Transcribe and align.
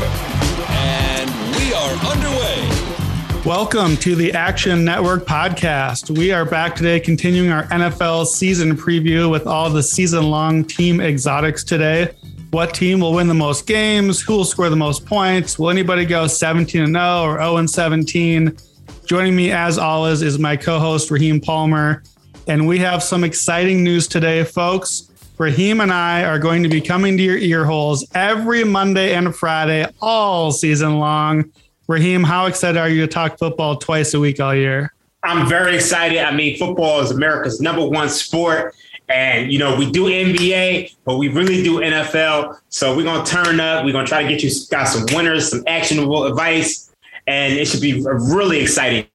And 0.00 1.28
we 1.56 1.74
are 1.74 1.92
underway. 2.06 2.68
Welcome 3.44 3.96
to 3.96 4.14
the 4.14 4.32
Action 4.32 4.84
Network 4.84 5.24
podcast. 5.24 6.16
We 6.16 6.30
are 6.30 6.44
back 6.44 6.76
today 6.76 7.00
continuing 7.00 7.50
our 7.50 7.64
NFL 7.64 8.26
season 8.26 8.76
preview 8.76 9.28
with 9.28 9.48
all 9.48 9.70
the 9.70 9.82
season 9.82 10.30
long 10.30 10.62
team 10.62 11.00
exotics 11.00 11.64
today. 11.64 12.14
What 12.50 12.74
team 12.74 13.00
will 13.00 13.12
win 13.12 13.26
the 13.26 13.34
most 13.34 13.66
games? 13.66 14.20
Who 14.20 14.36
will 14.36 14.44
score 14.44 14.70
the 14.70 14.76
most 14.76 15.04
points? 15.04 15.58
Will 15.58 15.70
anybody 15.70 16.04
go 16.04 16.28
17 16.28 16.80
and 16.80 16.94
0 16.94 17.22
or 17.22 17.38
0 17.38 17.56
and 17.56 17.68
17? 17.68 18.56
Joining 19.04 19.34
me 19.34 19.50
as 19.50 19.78
always 19.78 20.22
is 20.22 20.38
my 20.38 20.56
co-host 20.56 21.10
Raheem 21.10 21.40
Palmer, 21.40 22.04
and 22.46 22.68
we 22.68 22.78
have 22.78 23.02
some 23.02 23.24
exciting 23.24 23.82
news 23.82 24.06
today, 24.06 24.44
folks. 24.44 25.07
Raheem 25.38 25.80
and 25.80 25.92
I 25.92 26.24
are 26.24 26.40
going 26.40 26.64
to 26.64 26.68
be 26.68 26.80
coming 26.80 27.16
to 27.16 27.22
your 27.22 27.38
ear 27.38 27.64
holes 27.64 28.04
every 28.14 28.64
Monday 28.64 29.14
and 29.14 29.34
Friday 29.34 29.86
all 30.02 30.50
season 30.50 30.98
long. 30.98 31.52
Raheem, 31.86 32.24
how 32.24 32.46
excited 32.46 32.76
are 32.76 32.88
you 32.88 33.02
to 33.02 33.06
talk 33.06 33.38
football 33.38 33.76
twice 33.76 34.14
a 34.14 34.20
week 34.20 34.40
all 34.40 34.54
year? 34.54 34.92
I'm 35.22 35.48
very 35.48 35.76
excited. 35.76 36.18
I 36.18 36.34
mean, 36.34 36.58
football 36.58 37.00
is 37.00 37.12
America's 37.12 37.60
number 37.60 37.86
one 37.86 38.08
sport. 38.08 38.74
And, 39.08 39.52
you 39.52 39.60
know, 39.60 39.76
we 39.76 39.88
do 39.90 40.06
NBA, 40.06 40.96
but 41.04 41.18
we 41.18 41.28
really 41.28 41.62
do 41.62 41.78
NFL. 41.78 42.58
So 42.68 42.96
we're 42.96 43.04
going 43.04 43.24
to 43.24 43.30
turn 43.30 43.60
up. 43.60 43.84
We're 43.84 43.92
going 43.92 44.04
to 44.04 44.08
try 44.08 44.22
to 44.22 44.28
get 44.28 44.42
you 44.42 44.50
guys 44.70 44.92
some 44.92 45.06
winners, 45.14 45.50
some 45.50 45.62
actionable 45.68 46.24
advice, 46.26 46.92
and 47.28 47.54
it 47.54 47.66
should 47.66 47.80
be 47.80 48.04
really 48.04 48.58
exciting. 48.60 49.06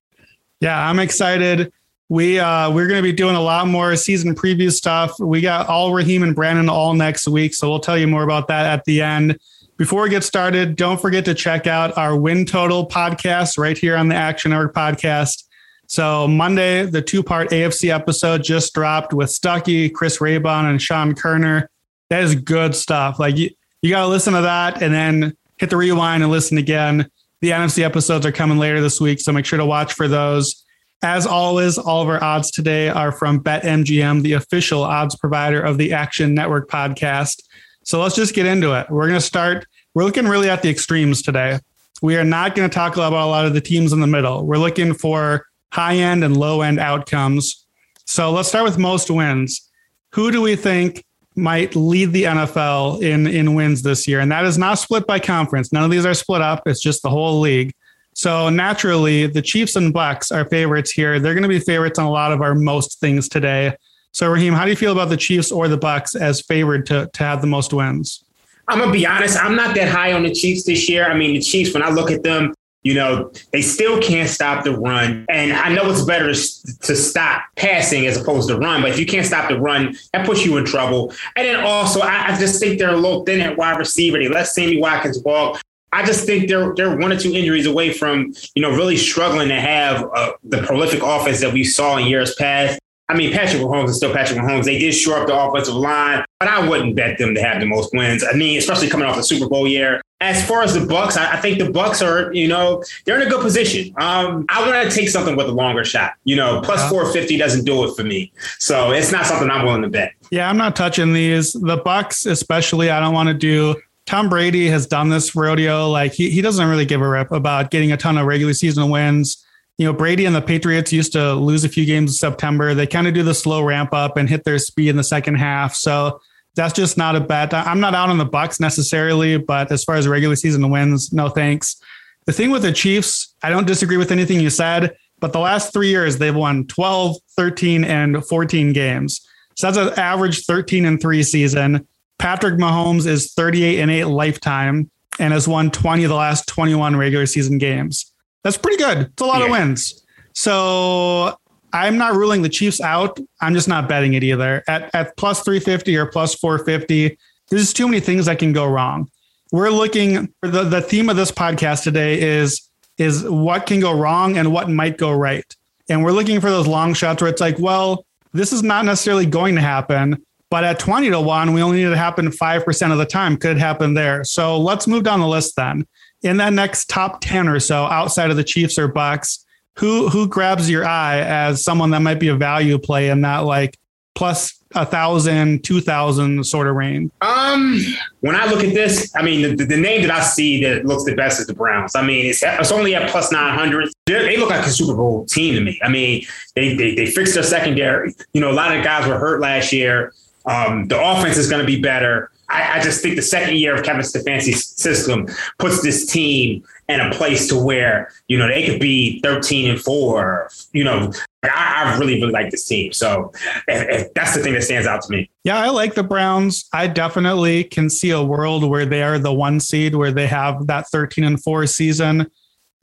Yeah, 0.61 0.89
I'm 0.89 0.99
excited. 0.99 1.73
We 2.13 2.37
uh, 2.37 2.69
we're 2.69 2.85
going 2.85 2.99
to 2.99 3.01
be 3.03 3.11
doing 3.11 3.35
a 3.35 3.41
lot 3.41 3.67
more 3.67 3.95
season 3.95 4.35
preview 4.35 4.71
stuff. 4.71 5.19
We 5.19 5.41
got 5.41 5.67
all 5.67 5.95
Raheem 5.95 6.21
and 6.21 6.35
Brandon 6.35 6.69
all 6.69 6.93
next 6.93 7.27
week, 7.27 7.55
so 7.55 7.67
we'll 7.67 7.79
tell 7.79 7.97
you 7.97 8.05
more 8.05 8.21
about 8.21 8.47
that 8.49 8.67
at 8.67 8.85
the 8.85 9.01
end. 9.01 9.39
Before 9.77 10.03
we 10.03 10.11
get 10.11 10.23
started, 10.23 10.75
don't 10.75 11.01
forget 11.01 11.25
to 11.25 11.33
check 11.33 11.65
out 11.65 11.97
our 11.97 12.15
win 12.15 12.45
total 12.45 12.87
podcast 12.87 13.57
right 13.57 13.75
here 13.75 13.97
on 13.97 14.09
the 14.09 14.15
Action 14.15 14.51
Network 14.51 14.75
podcast. 14.75 15.45
So 15.87 16.27
Monday, 16.27 16.85
the 16.85 17.01
two-part 17.01 17.49
AFC 17.49 17.89
episode 17.89 18.43
just 18.43 18.75
dropped 18.75 19.15
with 19.15 19.31
Stucky, 19.31 19.89
Chris 19.89 20.19
Raybon, 20.19 20.69
and 20.69 20.79
Sean 20.79 21.15
Koerner. 21.15 21.65
That 22.09 22.23
is 22.23 22.35
good 22.35 22.75
stuff. 22.75 23.17
Like 23.17 23.37
you, 23.37 23.49
you 23.81 23.89
got 23.89 24.01
to 24.01 24.07
listen 24.07 24.35
to 24.35 24.41
that 24.41 24.83
and 24.83 24.93
then 24.93 25.35
hit 25.57 25.71
the 25.71 25.77
rewind 25.77 26.21
and 26.21 26.31
listen 26.31 26.59
again. 26.59 27.09
The 27.41 27.49
NFC 27.49 27.81
episodes 27.83 28.23
are 28.23 28.31
coming 28.31 28.59
later 28.59 28.81
this 28.81 29.01
week, 29.01 29.19
so 29.19 29.31
make 29.31 29.47
sure 29.47 29.57
to 29.57 29.65
watch 29.65 29.93
for 29.93 30.07
those. 30.07 30.62
As 31.03 31.27
always, 31.27 31.77
all 31.77 32.01
of 32.01 32.07
our 32.07 32.23
odds 32.23 32.49
today 32.49 32.87
are 32.87 33.11
from 33.11 33.43
BetMGM, 33.43 34.21
the 34.21 34.33
official 34.33 34.83
odds 34.83 35.17
provider 35.17 35.59
of 35.59 35.77
the 35.77 35.91
Action 35.91 36.33
Network 36.33 36.69
podcast. 36.69 37.43
So 37.83 38.01
let's 38.01 38.15
just 38.15 38.33
get 38.33 38.45
into 38.45 38.71
it. 38.71 38.89
We're 38.89 39.09
going 39.09 39.19
to 39.19 39.25
start. 39.25 39.67
We're 39.93 40.05
looking 40.05 40.29
really 40.29 40.49
at 40.49 40.61
the 40.61 40.69
extremes 40.69 41.21
today. 41.21 41.59
We 42.01 42.15
are 42.15 42.23
not 42.23 42.55
going 42.55 42.69
to 42.69 42.73
talk 42.73 42.93
about 42.93 43.11
a 43.11 43.25
lot 43.25 43.45
of 43.45 43.53
the 43.53 43.59
teams 43.59 43.91
in 43.91 43.99
the 43.99 44.07
middle. 44.07 44.45
We're 44.45 44.57
looking 44.57 44.93
for 44.93 45.45
high 45.73 45.97
end 45.97 46.23
and 46.23 46.37
low 46.37 46.61
end 46.61 46.79
outcomes. 46.79 47.65
So 48.05 48.31
let's 48.31 48.47
start 48.47 48.63
with 48.63 48.77
most 48.77 49.11
wins. 49.11 49.69
Who 50.13 50.31
do 50.31 50.41
we 50.41 50.55
think 50.55 51.03
might 51.35 51.75
lead 51.75 52.13
the 52.13 52.23
NFL 52.23 53.01
in 53.01 53.27
in 53.27 53.55
wins 53.55 53.81
this 53.81 54.07
year? 54.07 54.21
And 54.21 54.31
that 54.31 54.45
is 54.45 54.57
not 54.57 54.75
split 54.75 55.05
by 55.05 55.19
conference. 55.19 55.73
None 55.73 55.83
of 55.83 55.91
these 55.91 56.05
are 56.05 56.13
split 56.13 56.41
up. 56.41 56.63
It's 56.65 56.81
just 56.81 57.03
the 57.03 57.09
whole 57.09 57.41
league. 57.41 57.73
So 58.13 58.49
naturally, 58.49 59.27
the 59.27 59.41
Chiefs 59.41 59.75
and 59.75 59.93
Bucs 59.93 60.35
are 60.35 60.45
favorites 60.45 60.91
here. 60.91 61.19
They're 61.19 61.33
going 61.33 61.43
to 61.43 61.49
be 61.49 61.59
favorites 61.59 61.99
on 61.99 62.05
a 62.05 62.11
lot 62.11 62.31
of 62.31 62.41
our 62.41 62.55
most 62.55 62.99
things 62.99 63.27
today. 63.27 63.75
So 64.11 64.29
Raheem, 64.29 64.53
how 64.53 64.63
do 64.63 64.69
you 64.69 64.77
feel 64.77 64.91
about 64.91 65.09
the 65.09 65.17
Chiefs 65.17 65.51
or 65.51 65.67
the 65.67 65.77
Bucs 65.77 66.19
as 66.19 66.39
favored 66.41 66.85
to 66.85 67.09
to 67.13 67.23
have 67.23 67.41
the 67.41 67.47
most 67.47 67.73
wins? 67.73 68.23
I'm 68.67 68.79
gonna 68.79 68.91
be 68.91 69.05
honest. 69.05 69.37
I'm 69.43 69.55
not 69.55 69.75
that 69.75 69.89
high 69.89 70.13
on 70.13 70.23
the 70.23 70.33
Chiefs 70.33 70.65
this 70.65 70.87
year. 70.87 71.05
I 71.05 71.15
mean, 71.15 71.33
the 71.33 71.41
Chiefs. 71.41 71.73
When 71.73 71.81
I 71.81 71.89
look 71.89 72.11
at 72.11 72.21
them, 72.21 72.53
you 72.83 72.93
know, 72.93 73.31
they 73.51 73.61
still 73.61 73.99
can't 74.01 74.29
stop 74.29 74.63
the 74.63 74.77
run. 74.77 75.25
And 75.29 75.53
I 75.53 75.73
know 75.73 75.89
it's 75.89 76.03
better 76.03 76.27
to 76.27 76.95
stop 76.95 77.43
passing 77.55 78.05
as 78.05 78.21
opposed 78.21 78.49
to 78.49 78.57
run, 78.57 78.81
but 78.81 78.91
if 78.91 78.99
you 78.99 79.05
can't 79.05 79.25
stop 79.25 79.49
the 79.49 79.59
run, 79.59 79.97
that 80.13 80.25
puts 80.25 80.45
you 80.45 80.57
in 80.57 80.65
trouble. 80.65 81.13
And 81.35 81.47
then 81.47 81.63
also, 81.63 82.01
I, 82.01 82.33
I 82.33 82.39
just 82.39 82.59
think 82.59 82.79
they're 82.79 82.93
a 82.93 82.97
little 82.97 83.23
thin 83.25 83.41
at 83.41 83.57
wide 83.57 83.79
receiver. 83.79 84.19
They 84.19 84.27
let 84.27 84.47
Sammy 84.47 84.79
Watkins 84.79 85.19
walk. 85.23 85.61
I 85.93 86.03
just 86.03 86.25
think 86.25 86.49
they're 86.49 86.73
they're 86.73 86.97
one 86.97 87.11
or 87.11 87.19
two 87.19 87.33
injuries 87.33 87.67
away 87.67 87.93
from 87.93 88.33
you 88.55 88.61
know 88.63 88.71
really 88.71 88.97
struggling 88.97 89.47
to 89.49 89.61
have 89.61 90.09
uh, 90.15 90.33
the 90.43 90.63
prolific 90.63 91.03
offense 91.03 91.39
that 91.41 91.53
we 91.53 91.63
saw 91.63 91.97
in 91.97 92.07
years 92.07 92.33
past. 92.35 92.79
I 93.09 93.15
mean, 93.15 93.31
Patrick 93.31 93.61
Mahomes 93.61 93.89
is 93.89 93.97
still 93.97 94.11
Patrick 94.11 94.39
Mahomes. 94.39 94.63
They 94.63 94.79
did 94.79 94.93
shore 94.93 95.19
up 95.19 95.27
the 95.27 95.37
offensive 95.37 95.75
line, 95.75 96.25
but 96.39 96.49
I 96.49 96.67
wouldn't 96.67 96.95
bet 96.95 97.19
them 97.19 97.35
to 97.35 97.43
have 97.43 97.59
the 97.59 97.67
most 97.67 97.93
wins. 97.93 98.23
I 98.23 98.33
mean, 98.33 98.57
especially 98.57 98.89
coming 98.89 99.07
off 99.07 99.15
the 99.15 99.23
Super 99.23 99.47
Bowl 99.47 99.67
year. 99.67 100.01
As 100.19 100.43
far 100.47 100.63
as 100.63 100.73
the 100.73 100.79
Bucs, 100.79 101.17
I, 101.17 101.33
I 101.33 101.37
think 101.41 101.59
the 101.59 101.65
Bucs 101.65 102.01
are, 102.03 102.33
you 102.33 102.47
know, 102.47 102.81
they're 103.05 103.19
in 103.21 103.27
a 103.27 103.29
good 103.29 103.41
position. 103.41 103.93
Um, 103.97 104.45
I 104.47 104.65
want 104.65 104.89
to 104.89 104.95
take 104.95 105.09
something 105.09 105.35
with 105.35 105.47
a 105.47 105.51
longer 105.51 105.83
shot. 105.83 106.13
You 106.23 106.37
know, 106.37 106.61
plus 106.61 106.79
uh-huh. 106.79 106.91
450 106.91 107.37
doesn't 107.37 107.65
do 107.65 107.83
it 107.83 107.95
for 107.95 108.03
me, 108.05 108.31
so 108.57 108.91
it's 108.91 109.11
not 109.11 109.25
something 109.25 109.51
I'm 109.51 109.65
willing 109.65 109.81
to 109.81 109.89
bet. 109.89 110.13
Yeah, 110.31 110.49
I'm 110.49 110.57
not 110.57 110.75
touching 110.75 111.13
these. 111.13 111.53
The 111.53 111.77
Bucs, 111.77 112.25
especially, 112.25 112.89
I 112.89 113.01
don't 113.01 113.13
want 113.13 113.27
to 113.27 113.35
do 113.35 113.75
Tom 114.05 114.29
Brady 114.29 114.67
has 114.67 114.85
done 114.85 115.09
this 115.09 115.35
rodeo. 115.35 115.89
Like 115.89 116.13
he, 116.13 116.29
he 116.29 116.41
doesn't 116.41 116.67
really 116.67 116.85
give 116.85 117.01
a 117.01 117.07
rip 117.07 117.31
about 117.31 117.71
getting 117.71 117.91
a 117.91 117.97
ton 117.97 118.17
of 118.17 118.25
regular 118.25 118.53
season 118.53 118.89
wins. 118.89 119.43
You 119.77 119.87
know, 119.87 119.93
Brady 119.93 120.25
and 120.25 120.35
the 120.35 120.41
Patriots 120.41 120.93
used 120.93 121.13
to 121.13 121.33
lose 121.33 121.63
a 121.63 121.69
few 121.69 121.85
games 121.85 122.11
in 122.11 122.15
September. 122.15 122.73
They 122.73 122.85
kind 122.85 123.07
of 123.07 123.13
do 123.13 123.23
the 123.23 123.33
slow 123.33 123.63
ramp 123.63 123.93
up 123.93 124.17
and 124.17 124.29
hit 124.29 124.43
their 124.43 124.59
speed 124.59 124.89
in 124.89 124.97
the 124.97 125.03
second 125.03 125.35
half. 125.35 125.73
So 125.73 126.19
that's 126.55 126.73
just 126.73 126.97
not 126.97 127.15
a 127.15 127.19
bet. 127.19 127.53
I'm 127.53 127.79
not 127.79 127.95
out 127.95 128.09
on 128.09 128.17
the 128.17 128.25
Bucs 128.25 128.59
necessarily, 128.59 129.37
but 129.37 129.71
as 129.71 129.83
far 129.83 129.95
as 129.95 130.07
regular 130.07 130.35
season 130.35 130.69
wins, 130.69 131.11
no 131.11 131.29
thanks. 131.29 131.81
The 132.25 132.33
thing 132.33 132.51
with 132.51 132.61
the 132.61 132.71
Chiefs, 132.71 133.33
I 133.41 133.49
don't 133.49 133.67
disagree 133.67 133.97
with 133.97 134.11
anything 134.11 134.39
you 134.39 134.49
said, 134.49 134.95
but 135.19 135.33
the 135.33 135.39
last 135.39 135.73
three 135.73 135.89
years 135.89 136.17
they've 136.17 136.35
won 136.35 136.67
12, 136.67 137.17
13, 137.35 137.83
and 137.83 138.23
14 138.25 138.73
games. 138.73 139.27
So 139.55 139.71
that's 139.71 139.77
an 139.77 139.99
average 139.99 140.45
13 140.45 140.85
and 140.85 141.01
three 141.01 141.23
season. 141.23 141.87
Patrick 142.23 142.55
Mahomes 142.55 143.05
is 143.05 143.33
38 143.33 143.81
and 143.81 143.91
8 143.91 144.05
lifetime 144.05 144.89
and 145.19 145.33
has 145.33 145.45
won 145.45 145.69
20 145.69 146.05
of 146.05 146.09
the 146.09 146.15
last 146.15 146.47
21 146.47 146.95
regular 146.95 147.25
season 147.25 147.57
games. 147.57 148.13
That's 148.45 148.57
pretty 148.57 148.77
good. 148.77 148.99
It's 148.99 149.21
a 149.21 149.25
lot 149.25 149.39
yeah. 149.39 149.47
of 149.47 149.51
wins. 149.51 150.05
So 150.33 151.37
I'm 151.73 151.97
not 151.97 152.13
ruling 152.13 152.41
the 152.41 152.47
Chiefs 152.47 152.79
out. 152.79 153.19
I'm 153.41 153.53
just 153.53 153.67
not 153.67 153.89
betting 153.89 154.13
it 154.13 154.23
either. 154.23 154.63
At, 154.69 154.89
at 154.95 155.17
plus 155.17 155.43
350 155.43 155.97
or 155.97 156.05
plus 156.05 156.33
450, 156.35 157.17
there's 157.49 157.63
just 157.63 157.75
too 157.75 157.89
many 157.89 157.99
things 157.99 158.27
that 158.27 158.39
can 158.39 158.53
go 158.53 158.67
wrong. 158.67 159.09
We're 159.51 159.69
looking 159.69 160.33
the, 160.41 160.63
the 160.63 160.81
theme 160.81 161.09
of 161.09 161.17
this 161.17 161.29
podcast 161.29 161.83
today 161.83 162.21
is 162.21 162.69
is 162.97 163.25
what 163.25 163.65
can 163.65 163.81
go 163.81 163.91
wrong 163.91 164.37
and 164.37 164.53
what 164.53 164.69
might 164.69 164.97
go 164.97 165.11
right. 165.11 165.53
And 165.89 166.05
we're 166.05 166.13
looking 166.13 166.39
for 166.39 166.49
those 166.49 166.67
long 166.67 166.93
shots 166.93 167.21
where 167.21 167.29
it's 167.29 167.41
like, 167.41 167.59
well, 167.59 168.05
this 168.31 168.53
is 168.53 168.63
not 168.63 168.85
necessarily 168.85 169.25
going 169.25 169.55
to 169.55 169.61
happen, 169.61 170.23
but 170.53 170.63
at 170.63 170.77
20 170.77 171.09
to 171.09 171.19
1, 171.19 171.51
we 171.51 171.63
only 171.63 171.77
need 171.77 171.87
it 171.87 171.89
to 171.89 171.97
happen 171.97 172.27
5% 172.27 172.91
of 172.91 172.99
the 172.99 173.07
time. 173.07 173.37
Could 173.37 173.57
happen 173.57 173.95
there. 173.95 174.23
So 174.23 174.59
let's 174.59 174.85
move 174.85 175.03
down 175.03 175.19
the 175.19 175.27
list 175.27 175.55
then. 175.55 175.87
In 176.21 176.37
that 176.37 176.53
next 176.53 176.91
top 176.91 177.21
10 177.21 177.47
or 177.47 177.59
so, 177.59 177.85
outside 177.85 178.29
of 178.29 178.37
the 178.37 178.43
Chiefs 178.43 178.77
or 178.77 178.87
Bucs, 178.87 179.43
who 179.79 180.09
who 180.09 180.27
grabs 180.27 180.69
your 180.69 180.85
eye 180.85 181.21
as 181.21 181.63
someone 181.63 181.89
that 181.89 182.01
might 182.03 182.19
be 182.19 182.27
a 182.27 182.35
value 182.35 182.77
play 182.77 183.09
in 183.09 183.21
that 183.21 183.39
like 183.39 183.79
plus 184.13 184.63
a 184.75 184.85
thousand, 184.85 185.63
two 185.63 185.81
thousand 185.81 186.45
sort 186.45 186.67
of 186.67 186.75
range? 186.75 187.09
Um, 187.21 187.79
when 188.19 188.35
I 188.35 188.45
look 188.45 188.63
at 188.63 188.75
this, 188.75 189.11
I 189.15 189.23
mean, 189.23 189.57
the, 189.57 189.65
the, 189.65 189.75
name 189.77 190.03
that 190.03 190.11
I 190.11 190.21
see 190.21 190.63
that 190.65 190.85
looks 190.85 191.03
the 191.05 191.15
best 191.15 191.39
is 191.39 191.47
the 191.47 191.55
Browns. 191.55 191.95
I 191.95 192.05
mean, 192.05 192.27
it's, 192.27 192.43
it's 192.43 192.71
only 192.71 192.93
at 192.93 193.09
plus 193.09 193.31
nine 193.31 193.57
hundred. 193.57 193.89
They 194.05 194.37
look 194.37 194.51
like 194.51 194.67
a 194.67 194.69
Super 194.69 194.93
Bowl 194.93 195.25
team 195.25 195.55
to 195.55 195.61
me. 195.61 195.79
I 195.81 195.89
mean, 195.89 196.27
they, 196.55 196.75
they 196.75 196.93
they 196.93 197.07
fixed 197.07 197.33
their 197.33 197.41
secondary. 197.41 198.13
You 198.33 198.41
know, 198.41 198.51
a 198.51 198.53
lot 198.53 198.77
of 198.77 198.83
guys 198.83 199.07
were 199.07 199.17
hurt 199.17 199.41
last 199.41 199.73
year. 199.73 200.13
Um, 200.45 200.87
the 200.87 201.01
offense 201.01 201.37
is 201.37 201.49
going 201.49 201.61
to 201.61 201.65
be 201.65 201.79
better. 201.79 202.31
I, 202.49 202.79
I, 202.79 202.81
just 202.81 203.01
think 203.01 203.15
the 203.15 203.21
second 203.21 203.55
year 203.55 203.75
of 203.75 203.83
Kevin 203.83 204.01
Stefanski's 204.01 204.65
system 204.65 205.27
puts 205.57 205.81
this 205.81 206.05
team 206.05 206.63
in 206.89 206.99
a 206.99 207.09
place 207.11 207.47
to 207.47 207.57
where 207.57 208.11
you 208.27 208.37
know 208.37 208.47
they 208.47 208.65
could 208.65 208.79
be 208.79 209.21
13 209.21 209.71
and 209.71 209.81
four. 209.81 210.49
You 210.73 210.83
know, 210.83 211.13
I, 211.43 211.93
I 211.95 211.97
really 211.97 212.15
really 212.15 212.33
like 212.33 212.51
this 212.51 212.67
team. 212.67 212.91
So 212.91 213.31
if, 213.67 213.89
if 213.89 214.13
that's 214.13 214.35
the 214.35 214.43
thing 214.43 214.53
that 214.53 214.63
stands 214.63 214.85
out 214.85 215.01
to 215.03 215.11
me. 215.11 215.29
Yeah, 215.45 215.57
I 215.57 215.69
like 215.69 215.95
the 215.95 216.03
Browns. 216.03 216.67
I 216.73 216.87
definitely 216.87 217.63
can 217.63 217.89
see 217.89 218.11
a 218.11 218.21
world 218.21 218.69
where 218.69 218.85
they 218.85 219.01
are 219.01 219.17
the 219.17 219.33
one 219.33 219.61
seed, 219.61 219.95
where 219.95 220.11
they 220.11 220.27
have 220.27 220.67
that 220.67 220.89
13 220.89 221.23
and 221.23 221.41
four 221.41 221.65
season. 221.67 222.29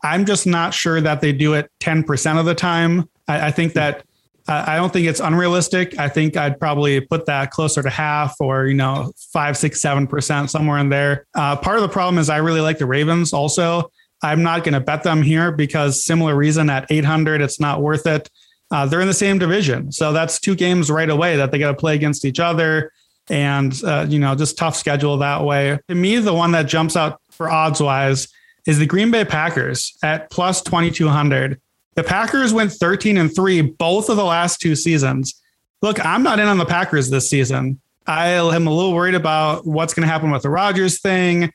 I'm 0.02 0.24
just 0.24 0.46
not 0.46 0.72
sure 0.72 1.00
that 1.02 1.20
they 1.20 1.32
do 1.32 1.52
it 1.52 1.70
10% 1.80 2.40
of 2.40 2.46
the 2.46 2.54
time. 2.54 3.08
I, 3.28 3.48
I 3.48 3.50
think 3.50 3.74
that 3.74 4.04
I 4.48 4.76
don't 4.76 4.92
think 4.92 5.06
it's 5.06 5.20
unrealistic. 5.20 5.98
I 5.98 6.08
think 6.08 6.36
I'd 6.36 6.58
probably 6.58 7.00
put 7.00 7.26
that 7.26 7.50
closer 7.50 7.82
to 7.82 7.90
half 7.90 8.34
or, 8.40 8.66
you 8.66 8.74
know, 8.74 9.12
five, 9.32 9.56
six, 9.56 9.80
seven 9.80 10.06
percent 10.06 10.50
somewhere 10.50 10.78
in 10.78 10.88
there. 10.88 11.26
Uh, 11.34 11.56
part 11.56 11.76
of 11.76 11.82
the 11.82 11.88
problem 11.88 12.18
is 12.18 12.28
I 12.28 12.38
really 12.38 12.60
like 12.60 12.78
the 12.78 12.86
Ravens 12.86 13.32
also. 13.32 13.90
I'm 14.22 14.42
not 14.42 14.64
going 14.64 14.74
to 14.74 14.80
bet 14.80 15.02
them 15.02 15.22
here 15.22 15.50
because 15.52 16.04
similar 16.04 16.34
reason 16.34 16.68
at 16.68 16.90
800, 16.90 17.40
it's 17.40 17.60
not 17.60 17.80
worth 17.80 18.06
it. 18.06 18.28
Uh, 18.70 18.86
they're 18.86 19.00
in 19.00 19.08
the 19.08 19.14
same 19.14 19.38
division. 19.38 19.90
So 19.92 20.12
that's 20.12 20.38
two 20.38 20.54
games 20.54 20.90
right 20.90 21.08
away 21.08 21.36
that 21.36 21.50
they 21.50 21.58
got 21.58 21.70
to 21.70 21.76
play 21.76 21.94
against 21.94 22.24
each 22.24 22.38
other. 22.38 22.92
And, 23.28 23.78
uh, 23.84 24.06
you 24.08 24.18
know, 24.18 24.34
just 24.34 24.58
tough 24.58 24.76
schedule 24.76 25.16
that 25.18 25.44
way. 25.44 25.78
To 25.88 25.94
me, 25.94 26.18
the 26.18 26.34
one 26.34 26.52
that 26.52 26.66
jumps 26.66 26.96
out 26.96 27.20
for 27.30 27.50
odds 27.50 27.80
wise 27.80 28.28
is 28.66 28.78
the 28.78 28.86
Green 28.86 29.10
Bay 29.10 29.24
Packers 29.24 29.96
at 30.02 30.30
plus 30.30 30.62
2,200. 30.62 31.60
The 31.96 32.04
Packers 32.04 32.52
went 32.52 32.72
13 32.72 33.16
and 33.16 33.34
three 33.34 33.60
both 33.60 34.08
of 34.08 34.16
the 34.16 34.24
last 34.24 34.60
two 34.60 34.76
seasons. 34.76 35.40
Look, 35.82 36.04
I'm 36.04 36.22
not 36.22 36.38
in 36.38 36.46
on 36.46 36.58
the 36.58 36.66
Packers 36.66 37.10
this 37.10 37.28
season. 37.28 37.80
I 38.06 38.28
am 38.28 38.66
a 38.66 38.72
little 38.72 38.94
worried 38.94 39.14
about 39.14 39.66
what's 39.66 39.94
going 39.94 40.06
to 40.06 40.12
happen 40.12 40.30
with 40.30 40.42
the 40.42 40.50
Rodgers 40.50 41.00
thing. 41.00 41.52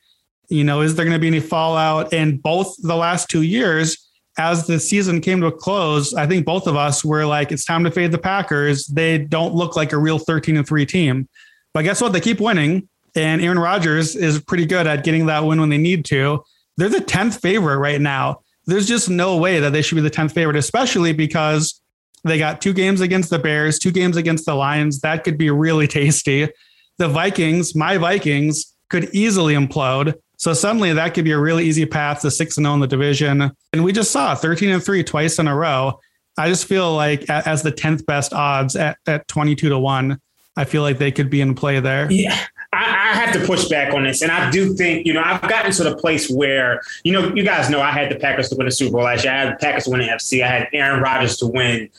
You 0.50 0.64
know, 0.64 0.82
is 0.82 0.96
there 0.96 1.06
going 1.06 1.16
to 1.16 1.20
be 1.20 1.28
any 1.28 1.40
fallout? 1.40 2.14
And 2.14 2.42
both 2.42 2.76
the 2.82 2.96
last 2.96 3.30
two 3.30 3.42
years, 3.42 4.10
as 4.38 4.68
the 4.68 4.80
season 4.80 5.22
came 5.22 5.42
to 5.42 5.48
a 5.48 5.52
close, 5.52 6.14
I 6.14 6.28
think 6.28 6.46
both 6.46 6.68
of 6.68 6.76
us 6.76 7.04
were 7.04 7.26
like, 7.26 7.52
it's 7.52 7.66
time 7.66 7.84
to 7.84 7.92
fade 7.92 8.12
the 8.12 8.18
Packers. 8.18 8.86
They 8.88 9.18
don't 9.18 9.56
look 9.56 9.76
like 9.76 9.94
a 9.94 9.98
real 9.98 10.20
13 10.20 10.58
and 10.58 10.68
three 10.68 10.86
team. 10.86 11.28
But 11.74 11.84
guess 11.84 12.02
what? 12.02 12.14
They 12.14 12.22
keep 12.22 12.40
winning. 12.40 12.90
And 13.16 13.42
Aaron 13.42 13.60
Rodgers 13.60 14.16
is 14.16 14.42
pretty 14.42 14.66
good 14.66 14.88
at 14.88 15.04
getting 15.04 15.28
that 15.28 15.46
win 15.46 15.60
when 15.60 15.70
they 15.70 15.78
need 15.78 16.06
to. 16.06 16.44
They're 16.78 16.90
the 16.90 16.98
10th 16.98 17.40
favorite 17.42 17.78
right 17.78 18.02
now 18.02 18.42
there's 18.66 18.88
just 18.88 19.10
no 19.10 19.38
way 19.38 19.60
that 19.60 19.74
they 19.74 19.82
should 19.82 19.96
be 19.96 20.02
the 20.02 20.12
10th 20.12 20.32
favorite, 20.34 20.56
especially 20.56 21.14
because 21.14 21.82
they 22.24 22.38
got 22.38 22.62
two 22.62 22.74
games 22.74 23.02
against 23.02 23.30
the 23.30 23.40
Bears, 23.40 23.78
two 23.78 23.92
games 23.92 24.18
against 24.18 24.46
the 24.46 24.56
Lions. 24.56 25.02
That 25.02 25.24
could 25.24 25.38
be 25.38 25.50
really 25.50 25.88
tasty. 26.00 26.50
The 26.98 27.08
Vikings, 27.08 27.76
my 27.76 27.98
Vikings, 27.98 28.74
could 28.90 29.10
easily 29.14 29.54
implode. 29.54 30.16
So 30.38 30.54
suddenly 30.54 30.94
that 30.94 31.14
could 31.14 31.24
be 31.24 31.32
a 31.32 31.40
really 31.40 31.66
easy 31.66 31.86
path 31.86 32.22
to 32.22 32.32
6 32.32 32.58
and 32.58 32.66
0 32.66 32.74
in 32.76 32.80
the 32.82 32.88
division. 32.88 33.52
And 33.74 33.84
we 33.84 33.92
just 33.92 34.12
saw 34.12 34.36
13 34.36 34.70
and 34.70 34.84
3 34.84 35.04
twice 35.04 35.40
in 35.40 35.48
a 35.48 35.56
row. 35.56 36.00
I 36.38 36.50
just 36.50 36.66
feel 36.66 36.94
like 36.94 37.30
as 37.30 37.64
the 37.64 37.72
10th 37.72 38.06
best 38.06 38.34
odds 38.34 38.76
at, 38.76 38.98
at 39.08 39.28
22 39.28 39.70
to 39.70 39.80
1, 39.80 40.20
I 40.58 40.66
feel 40.66 40.82
like 40.82 40.98
they 40.98 41.12
could 41.12 41.30
be 41.30 41.42
in 41.42 41.56
play 41.56 41.80
there. 41.80 42.12
Yeah. 42.12 42.38
I, 42.76 43.12
I, 43.12 43.14
have 43.14 43.34
to 43.34 43.46
push 43.46 43.68
back 43.68 43.94
on 43.94 44.04
this. 44.04 44.22
And 44.22 44.32
I 44.32 44.50
do 44.52 44.74
think, 44.74 45.06
you 45.06 45.14
know, 45.14 45.22
I've 45.24 45.42
gotten 45.42 45.72
to 45.72 45.84
the 45.84 45.96
place 45.96 46.30
where, 46.30 46.82
you 47.04 47.14
know, 47.14 47.34
you 47.34 47.44
guys 47.44 47.70
know 47.70 47.82
I 47.82 47.92
had 47.92 48.12
the 48.12 48.16
Packers 48.16 48.50
to 48.50 48.56
win 48.56 48.66
the 48.66 48.72
Super 48.72 48.92
Bowl 48.94 49.04
last 49.04 49.24
year. 49.24 49.34
I 49.34 49.38
had 49.38 49.54
the 49.54 49.58
Packers 49.58 49.86
to 49.86 49.92
win 49.92 50.02
the 50.02 50.08
FC. 50.08 50.44
I 50.44 50.48
had 50.48 50.68
Aaron 50.74 51.02
Rodgers 51.02 51.38
to 51.38 51.48
win 51.48 51.90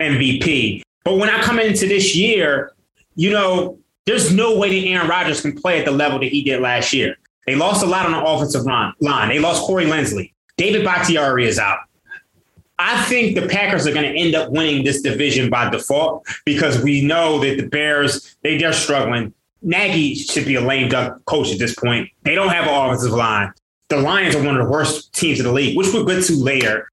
MVP. 0.00 0.82
But 1.04 1.16
when 1.16 1.30
I 1.30 1.40
come 1.42 1.58
into 1.58 1.86
this 1.86 2.16
year, 2.16 2.72
you 3.14 3.30
know, 3.30 3.78
there's 4.06 4.32
no 4.32 4.58
way 4.58 4.80
that 4.80 4.88
Aaron 4.88 5.08
Rodgers 5.08 5.40
can 5.40 5.58
play 5.58 5.78
at 5.78 5.84
the 5.84 5.92
level 5.92 6.18
that 6.18 6.30
he 6.30 6.42
did 6.42 6.60
last 6.60 6.92
year. 6.92 7.16
They 7.46 7.54
lost 7.54 7.82
a 7.82 7.86
lot 7.86 8.06
on 8.06 8.12
the 8.12 8.22
offensive 8.22 8.64
line. 8.64 9.28
They 9.28 9.38
lost 9.38 9.62
Corey 9.62 9.84
Linsley. 9.84 10.32
David 10.56 10.84
Bakhtiari 10.84 11.46
is 11.46 11.58
out. 11.58 11.78
I 12.78 13.02
think 13.04 13.38
the 13.38 13.46
Packers 13.46 13.86
are 13.86 13.92
going 13.92 14.10
to 14.10 14.18
end 14.18 14.34
up 14.34 14.50
winning 14.50 14.84
this 14.84 15.00
division 15.00 15.48
by 15.48 15.70
default 15.70 16.26
because 16.44 16.82
we 16.82 17.02
know 17.02 17.38
that 17.38 17.56
the 17.56 17.68
Bears, 17.68 18.36
they, 18.42 18.58
they're 18.58 18.72
struggling. 18.72 19.32
Nagy 19.64 20.14
should 20.14 20.44
be 20.44 20.56
a 20.56 20.60
lame 20.60 20.88
duck 20.88 21.24
coach 21.24 21.52
at 21.52 21.58
this 21.58 21.74
point. 21.74 22.10
They 22.22 22.34
don't 22.34 22.50
have 22.50 22.66
an 22.66 22.74
offensive 22.74 23.12
line. 23.12 23.52
The 23.88 23.98
Lions 23.98 24.34
are 24.34 24.42
one 24.42 24.56
of 24.56 24.64
the 24.64 24.70
worst 24.70 25.12
teams 25.14 25.40
in 25.40 25.46
the 25.46 25.52
league, 25.52 25.76
which 25.76 25.92
we'll 25.92 26.04
get 26.04 26.22
to 26.24 26.36
later. 26.36 26.90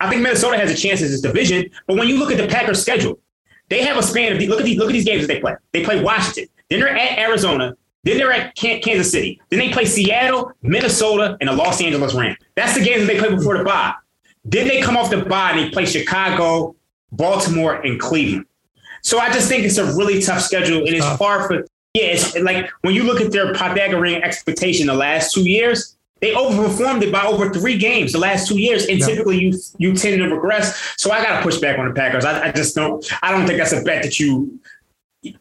I 0.00 0.08
think 0.08 0.22
Minnesota 0.22 0.56
has 0.56 0.70
a 0.70 0.74
chance 0.74 1.02
in 1.02 1.08
this 1.08 1.20
division, 1.20 1.70
but 1.86 1.96
when 1.96 2.08
you 2.08 2.18
look 2.18 2.30
at 2.30 2.38
the 2.38 2.48
Packers' 2.48 2.80
schedule, 2.80 3.18
they 3.68 3.82
have 3.82 3.96
a 3.96 4.02
span 4.02 4.32
of 4.32 4.42
look 4.48 4.58
at 4.58 4.64
these 4.64 4.78
look 4.78 4.88
at 4.88 4.92
these 4.92 5.04
games 5.04 5.26
that 5.26 5.32
they 5.32 5.40
play. 5.40 5.54
They 5.72 5.84
play 5.84 6.02
Washington, 6.02 6.46
then 6.68 6.80
they're 6.80 6.96
at 6.96 7.18
Arizona, 7.18 7.76
then 8.04 8.16
they're 8.16 8.32
at 8.32 8.54
Kansas 8.56 9.10
City, 9.10 9.40
then 9.50 9.58
they 9.58 9.70
play 9.70 9.84
Seattle, 9.84 10.52
Minnesota, 10.62 11.36
and 11.40 11.48
the 11.48 11.54
Los 11.54 11.80
Angeles 11.82 12.14
Rams. 12.14 12.38
That's 12.56 12.74
the 12.74 12.84
games 12.84 13.06
that 13.06 13.12
they 13.12 13.18
play 13.18 13.34
before 13.34 13.58
the 13.58 13.64
bye. 13.64 13.94
Then 14.44 14.68
they 14.68 14.80
come 14.80 14.96
off 14.96 15.10
the 15.10 15.24
bye 15.24 15.52
and 15.52 15.60
they 15.60 15.70
play 15.70 15.84
Chicago, 15.84 16.74
Baltimore, 17.12 17.74
and 17.74 18.00
Cleveland. 18.00 18.46
So 19.02 19.18
I 19.18 19.32
just 19.32 19.48
think 19.48 19.64
it's 19.64 19.78
a 19.78 19.86
really 19.96 20.20
tough 20.20 20.42
schedule, 20.42 20.78
and 20.78 20.88
it's 20.88 21.16
far 21.16 21.46
for 21.46 21.64
yeah. 21.94 22.12
It's 22.12 22.36
like 22.38 22.70
when 22.82 22.94
you 22.94 23.04
look 23.04 23.20
at 23.20 23.32
their 23.32 23.52
Pythagorean 23.52 24.22
expectation 24.22 24.86
the 24.86 24.94
last 24.94 25.32
two 25.32 25.48
years, 25.48 25.96
they 26.20 26.32
overperformed 26.34 27.02
it 27.02 27.12
by 27.12 27.24
over 27.24 27.52
three 27.52 27.78
games 27.78 28.12
the 28.12 28.18
last 28.18 28.46
two 28.46 28.58
years, 28.58 28.86
and 28.86 29.00
typically 29.00 29.38
you 29.38 29.58
you 29.78 29.94
tend 29.94 30.18
to 30.18 30.28
regress. 30.28 30.94
So 30.96 31.10
I 31.10 31.22
got 31.22 31.38
to 31.38 31.42
push 31.42 31.58
back 31.58 31.78
on 31.78 31.88
the 31.88 31.94
Packers. 31.94 32.24
I, 32.24 32.48
I 32.48 32.52
just 32.52 32.74
don't. 32.74 33.04
I 33.22 33.30
don't 33.30 33.46
think 33.46 33.58
that's 33.58 33.72
a 33.72 33.82
bet 33.82 34.02
that 34.02 34.20
you 34.20 34.60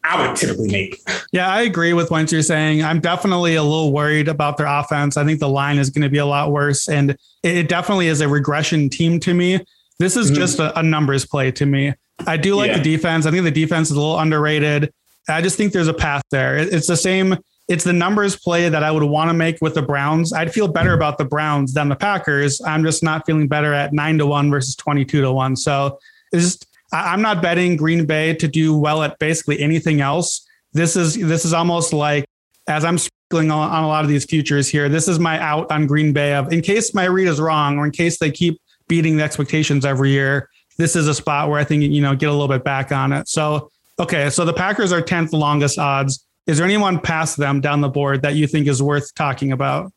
I 0.03 0.27
would 0.27 0.35
typically 0.35 0.69
make. 0.69 1.01
Yeah, 1.31 1.49
I 1.49 1.61
agree 1.61 1.93
with 1.93 2.11
what 2.11 2.31
you're 2.31 2.41
saying. 2.41 2.83
I'm 2.83 2.99
definitely 2.99 3.55
a 3.55 3.63
little 3.63 3.93
worried 3.93 4.27
about 4.27 4.57
their 4.57 4.67
offense. 4.67 5.15
I 5.15 5.23
think 5.23 5.39
the 5.39 5.47
line 5.47 5.77
is 5.77 5.89
going 5.89 6.01
to 6.01 6.09
be 6.09 6.17
a 6.17 6.25
lot 6.25 6.51
worse, 6.51 6.89
and 6.89 7.17
it 7.43 7.69
definitely 7.69 8.07
is 8.07 8.19
a 8.21 8.27
regression 8.27 8.89
team 8.89 9.19
to 9.21 9.33
me. 9.33 9.65
This 9.99 10.15
is 10.15 10.31
mm-hmm. 10.31 10.39
just 10.39 10.59
a, 10.59 10.77
a, 10.79 10.83
numbers 10.83 11.25
play 11.25 11.51
to 11.51 11.65
me. 11.65 11.93
I 12.25 12.37
do 12.37 12.55
like 12.55 12.71
yeah. 12.71 12.77
the 12.77 12.83
defense. 12.83 13.25
I 13.25 13.31
think 13.31 13.43
the 13.43 13.51
defense 13.51 13.91
is 13.91 13.97
a 13.97 13.99
little 13.99 14.17
underrated. 14.17 14.93
I 15.27 15.41
just 15.41 15.57
think 15.57 15.73
there's 15.73 15.87
a 15.87 15.93
path 15.93 16.23
there. 16.31 16.57
It's 16.57 16.87
the 16.87 16.97
same. 16.97 17.37
It's 17.67 17.83
the 17.83 17.93
numbers 17.93 18.35
play 18.35 18.67
that 18.69 18.83
I 18.83 18.91
would 18.91 19.03
want 19.03 19.29
to 19.29 19.33
make 19.33 19.57
with 19.61 19.75
the 19.75 19.81
Browns. 19.81 20.33
I'd 20.33 20.51
feel 20.51 20.67
better 20.67 20.93
about 20.93 21.17
the 21.17 21.25
Browns 21.25 21.73
than 21.73 21.89
the 21.89 21.95
Packers. 21.95 22.59
I'm 22.61 22.83
just 22.83 23.03
not 23.03 23.25
feeling 23.25 23.47
better 23.47 23.73
at 23.73 23.93
nine 23.93 24.17
to 24.17 24.25
one 24.25 24.49
versus 24.49 24.75
22 24.75 25.21
to 25.21 25.31
one. 25.31 25.55
So 25.55 25.99
it's 26.31 26.43
just, 26.43 26.67
I'm 26.91 27.21
not 27.21 27.41
betting 27.41 27.75
Green 27.75 28.05
Bay 28.05 28.33
to 28.35 28.47
do 28.47 28.75
well 28.75 29.03
at 29.03 29.19
basically 29.19 29.59
anything 29.59 30.01
else. 30.01 30.47
This 30.73 30.95
is, 30.95 31.15
this 31.15 31.45
is 31.45 31.53
almost 31.53 31.93
like 31.93 32.25
as 32.67 32.85
I'm 32.85 32.97
sprinkling 32.97 33.51
on, 33.51 33.69
on 33.69 33.83
a 33.83 33.87
lot 33.87 34.03
of 34.03 34.09
these 34.09 34.25
futures 34.25 34.67
here, 34.67 34.89
this 34.89 35.07
is 35.07 35.19
my 35.19 35.39
out 35.39 35.71
on 35.71 35.85
Green 35.87 36.13
Bay 36.13 36.33
of 36.33 36.51
in 36.53 36.61
case 36.61 36.93
my 36.93 37.05
read 37.05 37.27
is 37.27 37.39
wrong 37.39 37.77
or 37.77 37.85
in 37.85 37.91
case 37.91 38.17
they 38.17 38.31
keep 38.31 38.59
beating 38.89 39.15
the 39.15 39.23
expectations 39.23 39.85
every 39.85 40.09
year 40.09 40.49
this 40.79 40.95
is 40.95 41.07
a 41.09 41.13
spot 41.13 41.49
where 41.49 41.59
I 41.59 41.65
think, 41.65 41.83
you 41.83 42.01
know, 42.01 42.15
get 42.15 42.29
a 42.29 42.31
little 42.31 42.47
bit 42.47 42.63
back 42.63 42.93
on 42.93 43.11
it. 43.11 43.27
So, 43.27 43.69
okay. 43.99 44.29
So 44.29 44.45
the 44.45 44.53
Packers 44.53 44.93
are 44.93 45.01
10th 45.01 45.33
longest 45.33 45.77
odds. 45.77 46.25
Is 46.47 46.57
there 46.57 46.65
anyone 46.65 46.99
past 46.99 47.35
them 47.35 47.59
down 47.59 47.81
the 47.81 47.89
board 47.89 48.21
that 48.21 48.35
you 48.35 48.47
think 48.47 48.65
is 48.65 48.81
worth 48.81 49.13
talking 49.13 49.51
about? 49.51 49.91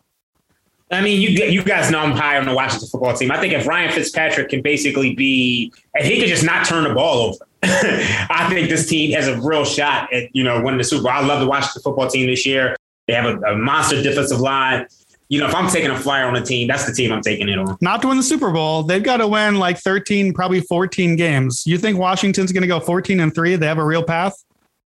I 0.91 1.01
mean, 1.01 1.23
you 1.23 1.29
you 1.29 1.63
guys 1.63 1.91
know 1.91 2.01
I'm 2.01 2.11
high 2.11 2.37
on 2.37 2.45
the 2.45 2.53
Washington 2.53 2.87
football 2.89 3.17
team. 3.17 3.31
I 3.31 3.41
think 3.41 3.55
if 3.55 3.67
Ryan 3.67 3.91
Fitzpatrick 3.93 4.51
can 4.51 4.61
basically 4.61 5.15
be, 5.15 5.73
if 5.95 6.05
he 6.05 6.21
could 6.21 6.29
just 6.29 6.45
not 6.45 6.67
turn 6.67 6.85
the 6.85 6.93
ball 6.93 7.29
over, 7.29 7.47
I 7.63 8.47
think 8.51 8.69
this 8.69 8.91
team 8.91 9.13
has 9.13 9.27
a 9.27 9.41
real 9.41 9.65
shot 9.65 10.13
at 10.13 10.25
you 10.37 10.45
know 10.45 10.61
winning 10.61 10.77
the 10.77 10.85
Super 10.85 11.05
Bowl. 11.05 11.13
I 11.13 11.25
love 11.25 11.41
the 11.41 11.47
Washington 11.47 11.81
football 11.81 12.09
team 12.09 12.27
this 12.27 12.45
year. 12.45 12.77
They 13.07 13.15
have 13.15 13.25
a, 13.25 13.39
a 13.53 13.57
monster 13.57 14.03
defensive 14.03 14.41
line 14.41 14.87
you 15.29 15.41
know, 15.41 15.49
if 15.49 15.55
I'm 15.55 15.71
taking 15.71 15.91
a 15.91 15.99
flyer 15.99 16.27
on 16.27 16.37
a 16.37 16.43
team, 16.43 16.69
that's 16.69 16.85
the 16.85 16.93
team 16.93 17.13
I'm 17.13 17.23
taking 17.23 17.49
it 17.49 17.59
on. 17.59 17.79
Not 17.81 18.03
to 18.03 18.09
win 18.09 18.17
the 18.17 18.23
Super 18.23 18.51
Bowl. 18.51 18.83
They've 18.83 19.03
got 19.03 19.19
to 19.19 19.27
win 19.27 19.59
like 19.59 19.79
13, 19.79 20.35
probably 20.35 20.61
14 20.61 21.17
games. 21.17 21.63
You 21.67 21.79
think 21.79 21.99
Washington's 21.99 22.53
going 22.53 22.63
to 22.63 22.69
go 22.69 22.81
14 22.81 23.21
and 23.21 23.35
three? 23.35 23.57
They 23.57 23.67
have 23.67 23.79
a 23.79 23.85
real 23.85 24.03
path? 24.03 24.35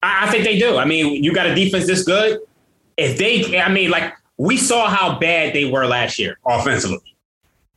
I, 0.03 0.27
I 0.27 0.31
think 0.31 0.43
they 0.43 0.59
do. 0.59 0.77
I 0.77 0.85
mean, 0.85 1.23
you 1.23 1.33
got 1.33 1.47
a 1.47 1.55
defense 1.55 1.87
this 1.87 2.03
good. 2.03 2.41
If 2.97 3.17
they, 3.17 3.59
I 3.59 3.69
mean, 3.69 3.91
like 3.91 4.13
we 4.37 4.57
saw 4.57 4.89
how 4.89 5.17
bad 5.19 5.53
they 5.53 5.65
were 5.65 5.85
last 5.85 6.19
year 6.19 6.37
offensively. 6.45 7.15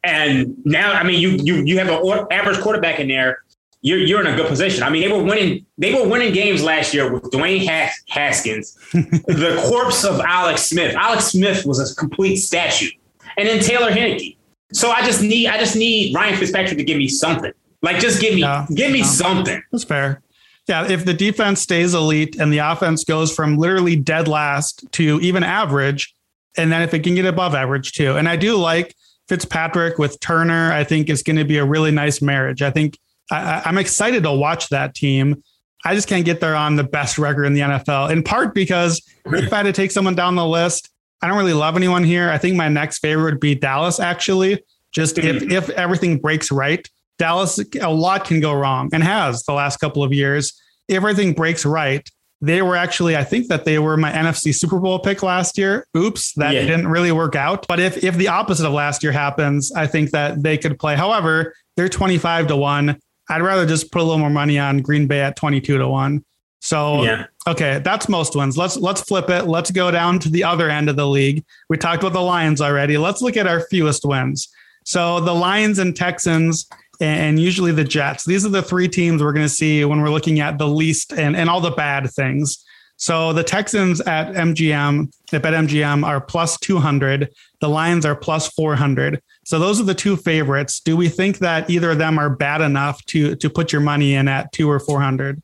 And 0.05 0.57
now, 0.65 0.93
I 0.93 1.03
mean, 1.03 1.21
you 1.21 1.31
you 1.31 1.57
you 1.65 1.79
have 1.79 1.89
an 1.89 2.27
average 2.31 2.61
quarterback 2.61 3.01
in 3.01 3.09
there 3.09 3.43
you're 3.81 3.99
you're 3.99 4.21
in 4.21 4.27
a 4.27 4.37
good 4.37 4.49
position. 4.49 4.83
I 4.83 4.91
mean, 4.91 5.03
they 5.03 5.15
were 5.15 5.23
winning 5.23 5.65
they 5.77 5.95
were 5.95 6.09
winning 6.09 6.33
games 6.33 6.63
last 6.63 6.93
year 6.93 7.13
with 7.13 7.25
Dwayne 7.25 7.67
Has- 7.67 7.93
Haskins, 8.09 8.75
the 8.93 9.63
corpse 9.69 10.05
of 10.05 10.21
Alex 10.21 10.63
Smith. 10.63 10.95
Alex 10.97 11.27
Smith 11.27 11.65
was 11.65 11.79
a 11.79 11.95
complete 11.95 12.37
statue, 12.37 12.91
and 13.37 13.49
then 13.49 13.61
Taylor 13.61 13.91
Heinicke. 13.91 14.37
So 14.73 14.91
I 14.91 15.05
just 15.05 15.23
need 15.23 15.49
I 15.49 15.59
just 15.59 15.77
need 15.77 16.15
Ryan 16.15 16.37
Fitzpatrick 16.37 16.79
to 16.79 16.85
give 16.85 16.99
me 16.99 17.09
something. 17.09 17.53
Like 17.83 18.01
just 18.01 18.21
give 18.21 18.35
me 18.35 18.45
give 18.75 18.91
me 18.91 19.03
something. 19.03 19.63
That's 19.71 19.85
fair. 19.85 20.23
Yeah, 20.67 20.87
if 20.87 21.07
the 21.07 21.15
defense 21.15 21.63
stays 21.63 21.95
elite 21.95 22.37
and 22.39 22.53
the 22.53 22.59
offense 22.59 23.03
goes 23.03 23.35
from 23.35 23.57
literally 23.57 23.97
dead 23.97 24.29
last 24.29 24.85
to 24.93 25.19
even 25.23 25.43
average, 25.43 26.15
and 26.59 26.71
then 26.71 26.83
if 26.83 26.93
it 26.93 27.05
can 27.05 27.15
get 27.15 27.25
above 27.25 27.55
average 27.55 27.93
too. 27.93 28.17
And 28.17 28.29
I 28.29 28.37
do 28.37 28.57
like 28.57 28.95
Fitzpatrick 29.29 29.99
with 29.99 30.21
Turner. 30.21 30.73
I 30.73 30.85
think 30.85 31.09
is 31.09 31.23
going 31.23 31.37
to 31.37 31.45
be 31.45 31.57
a 31.57 31.65
really 31.65 31.91
nice 31.91 32.21
marriage. 32.21 32.61
I 32.61 32.71
think 32.71 32.99
I, 33.31 33.69
am 33.69 33.79
excited 33.79 34.23
to 34.23 34.33
watch 34.33 34.69
that 34.71 34.95
team. 34.95 35.43
I 35.85 35.95
just 35.95 36.09
can't 36.09 36.25
get 36.25 36.41
there 36.41 36.57
on 36.57 36.77
the 36.77 36.85
best 36.85 37.19
record 37.19 37.45
in 37.45 37.55
the 37.55 37.61
NFL, 37.61 38.11
in 38.11 38.23
part 38.23 38.55
because 38.55 39.03
if 39.27 39.53
I 39.53 39.59
had 39.59 39.63
to 39.65 39.73
take 39.73 39.91
someone 39.91 40.15
down 40.15 40.35
the 40.35 40.47
list, 40.47 40.91
I 41.23 41.29
don't 41.29 41.37
really 41.37 41.53
love 41.53 41.77
anyone 41.77 42.05
here. 42.05 42.31
I 42.31 42.39
think 42.39 42.57
my 42.57 42.69
next 42.69 42.99
favorite 42.99 43.33
would 43.33 43.41
be 43.41 43.55
Dallas, 43.55 44.01
actually. 44.01 44.63
Just 44.93 45.19
if, 45.19 45.43
mm. 45.43 45.53
if 45.53 45.69
everything 45.71 46.19
breaks 46.19 46.51
right, 46.51 46.89
Dallas, 47.19 47.59
a 47.81 47.91
lot 47.91 48.25
can 48.25 48.41
go 48.41 48.53
wrong 48.53 48.91
and 48.93 49.03
has 49.03 49.43
the 49.45 49.53
last 49.53 49.79
couple 49.79 50.03
of 50.03 50.13
years. 50.13 50.61
If 50.89 50.97
everything 50.97 51.33
breaks 51.33 51.65
right, 51.67 52.09
they 52.41 52.63
were 52.63 52.77
actually, 52.77 53.17
I 53.17 53.25
think 53.25 53.49
that 53.49 53.65
they 53.65 53.79
were 53.79 53.97
my 53.97 54.13
NFC 54.13 54.55
Super 54.55 54.79
Bowl 54.79 55.01
pick 55.01 55.23
last 55.23 55.59
year. 55.59 55.85
Oops, 55.97 56.33
that 56.35 56.55
yeah. 56.55 56.63
didn't 56.63 56.89
really 56.89 57.11
work 57.11 57.35
out. 57.35 57.67
But 57.67 57.81
if 57.81 58.05
if 58.05 58.17
the 58.17 58.29
opposite 58.29 58.67
of 58.67 58.73
last 58.73 59.03
year 59.03 59.13
happens, 59.13 59.73
I 59.73 59.89
think 59.89 60.13
that 60.13 60.43
they 60.43 60.57
could 60.57 60.79
play. 60.79 60.95
However, 60.95 61.55
they're 61.77 61.89
25 61.89 62.47
to 62.49 62.57
1. 62.57 62.99
I'd 63.29 63.43
rather 63.43 63.67
just 63.67 63.93
put 63.93 64.01
a 64.01 64.05
little 64.05 64.19
more 64.19 64.31
money 64.31 64.59
on 64.59 64.81
Green 64.81 65.07
Bay 65.07 65.21
at 65.21 65.37
22 65.37 65.79
to 65.79 65.89
1. 65.89 66.25
So 66.61 67.03
yeah. 67.05 67.27
okay, 67.47 67.81
that's 67.85 68.09
most 68.09 68.35
wins. 68.35 68.59
Let's 68.59 68.77
let's 68.77 69.01
flip 69.03 69.31
it. 69.31 69.45
Let's 69.45 69.71
go 69.71 69.91
down 69.91 70.19
to 70.21 70.29
the 70.29 70.45
other 70.45 70.69
end 70.69 70.89
of 70.89 70.97
the 70.97 71.07
league. 71.07 71.45
We 71.69 71.77
talked 71.77 72.03
about 72.03 72.15
the 72.15 72.21
Lions 72.21 72.61
already. 72.61 72.99
Let's 72.99 73.23
look 73.23 73.37
at 73.37 73.47
our 73.47 73.61
fewest 73.61 74.05
wins. 74.05 74.49
So 74.85 75.21
the 75.21 75.35
Lions 75.35 75.79
and 75.79 75.95
Texans 75.95 76.69
and 77.01 77.39
usually 77.39 77.73
the 77.73 77.85
Jets. 77.85 78.25
These 78.25 78.45
are 78.45 78.51
the 78.51 78.63
three 78.63 78.89
teams 78.89 79.23
we're 79.23 79.33
going 79.33 79.47
to 79.47 79.53
see 79.53 79.85
when 79.85 80.01
we're 80.01 80.11
looking 80.11 80.41
at 80.41 80.59
the 80.59 80.67
least 80.67 81.13
and, 81.13 81.37
and 81.37 81.49
all 81.49 81.61
the 81.61 81.71
bad 81.71 82.11
things. 82.11 82.65
So 82.99 83.33
the 83.33 83.45
Texans 83.45 84.01
at 84.03 84.35
MGM, 84.35 85.11
at 85.33 85.43
BetMGM, 85.43 86.05
are 86.05 86.21
plus 86.21 86.59
200. 86.59 87.31
The 87.61 87.69
Lions 87.69 88.05
are 88.05 88.17
plus 88.17 88.49
400. 88.49 89.23
So 89.45 89.59
those 89.59 89.81
are 89.81 89.85
the 89.85 89.95
two 89.95 90.17
favorites. 90.17 90.81
Do 90.81 90.97
we 90.97 91.09
think 91.09 91.39
that 91.39 91.71
either 91.71 91.93
of 91.93 91.99
them 91.99 92.19
are 92.19 92.29
bad 92.29 92.61
enough 92.61 93.03
to 93.07 93.35
to 93.37 93.49
put 93.49 93.73
your 93.73 93.81
money 93.81 94.15
in 94.15 94.29
at 94.29 94.53
two 94.53 94.69
or 94.71 94.79
400? 94.79 95.43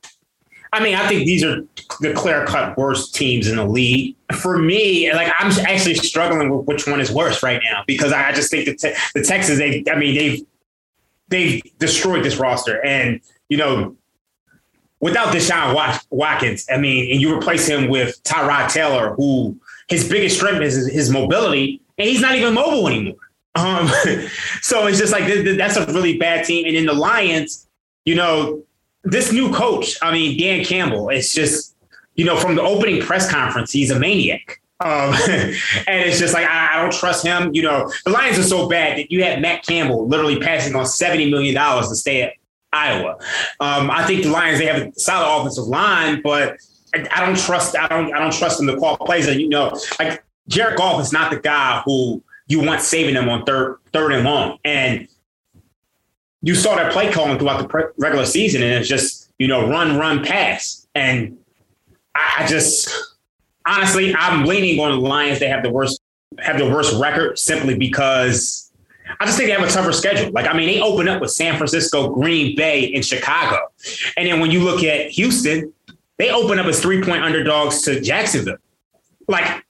I 0.72 0.82
mean, 0.82 0.96
I 0.96 1.06
think 1.06 1.24
these 1.24 1.44
are 1.44 1.62
the 2.00 2.12
clear 2.12 2.44
cut 2.44 2.76
worst 2.76 3.14
teams 3.14 3.46
in 3.46 3.56
the 3.56 3.64
league. 3.64 4.16
For 4.32 4.58
me, 4.58 5.12
like 5.12 5.32
I'm 5.38 5.52
actually 5.60 5.94
struggling 5.94 6.50
with 6.50 6.66
which 6.66 6.88
one 6.88 7.00
is 7.00 7.12
worse 7.12 7.44
right 7.44 7.62
now 7.70 7.84
because 7.86 8.12
I 8.12 8.32
just 8.32 8.50
think 8.50 8.66
the, 8.66 8.74
te- 8.74 8.94
the 9.14 9.22
Texans, 9.22 9.58
they, 9.58 9.84
I 9.88 9.94
mean, 9.94 10.16
they've 10.16 10.40
they've 11.28 11.62
destroyed 11.78 12.24
this 12.24 12.36
roster. 12.36 12.84
And, 12.84 13.20
you 13.48 13.56
know, 13.56 13.96
without 15.04 15.34
Deshaun 15.34 16.00
Watkins, 16.08 16.66
I 16.72 16.78
mean, 16.78 17.12
and 17.12 17.20
you 17.20 17.36
replace 17.36 17.66
him 17.66 17.90
with 17.90 18.22
Tyrod 18.24 18.72
Taylor, 18.72 19.14
who 19.14 19.54
his 19.86 20.08
biggest 20.08 20.38
strength 20.38 20.62
is 20.62 20.90
his 20.90 21.10
mobility, 21.10 21.82
and 21.98 22.08
he's 22.08 22.22
not 22.22 22.34
even 22.36 22.54
mobile 22.54 22.88
anymore. 22.88 23.16
Um, 23.54 23.86
so 24.62 24.86
it's 24.86 24.98
just 24.98 25.12
like 25.12 25.26
that's 25.58 25.76
a 25.76 25.84
really 25.92 26.16
bad 26.16 26.46
team. 26.46 26.64
And 26.64 26.74
in 26.74 26.86
the 26.86 26.94
Lions, 26.94 27.68
you 28.06 28.14
know, 28.14 28.62
this 29.02 29.30
new 29.30 29.52
coach, 29.52 29.94
I 30.00 30.10
mean, 30.10 30.38
Dan 30.38 30.64
Campbell, 30.64 31.10
it's 31.10 31.34
just, 31.34 31.76
you 32.14 32.24
know, 32.24 32.38
from 32.38 32.54
the 32.54 32.62
opening 32.62 33.02
press 33.02 33.30
conference, 33.30 33.72
he's 33.72 33.90
a 33.90 33.98
maniac. 33.98 34.62
Um, 34.80 35.14
and 35.28 35.54
it's 35.86 36.18
just 36.18 36.32
like 36.32 36.48
I, 36.48 36.78
I, 36.78 36.82
don't 36.82 36.94
trust 36.94 37.26
him. 37.26 37.54
You 37.54 37.62
know, 37.62 37.92
the 38.06 38.10
Lions 38.10 38.38
are 38.38 38.42
so 38.42 38.70
bad 38.70 38.96
that 38.96 39.12
you 39.12 39.22
had 39.22 39.42
Matt 39.42 39.66
Campbell 39.66 40.08
literally 40.08 40.40
passing 40.40 40.74
on 40.74 40.86
seventy 40.86 41.30
million 41.30 41.54
dollars 41.54 41.90
to 41.90 41.94
stay 41.94 42.22
at 42.22 42.32
Iowa. 42.74 43.18
Um, 43.60 43.90
I 43.90 44.04
think 44.04 44.24
the 44.24 44.30
Lions 44.30 44.58
they 44.58 44.66
have 44.66 44.82
a 44.82 44.92
solid 44.98 45.40
offensive 45.40 45.64
line, 45.64 46.20
but 46.22 46.58
I, 46.94 47.06
I, 47.10 47.26
don't 47.26 47.38
trust. 47.38 47.76
I 47.76 47.88
don't. 47.88 48.12
I 48.12 48.18
don't 48.18 48.32
trust 48.32 48.58
them 48.58 48.66
to 48.66 48.76
call 48.76 48.96
plays. 48.98 49.26
And 49.28 49.40
you 49.40 49.48
know, 49.48 49.78
like 49.98 50.22
Jared 50.48 50.76
Goff 50.76 51.00
is 51.00 51.12
not 51.12 51.30
the 51.30 51.38
guy 51.38 51.82
who 51.84 52.22
you 52.46 52.60
want 52.60 52.82
saving 52.82 53.14
them 53.14 53.28
on 53.28 53.44
third 53.44 53.78
third 53.92 54.12
and 54.12 54.24
long. 54.24 54.58
And 54.64 55.08
you 56.42 56.54
saw 56.54 56.76
that 56.76 56.92
play 56.92 57.10
calling 57.10 57.38
throughout 57.38 57.62
the 57.62 57.68
pre- 57.68 57.84
regular 57.98 58.26
season, 58.26 58.62
and 58.62 58.72
it's 58.72 58.88
just 58.88 59.30
you 59.38 59.48
know 59.48 59.68
run, 59.68 59.96
run, 59.96 60.24
pass, 60.24 60.86
and 60.94 61.38
I, 62.14 62.34
I 62.40 62.46
just 62.46 62.92
honestly, 63.66 64.14
I'm 64.14 64.44
leaning 64.44 64.78
on 64.80 64.90
the 64.92 65.08
Lions. 65.08 65.38
They 65.38 65.48
have 65.48 65.62
the 65.62 65.70
worst 65.70 66.00
have 66.38 66.58
the 66.58 66.68
worst 66.68 66.98
record 67.00 67.38
simply 67.38 67.76
because 67.76 68.63
I 69.20 69.26
just 69.26 69.36
think 69.36 69.48
they 69.48 69.54
have 69.54 69.66
a 69.66 69.70
tougher 69.70 69.92
schedule. 69.92 70.30
Like, 70.32 70.46
I 70.46 70.56
mean, 70.56 70.66
they 70.66 70.80
open 70.80 71.08
up 71.08 71.20
with 71.20 71.30
San 71.30 71.56
Francisco, 71.56 72.10
Green 72.10 72.56
Bay, 72.56 72.92
and 72.94 73.04
Chicago. 73.04 73.58
And 74.16 74.26
then 74.26 74.40
when 74.40 74.50
you 74.50 74.62
look 74.62 74.82
at 74.82 75.10
Houston, 75.10 75.72
they 76.18 76.30
open 76.30 76.58
up 76.58 76.66
as 76.66 76.80
three 76.80 77.02
point 77.02 77.22
underdogs 77.22 77.82
to 77.82 78.00
Jacksonville. 78.00 78.58
Like, 79.28 79.64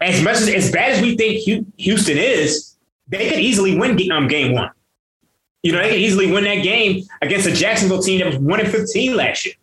as 0.00 0.22
much 0.22 0.36
as 0.36 0.48
as 0.48 0.70
bad 0.70 0.92
as 0.92 1.02
we 1.02 1.16
think 1.16 1.40
Houston 1.76 2.18
is, 2.18 2.76
they 3.08 3.28
could 3.28 3.40
easily 3.40 3.78
win 3.78 3.98
um, 4.12 4.28
game 4.28 4.52
one. 4.52 4.70
You 5.62 5.72
know, 5.72 5.78
they 5.78 5.90
could 5.90 5.98
easily 5.98 6.30
win 6.30 6.44
that 6.44 6.62
game 6.62 7.04
against 7.20 7.46
a 7.46 7.52
Jacksonville 7.52 8.02
team 8.02 8.20
that 8.20 8.26
was 8.26 8.38
one 8.38 8.60
and 8.60 8.68
fifteen 8.70 9.16
last 9.16 9.44
year. 9.44 9.54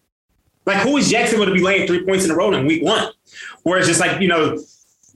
Like, 0.65 0.77
who 0.77 0.97
is 0.97 1.09
Jacksonville 1.09 1.45
to 1.45 1.53
be 1.53 1.61
laying 1.61 1.87
three 1.87 2.03
points 2.05 2.25
in 2.25 2.31
a 2.31 2.35
row 2.35 2.51
in 2.51 2.65
week 2.65 2.83
one? 2.83 3.11
Whereas 3.63 3.87
just 3.87 3.99
like, 3.99 4.19
you 4.19 4.27
know, 4.27 4.57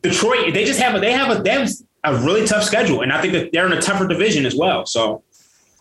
Detroit, 0.02 0.54
they 0.54 0.64
just 0.64 0.80
have 0.80 0.96
a 0.96 1.00
they 1.00 1.12
have 1.12 1.38
a 1.38 1.42
they 1.42 1.50
have 1.50 1.70
a 2.04 2.16
really 2.16 2.46
tough 2.48 2.64
schedule. 2.64 3.02
And 3.02 3.12
I 3.12 3.22
think 3.22 3.34
that 3.34 3.52
they're 3.52 3.66
in 3.66 3.74
a 3.74 3.82
tougher 3.82 4.08
division 4.08 4.46
as 4.46 4.56
well. 4.56 4.86
So 4.86 5.24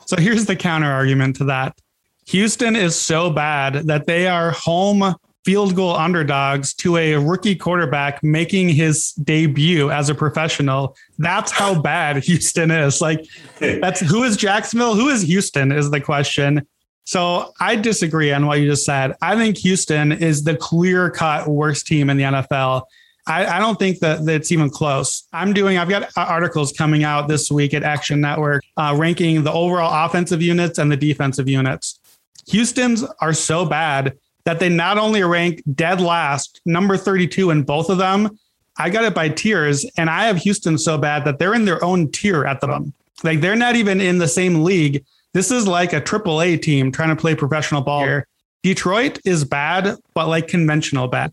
So 0.07 0.17
here's 0.17 0.47
the 0.47 0.57
counter 0.57 0.91
argument 0.91 1.37
to 1.37 1.45
that. 1.45 1.79
Houston 2.27 2.77
is 2.77 2.95
so 2.95 3.31
bad 3.31 3.75
that 3.87 4.07
they 4.07 4.27
are 4.27 4.51
home 4.51 5.15
field 5.45 5.75
goal 5.75 5.97
underdogs 5.97 6.75
to 6.75 6.99
a 6.99 7.15
rookie 7.15 7.57
quarterback 7.57 8.23
making 8.23 8.69
his 8.69 9.13
debut 9.13 9.91
as 9.91 10.11
a 10.11 10.15
professional. 10.15 10.95
That's 11.19 11.51
how 11.51 11.81
bad 11.81 12.17
Houston 12.25 12.71
is. 12.71 13.01
Like 13.01 13.25
that's 13.59 14.01
who 14.01 14.25
is 14.25 14.37
Jacksonville? 14.37 14.95
Who 14.95 15.09
is 15.09 15.23
Houston 15.23 15.73
is 15.73 15.91
the 15.91 16.01
question. 16.01 16.67
So 17.05 17.55
I 17.59 17.77
disagree 17.77 18.31
on 18.33 18.45
what 18.45 18.61
you 18.61 18.69
just 18.69 18.85
said. 18.85 19.15
I 19.23 19.35
think 19.37 19.57
Houston 19.57 20.13
is 20.13 20.45
the 20.45 20.55
clear 20.55 21.11
cut 21.11 21.49
worst 21.49 21.87
team 21.87 22.11
in 22.11 22.19
the 22.19 22.25
NFL. 22.25 22.83
I, 23.29 23.47
I 23.47 23.59
don't 23.59 23.79
think 23.79 24.01
that, 24.01 24.27
it's 24.27 24.51
even 24.51 24.71
close. 24.71 25.25
I'm 25.33 25.53
doing, 25.53 25.79
I've 25.79 25.89
got 25.89 26.11
articles 26.17 26.73
coming 26.73 27.05
out 27.05 27.29
this 27.29 27.51
week 27.51 27.75
at 27.75 27.83
Action 27.83 28.21
Network 28.21 28.65
uh, 28.77 28.95
ranking 28.99 29.45
the 29.45 29.53
overall 29.53 30.07
offensive 30.07 30.43
units 30.43 30.79
and 30.79 30.91
the 30.91 30.97
defensive 30.97 31.49
units. 31.49 32.01
Houston's 32.49 33.05
are 33.21 33.33
so 33.33 33.65
bad 33.65 34.19
that 34.45 34.59
they 34.59 34.69
not 34.69 34.99
only 34.99 35.23
rank 35.23 35.63
dead 35.75 36.01
last, 36.01 36.61
number 36.65 36.97
32 36.97 37.51
in 37.51 37.63
both 37.63 37.91
of 37.91 37.99
them. 37.99 38.39
I 38.79 38.91
got 38.91 39.05
it 39.05 39.15
by 39.15 39.29
tiers, 39.29 39.85
and 39.97 40.09
I 40.09 40.25
have 40.25 40.39
Houston 40.39 40.79
so 40.79 40.97
bad 40.97 41.25
that 41.25 41.39
they're 41.39 41.55
in 41.55 41.65
their 41.65 41.85
own 41.85 42.11
tier 42.11 42.45
at 42.47 42.61
the 42.61 42.67
them. 42.67 42.95
Like 43.23 43.41
they're 43.41 43.57
not 43.57 43.77
even 43.77 44.01
in 44.01 44.19
the 44.19 44.29
same 44.29 44.63
league 44.63 45.05
this 45.35 45.51
is 45.51 45.69
like 45.69 45.93
a 45.93 46.01
triple 46.01 46.41
A 46.41 46.57
team 46.57 46.91
trying 46.91 47.11
to 47.11 47.17
play 47.17 47.35
professional 47.35 47.83
ball 47.83 48.03
here. 48.03 48.27
Detroit 48.63 49.19
is 49.25 49.45
bad, 49.45 49.97
but 50.15 50.27
like 50.27 50.49
conventional 50.49 51.07
bad. 51.07 51.33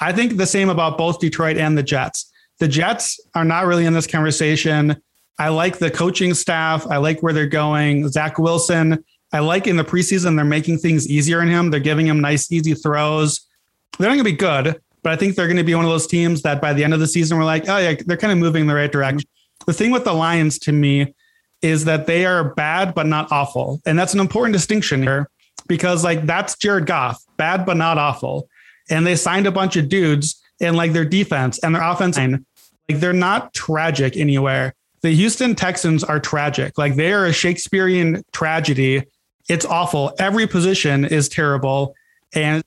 I 0.00 0.12
think 0.12 0.36
the 0.36 0.46
same 0.46 0.68
about 0.68 0.98
both 0.98 1.18
Detroit 1.18 1.56
and 1.56 1.76
the 1.76 1.82
Jets. 1.82 2.30
The 2.58 2.68
Jets 2.68 3.20
are 3.34 3.44
not 3.44 3.66
really 3.66 3.86
in 3.86 3.92
this 3.92 4.06
conversation. 4.06 5.00
I 5.38 5.48
like 5.48 5.78
the 5.78 5.90
coaching 5.90 6.34
staff. 6.34 6.86
I 6.86 6.98
like 6.98 7.22
where 7.22 7.32
they're 7.32 7.46
going. 7.46 8.08
Zach 8.08 8.38
Wilson. 8.38 9.04
I 9.32 9.40
like 9.40 9.66
in 9.66 9.76
the 9.76 9.84
preseason, 9.84 10.36
they're 10.36 10.44
making 10.44 10.78
things 10.78 11.08
easier 11.08 11.42
in 11.42 11.48
him. 11.48 11.70
They're 11.70 11.80
giving 11.80 12.06
him 12.06 12.20
nice, 12.20 12.52
easy 12.52 12.74
throws. 12.74 13.40
They're 13.98 14.08
not 14.08 14.14
going 14.14 14.24
to 14.24 14.30
be 14.30 14.36
good, 14.36 14.80
but 15.02 15.12
I 15.12 15.16
think 15.16 15.34
they're 15.34 15.48
going 15.48 15.56
to 15.56 15.64
be 15.64 15.74
one 15.74 15.84
of 15.84 15.90
those 15.90 16.06
teams 16.06 16.42
that 16.42 16.60
by 16.60 16.72
the 16.72 16.84
end 16.84 16.94
of 16.94 17.00
the 17.00 17.06
season, 17.08 17.36
we're 17.36 17.44
like, 17.44 17.68
oh, 17.68 17.78
yeah, 17.78 17.94
they're 18.06 18.16
kind 18.16 18.32
of 18.32 18.38
moving 18.38 18.62
in 18.62 18.66
the 18.68 18.74
right 18.74 18.90
direction. 18.92 19.28
The 19.66 19.72
thing 19.72 19.90
with 19.90 20.04
the 20.04 20.12
Lions 20.12 20.60
to 20.60 20.72
me 20.72 21.14
is 21.62 21.84
that 21.86 22.06
they 22.06 22.26
are 22.26 22.54
bad 22.54 22.94
but 22.94 23.06
not 23.06 23.32
awful. 23.32 23.80
And 23.86 23.98
that's 23.98 24.14
an 24.14 24.20
important 24.20 24.52
distinction 24.52 25.02
here 25.02 25.28
because 25.66 26.04
like 26.04 26.26
that's 26.26 26.56
Jared 26.56 26.86
Goff, 26.86 27.22
bad 27.36 27.66
but 27.66 27.76
not 27.76 27.98
awful. 27.98 28.48
And 28.90 29.06
they 29.06 29.16
signed 29.16 29.46
a 29.46 29.52
bunch 29.52 29.76
of 29.76 29.88
dudes 29.88 30.40
and 30.60 30.76
like 30.76 30.92
their 30.92 31.04
defense 31.04 31.58
and 31.58 31.74
their 31.74 31.82
offense 31.82 32.16
like 32.88 33.00
they're 33.00 33.12
not 33.12 33.54
tragic 33.54 34.16
anywhere. 34.16 34.74
The 35.02 35.10
Houston 35.10 35.54
Texans 35.54 36.04
are 36.04 36.20
tragic. 36.20 36.78
Like 36.78 36.96
they 36.96 37.12
are 37.12 37.26
a 37.26 37.32
Shakespearean 37.32 38.22
tragedy. 38.32 39.04
It's 39.48 39.64
awful. 39.64 40.12
Every 40.18 40.46
position 40.46 41.04
is 41.04 41.28
terrible. 41.28 41.94
And 42.34 42.62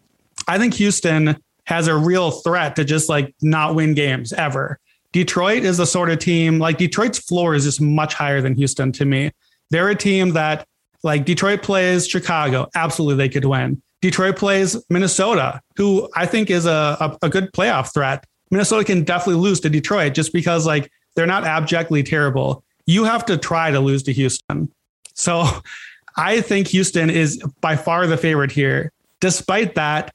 I 0.47 0.57
think 0.57 0.75
Houston 0.75 1.37
has 1.65 1.87
a 1.87 1.95
real 1.95 2.31
threat 2.31 2.75
to 2.77 2.85
just 2.85 3.09
like 3.09 3.33
not 3.41 3.75
win 3.75 3.93
games 3.93 4.33
ever. 4.33 4.79
Detroit 5.11 5.63
is 5.63 5.77
the 5.77 5.85
sort 5.85 6.09
of 6.09 6.19
team 6.19 6.59
like 6.59 6.77
Detroit's 6.77 7.19
floor 7.19 7.55
is 7.55 7.63
just 7.63 7.81
much 7.81 8.13
higher 8.13 8.41
than 8.41 8.55
Houston 8.55 8.91
to 8.93 9.05
me. 9.05 9.31
They're 9.69 9.89
a 9.89 9.95
team 9.95 10.31
that 10.33 10.67
like 11.03 11.25
Detroit 11.25 11.63
plays 11.63 12.07
Chicago, 12.07 12.67
absolutely 12.75 13.25
they 13.25 13.29
could 13.29 13.45
win. 13.45 13.81
Detroit 14.01 14.37
plays 14.37 14.77
Minnesota, 14.89 15.61
who 15.75 16.09
I 16.15 16.25
think 16.25 16.49
is 16.49 16.65
a, 16.65 16.97
a, 16.99 17.17
a 17.23 17.29
good 17.29 17.51
playoff 17.51 17.93
threat. 17.93 18.25
Minnesota 18.51 18.83
can 18.83 19.03
definitely 19.03 19.41
lose 19.41 19.59
to 19.61 19.69
Detroit 19.69 20.13
just 20.13 20.33
because 20.33 20.65
like 20.65 20.91
they're 21.15 21.25
not 21.25 21.43
abjectly 21.43 22.03
terrible. 22.03 22.63
You 22.85 23.03
have 23.03 23.25
to 23.25 23.37
try 23.37 23.71
to 23.71 23.79
lose 23.79 24.03
to 24.03 24.13
Houston. 24.13 24.71
So 25.13 25.45
I 26.17 26.41
think 26.41 26.67
Houston 26.67 27.09
is 27.09 27.41
by 27.61 27.75
far 27.75 28.07
the 28.07 28.17
favorite 28.17 28.51
here. 28.51 28.91
Despite 29.19 29.75
that, 29.75 30.13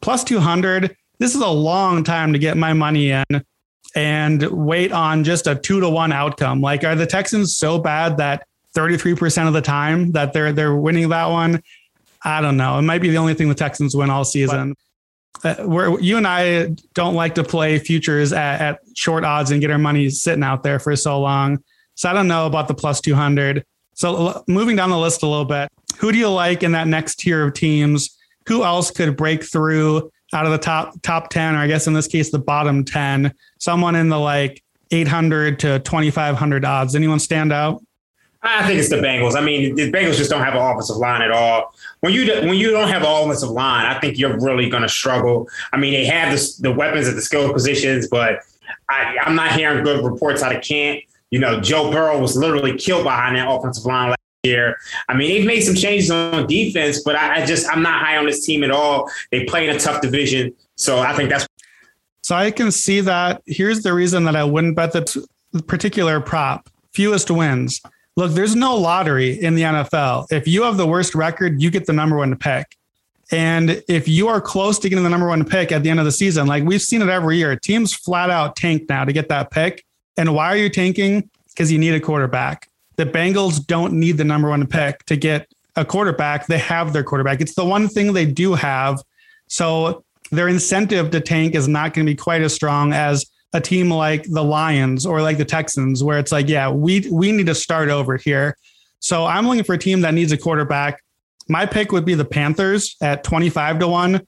plus 0.00 0.24
200, 0.24 0.96
this 1.18 1.34
is 1.34 1.40
a 1.40 1.48
long 1.48 2.04
time 2.04 2.32
to 2.32 2.38
get 2.38 2.56
my 2.56 2.72
money 2.72 3.10
in 3.10 3.44
and 3.94 4.42
wait 4.50 4.92
on 4.92 5.24
just 5.24 5.46
a 5.46 5.54
two 5.54 5.80
to 5.80 5.88
one 5.88 6.12
outcome? 6.12 6.60
Like, 6.60 6.84
are 6.84 6.94
the 6.94 7.06
Texans 7.06 7.56
so 7.56 7.78
bad 7.78 8.16
that 8.16 8.46
33% 8.74 9.46
of 9.46 9.52
the 9.52 9.62
time 9.62 10.12
that 10.12 10.32
they're 10.32 10.52
they're 10.52 10.76
winning 10.76 11.08
that 11.10 11.26
one? 11.26 11.62
I 12.24 12.40
don't 12.40 12.56
know. 12.56 12.78
It 12.78 12.82
might 12.82 13.02
be 13.02 13.10
the 13.10 13.18
only 13.18 13.34
thing 13.34 13.48
the 13.48 13.54
Texans 13.54 13.94
win 13.94 14.10
all 14.10 14.24
season. 14.24 14.74
Uh, 15.42 15.56
where 15.64 16.00
you 16.00 16.16
and 16.16 16.26
I 16.26 16.74
don't 16.94 17.14
like 17.14 17.34
to 17.34 17.44
play 17.44 17.78
futures 17.78 18.32
at, 18.32 18.60
at 18.60 18.78
short 18.96 19.24
odds 19.24 19.50
and 19.50 19.60
get 19.60 19.70
our 19.70 19.78
money 19.78 20.08
sitting 20.08 20.42
out 20.42 20.62
there 20.62 20.78
for 20.78 20.96
so 20.96 21.20
long. 21.20 21.62
So 21.96 22.08
I 22.08 22.12
don't 22.14 22.28
know 22.28 22.46
about 22.46 22.66
the 22.68 22.74
plus 22.74 23.00
200. 23.00 23.64
So 23.94 24.42
moving 24.48 24.76
down 24.76 24.90
the 24.90 24.98
list 24.98 25.22
a 25.22 25.26
little 25.26 25.44
bit, 25.44 25.68
who 25.98 26.12
do 26.12 26.18
you 26.18 26.30
like 26.30 26.62
in 26.62 26.72
that 26.72 26.86
next 26.86 27.16
tier 27.16 27.46
of 27.46 27.52
teams? 27.52 28.16
Who 28.48 28.64
else 28.64 28.90
could 28.90 29.16
break 29.16 29.44
through 29.44 30.10
out 30.32 30.46
of 30.46 30.52
the 30.52 30.58
top 30.58 30.94
top 31.02 31.28
10 31.28 31.54
or 31.54 31.58
I 31.58 31.66
guess 31.66 31.86
in 31.86 31.92
this 31.92 32.08
case 32.08 32.30
the 32.30 32.38
bottom 32.38 32.84
10? 32.84 33.32
Someone 33.58 33.96
in 33.96 34.08
the 34.08 34.18
like 34.18 34.62
800 34.90 35.58
to 35.60 35.78
2500 35.80 36.64
odds. 36.64 36.94
Anyone 36.94 37.18
stand 37.18 37.52
out? 37.52 37.83
I 38.46 38.66
think 38.66 38.78
it's 38.78 38.90
the 38.90 38.96
Bengals. 38.96 39.36
I 39.36 39.40
mean, 39.40 39.74
the 39.74 39.90
Bengals 39.90 40.16
just 40.16 40.30
don't 40.30 40.42
have 40.42 40.54
an 40.54 40.60
offensive 40.60 40.96
line 40.96 41.22
at 41.22 41.30
all. 41.30 41.74
When 42.00 42.12
you 42.12 42.30
when 42.42 42.56
you 42.56 42.70
don't 42.70 42.88
have 42.88 43.02
an 43.02 43.08
offensive 43.08 43.48
line, 43.48 43.86
I 43.86 43.98
think 43.98 44.18
you're 44.18 44.38
really 44.38 44.68
going 44.68 44.82
to 44.82 44.88
struggle. 44.88 45.48
I 45.72 45.78
mean, 45.78 45.94
they 45.94 46.04
have 46.04 46.30
the, 46.30 46.56
the 46.60 46.72
weapons 46.72 47.08
at 47.08 47.14
the 47.14 47.22
skill 47.22 47.50
positions, 47.54 48.06
but 48.06 48.40
I, 48.90 49.16
I'm 49.22 49.34
not 49.34 49.52
hearing 49.52 49.82
good 49.82 50.04
reports 50.04 50.42
out 50.42 50.54
of 50.54 50.62
camp. 50.62 51.00
You 51.30 51.38
know, 51.38 51.58
Joe 51.58 51.90
Burrow 51.90 52.20
was 52.20 52.36
literally 52.36 52.76
killed 52.76 53.04
behind 53.04 53.36
that 53.36 53.50
offensive 53.50 53.86
line 53.86 54.10
last 54.10 54.20
year. 54.42 54.76
I 55.08 55.14
mean, 55.14 55.30
they've 55.30 55.46
made 55.46 55.62
some 55.62 55.74
changes 55.74 56.10
on 56.10 56.46
defense, 56.46 57.02
but 57.02 57.16
I, 57.16 57.42
I 57.42 57.46
just 57.46 57.66
I'm 57.66 57.82
not 57.82 58.04
high 58.04 58.18
on 58.18 58.26
this 58.26 58.44
team 58.44 58.62
at 58.62 58.70
all. 58.70 59.10
They 59.30 59.44
play 59.44 59.66
in 59.66 59.74
a 59.74 59.78
tough 59.78 60.02
division, 60.02 60.54
so 60.76 60.98
I 60.98 61.14
think 61.14 61.30
that's. 61.30 61.48
So 62.20 62.36
I 62.36 62.50
can 62.50 62.70
see 62.70 63.00
that. 63.00 63.42
Here's 63.46 63.82
the 63.82 63.94
reason 63.94 64.24
that 64.24 64.36
I 64.36 64.44
wouldn't 64.44 64.76
bet 64.76 64.92
the 64.92 65.26
particular 65.66 66.20
prop: 66.20 66.68
fewest 66.92 67.30
wins 67.30 67.80
Look, 68.16 68.32
there's 68.32 68.54
no 68.54 68.76
lottery 68.76 69.32
in 69.40 69.56
the 69.56 69.62
NFL. 69.62 70.30
If 70.30 70.46
you 70.46 70.62
have 70.62 70.76
the 70.76 70.86
worst 70.86 71.14
record, 71.14 71.60
you 71.60 71.70
get 71.70 71.86
the 71.86 71.92
number 71.92 72.16
one 72.16 72.36
pick. 72.36 72.76
And 73.32 73.82
if 73.88 74.06
you 74.06 74.28
are 74.28 74.40
close 74.40 74.78
to 74.80 74.88
getting 74.88 75.02
the 75.02 75.10
number 75.10 75.26
one 75.26 75.44
pick 75.44 75.72
at 75.72 75.82
the 75.82 75.90
end 75.90 75.98
of 75.98 76.04
the 76.04 76.12
season, 76.12 76.46
like 76.46 76.62
we've 76.62 76.82
seen 76.82 77.02
it 77.02 77.08
every 77.08 77.38
year, 77.38 77.56
teams 77.56 77.92
flat 77.92 78.30
out 78.30 78.54
tank 78.54 78.88
now 78.88 79.04
to 79.04 79.12
get 79.12 79.28
that 79.30 79.50
pick. 79.50 79.84
And 80.16 80.34
why 80.34 80.46
are 80.52 80.56
you 80.56 80.68
tanking? 80.68 81.28
Because 81.48 81.72
you 81.72 81.78
need 81.78 81.94
a 81.94 82.00
quarterback. 82.00 82.68
The 82.96 83.06
Bengals 83.06 83.64
don't 83.66 83.94
need 83.94 84.18
the 84.18 84.24
number 84.24 84.48
one 84.48 84.64
pick 84.66 85.04
to 85.06 85.16
get 85.16 85.48
a 85.74 85.84
quarterback. 85.84 86.46
They 86.46 86.58
have 86.58 86.92
their 86.92 87.02
quarterback. 87.02 87.40
It's 87.40 87.54
the 87.54 87.64
one 87.64 87.88
thing 87.88 88.12
they 88.12 88.26
do 88.26 88.54
have. 88.54 89.02
So 89.48 90.04
their 90.30 90.46
incentive 90.46 91.10
to 91.10 91.20
tank 91.20 91.56
is 91.56 91.66
not 91.66 91.94
going 91.94 92.06
to 92.06 92.12
be 92.12 92.16
quite 92.16 92.42
as 92.42 92.54
strong 92.54 92.92
as 92.92 93.26
a 93.54 93.60
team 93.60 93.88
like 93.90 94.24
the 94.24 94.42
Lions 94.42 95.06
or 95.06 95.22
like 95.22 95.38
the 95.38 95.44
Texans, 95.44 96.04
where 96.04 96.18
it's 96.18 96.32
like, 96.32 96.48
yeah, 96.48 96.70
we 96.70 97.08
we 97.10 97.32
need 97.32 97.46
to 97.46 97.54
start 97.54 97.88
over 97.88 98.16
here. 98.16 98.58
So 98.98 99.24
I'm 99.24 99.46
looking 99.46 99.64
for 99.64 99.74
a 99.74 99.78
team 99.78 100.02
that 100.02 100.12
needs 100.12 100.32
a 100.32 100.36
quarterback. 100.36 101.02
My 101.48 101.64
pick 101.64 101.92
would 101.92 102.04
be 102.04 102.14
the 102.14 102.24
Panthers 102.24 102.96
at 103.00 103.22
25 103.22 103.78
to 103.78 103.88
1. 103.88 104.20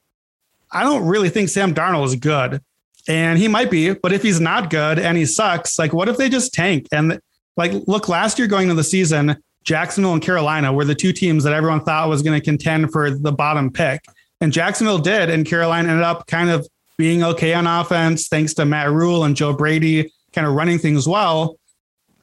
I 0.70 0.82
don't 0.82 1.06
really 1.06 1.28
think 1.28 1.48
Sam 1.48 1.74
Darnold 1.74 2.06
is 2.06 2.16
good. 2.16 2.60
And 3.08 3.38
he 3.38 3.48
might 3.48 3.70
be, 3.70 3.94
but 3.94 4.12
if 4.12 4.22
he's 4.22 4.40
not 4.40 4.68
good 4.68 4.98
and 4.98 5.16
he 5.16 5.26
sucks, 5.26 5.78
like 5.78 5.92
what 5.92 6.08
if 6.08 6.16
they 6.16 6.28
just 6.28 6.52
tank? 6.52 6.86
And 6.92 7.20
like 7.56 7.72
look, 7.86 8.08
last 8.08 8.38
year 8.38 8.48
going 8.48 8.64
into 8.64 8.74
the 8.74 8.84
season, 8.84 9.36
Jacksonville 9.64 10.12
and 10.12 10.22
Carolina 10.22 10.72
were 10.72 10.84
the 10.84 10.94
two 10.94 11.12
teams 11.12 11.42
that 11.44 11.52
everyone 11.52 11.82
thought 11.82 12.08
was 12.08 12.22
going 12.22 12.38
to 12.38 12.44
contend 12.44 12.92
for 12.92 13.10
the 13.10 13.32
bottom 13.32 13.72
pick. 13.72 14.00
And 14.40 14.52
Jacksonville 14.52 14.98
did, 14.98 15.30
and 15.30 15.46
Carolina 15.46 15.88
ended 15.88 16.04
up 16.04 16.26
kind 16.26 16.50
of 16.50 16.68
being 16.96 17.22
okay 17.22 17.54
on 17.54 17.66
offense, 17.66 18.28
thanks 18.28 18.54
to 18.54 18.64
Matt 18.64 18.90
Rule 18.90 19.24
and 19.24 19.36
Joe 19.36 19.52
Brady 19.52 20.12
kind 20.32 20.46
of 20.46 20.54
running 20.54 20.78
things 20.78 21.08
well. 21.08 21.58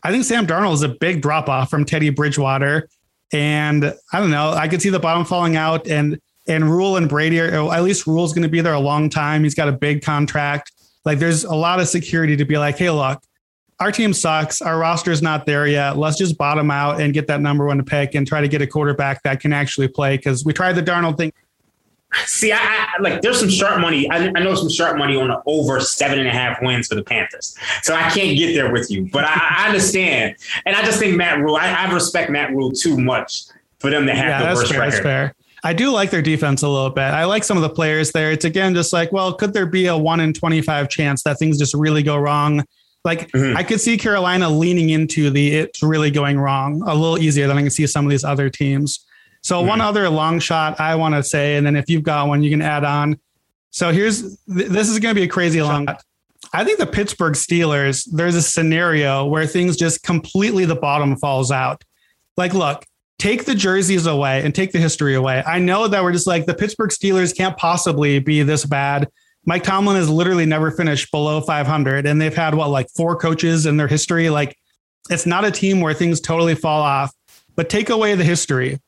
I 0.04 0.12
think 0.12 0.24
Sam 0.24 0.46
Darnold 0.46 0.74
is 0.74 0.84
a 0.84 0.90
big 0.90 1.22
drop 1.22 1.50
off 1.50 1.70
from 1.70 1.86
Teddy 1.86 2.10
Bridgewater. 2.10 2.88
And 3.32 3.94
I 4.12 4.20
don't 4.20 4.30
know, 4.30 4.52
I 4.52 4.68
could 4.68 4.82
see 4.82 4.90
the 4.90 5.00
bottom 5.00 5.26
falling 5.26 5.56
out 5.56 5.88
and 5.88 6.20
and 6.46 6.70
Rhule 6.70 6.98
and 6.98 7.08
Brady 7.08 7.40
are 7.40 7.74
at 7.74 7.84
least 7.84 8.06
Rhule's 8.06 8.34
going 8.34 8.44
to 8.44 8.50
be 8.50 8.60
there 8.60 8.74
a 8.74 8.80
long 8.80 9.10
time. 9.10 9.44
He's 9.44 9.56
got 9.56 9.70
a 9.70 9.72
big 9.72 10.04
contract. 10.04 10.74
Like 11.06 11.18
there's 11.18 11.46
a 11.46 11.56
lot 11.56 11.80
of 11.80 11.88
security 11.88 12.36
to 12.36 12.44
be 12.44 12.58
like, 12.58 12.78
hey, 12.78 12.90
look, 12.90 13.24
our 13.80 13.94
team 13.94 14.14
sucks. 14.14 14.62
Our 14.62 14.78
roster's 14.78 15.22
not 15.22 15.46
there 15.46 15.68
yet. 15.68 15.98
Let's 15.98 16.18
just 16.18 16.38
bottom 16.38 16.70
out 16.70 17.00
and 17.00 17.14
get 17.14 17.28
that 17.28 17.40
number 17.40 17.66
one 17.66 17.84
pick 17.86 18.14
and 18.14 18.28
try 18.28 18.42
to 18.42 18.50
get 18.50 18.62
a 18.62 18.68
quarterback 18.68 19.24
that 19.24 19.40
can 19.40 19.54
actually 19.54 19.88
play. 19.88 20.18
Cause 20.18 20.44
we 20.44 20.52
tried 20.52 20.74
the 20.74 20.84
Darnold 20.84 21.18
thing 21.18 21.32
See, 22.26 22.52
I, 22.52 22.83
like 23.00 23.22
there's 23.22 23.40
some 23.40 23.50
sharp 23.50 23.80
money. 23.80 24.10
I, 24.10 24.28
I, 24.36 24.40
know 24.40 24.56
some 24.56 24.70
sharp 24.70 24.98
money 24.98 25.16
on 25.16 25.28
the 25.28 25.42
over 25.46 25.80
seven 25.80 26.20
and 26.20 26.28
a 26.28 26.32
half 26.32 26.62
wins 26.62 26.88
for 26.88 26.96
the 26.96 27.04
Panthers. 27.04 27.56
So 27.82 27.94
I 27.94 28.10
can't 28.10 28.38
get 28.38 28.54
there 28.54 28.72
with 28.72 28.90
you, 28.92 29.10
but 29.12 29.24
I, 29.26 29.64
I 29.64 29.68
understand. 29.68 30.36
And 30.66 30.76
I 30.76 30.84
just 30.84 31.00
think 31.00 31.16
Matt 31.16 31.40
Rhule, 31.40 31.56
I, 31.56 31.92
respect 31.92 32.30
Matt 32.30 32.52
Rhule 32.52 32.72
too 32.72 32.98
much 32.98 33.44
for 33.80 33.90
them 33.90 34.06
to 34.06 34.16
have 34.16 34.26
yeah, 34.26 34.40
the 34.40 34.46
that's 34.46 34.60
worst 34.60 34.72
fair, 34.72 34.80
record. 34.80 34.94
That's 34.94 35.04
fair. 35.04 35.36
I 35.66 35.74
do 35.74 35.92
like 35.92 36.12
their 36.12 36.22
defense 36.22 36.62
a 36.62 36.68
little 36.68 36.90
bit. 36.90 37.04
I 37.04 37.24
like 37.24 37.44
some 37.44 37.58
of 37.58 37.64
the 37.64 37.70
players 37.70 38.12
there. 38.12 38.32
It's 38.32 38.46
again 38.46 38.74
just 38.74 38.92
like, 38.92 39.12
well, 39.12 39.34
could 39.34 39.54
there 39.54 39.66
be 39.66 39.88
a 39.88 39.98
one 39.98 40.20
in 40.20 40.34
twenty 40.34 40.62
five 40.62 40.90
chance 40.90 41.24
that 41.24 41.40
things 41.40 41.58
just 41.58 41.74
really 41.74 42.04
go 42.04 42.18
wrong? 42.18 42.66
Like 43.06 43.32
mm-hmm. 43.32 43.58
I 43.58 43.64
could 43.64 43.80
see 43.80 43.98
Carolina 43.98 44.50
leaning 44.50 44.90
into 44.90 45.30
the 45.30 45.56
it's 45.56 45.82
really 45.82 46.12
going 46.12 46.40
wrong 46.40 46.82
a 46.86 46.94
little 46.94 47.18
easier 47.18 47.48
than 47.48 47.58
I 47.58 47.62
can 47.62 47.70
see 47.70 47.88
some 47.88 48.06
of 48.06 48.12
these 48.12 48.24
other 48.24 48.50
teams. 48.50 49.06
So 49.44 49.60
mm-hmm. 49.60 49.68
one 49.68 49.82
other 49.82 50.10
long 50.10 50.40
shot 50.40 50.80
I 50.80 50.96
want 50.96 51.16
to 51.16 51.24
say, 51.24 51.56
and 51.56 51.66
then 51.66 51.76
if 51.76 51.90
you've 51.90 52.04
got 52.04 52.28
one, 52.28 52.44
you 52.44 52.50
can 52.50 52.62
add 52.62 52.84
on. 52.84 53.20
So 53.70 53.92
here's 53.92 54.38
this 54.48 54.90
is 54.90 55.00
going 55.00 55.14
to 55.14 55.20
be 55.20 55.26
a 55.26 55.30
crazy 55.30 55.62
long. 55.62 55.86
Shot. 55.86 56.04
I 56.54 56.64
think 56.64 56.80
the 56.80 56.88
Pittsburgh 56.88 57.34
Steelers. 57.34 58.08
There's 58.12 58.36
a 58.36 58.42
scenario 58.42 59.26
where 59.26 59.46
things 59.46 59.78
just 59.78 60.04
completely 60.04 60.66
the 60.66 60.76
bottom 60.76 61.16
falls 61.18 61.52
out. 61.52 61.84
Like, 62.38 62.54
look, 62.54 62.86
take 63.20 63.46
the 63.46 63.56
jerseys 63.56 64.06
away 64.06 64.44
and 64.44 64.54
take 64.54 64.72
the 64.72 64.80
history 64.80 65.16
away. 65.16 65.44
I 65.46 65.60
know 65.60 65.88
that 65.88 66.04
we're 66.04 66.12
just 66.12 66.28
like 66.28 66.46
the 66.46 66.54
Pittsburgh 66.54 66.92
Steelers 66.92 67.36
can't 67.36 67.58
possibly 67.58 68.20
be 68.20 68.44
this 68.44 68.66
bad. 68.66 69.08
Mike 69.46 69.64
Tomlin 69.64 69.98
has 69.98 70.10
literally 70.10 70.46
never 70.46 70.72
finished 70.72 71.12
below 71.12 71.42
500, 71.42 72.06
and 72.06 72.22
they've 72.22 72.36
had 72.36 72.56
what 72.56 72.70
like 72.70 72.90
four 72.96 73.16
coaches 73.16 73.66
in 73.66 73.78
their 73.78 73.88
history. 73.88 74.30
Like, 74.30 74.56
it's 75.10 75.26
not 75.26 75.44
a 75.44 75.52
team 75.52 75.82
where 75.82 75.94
things 75.94 76.22
totally 76.22 76.56
fall 76.56 76.82
off. 76.82 77.14
But 77.56 77.70
take 77.70 77.90
away 77.90 78.16
the 78.16 78.24
history. 78.24 78.80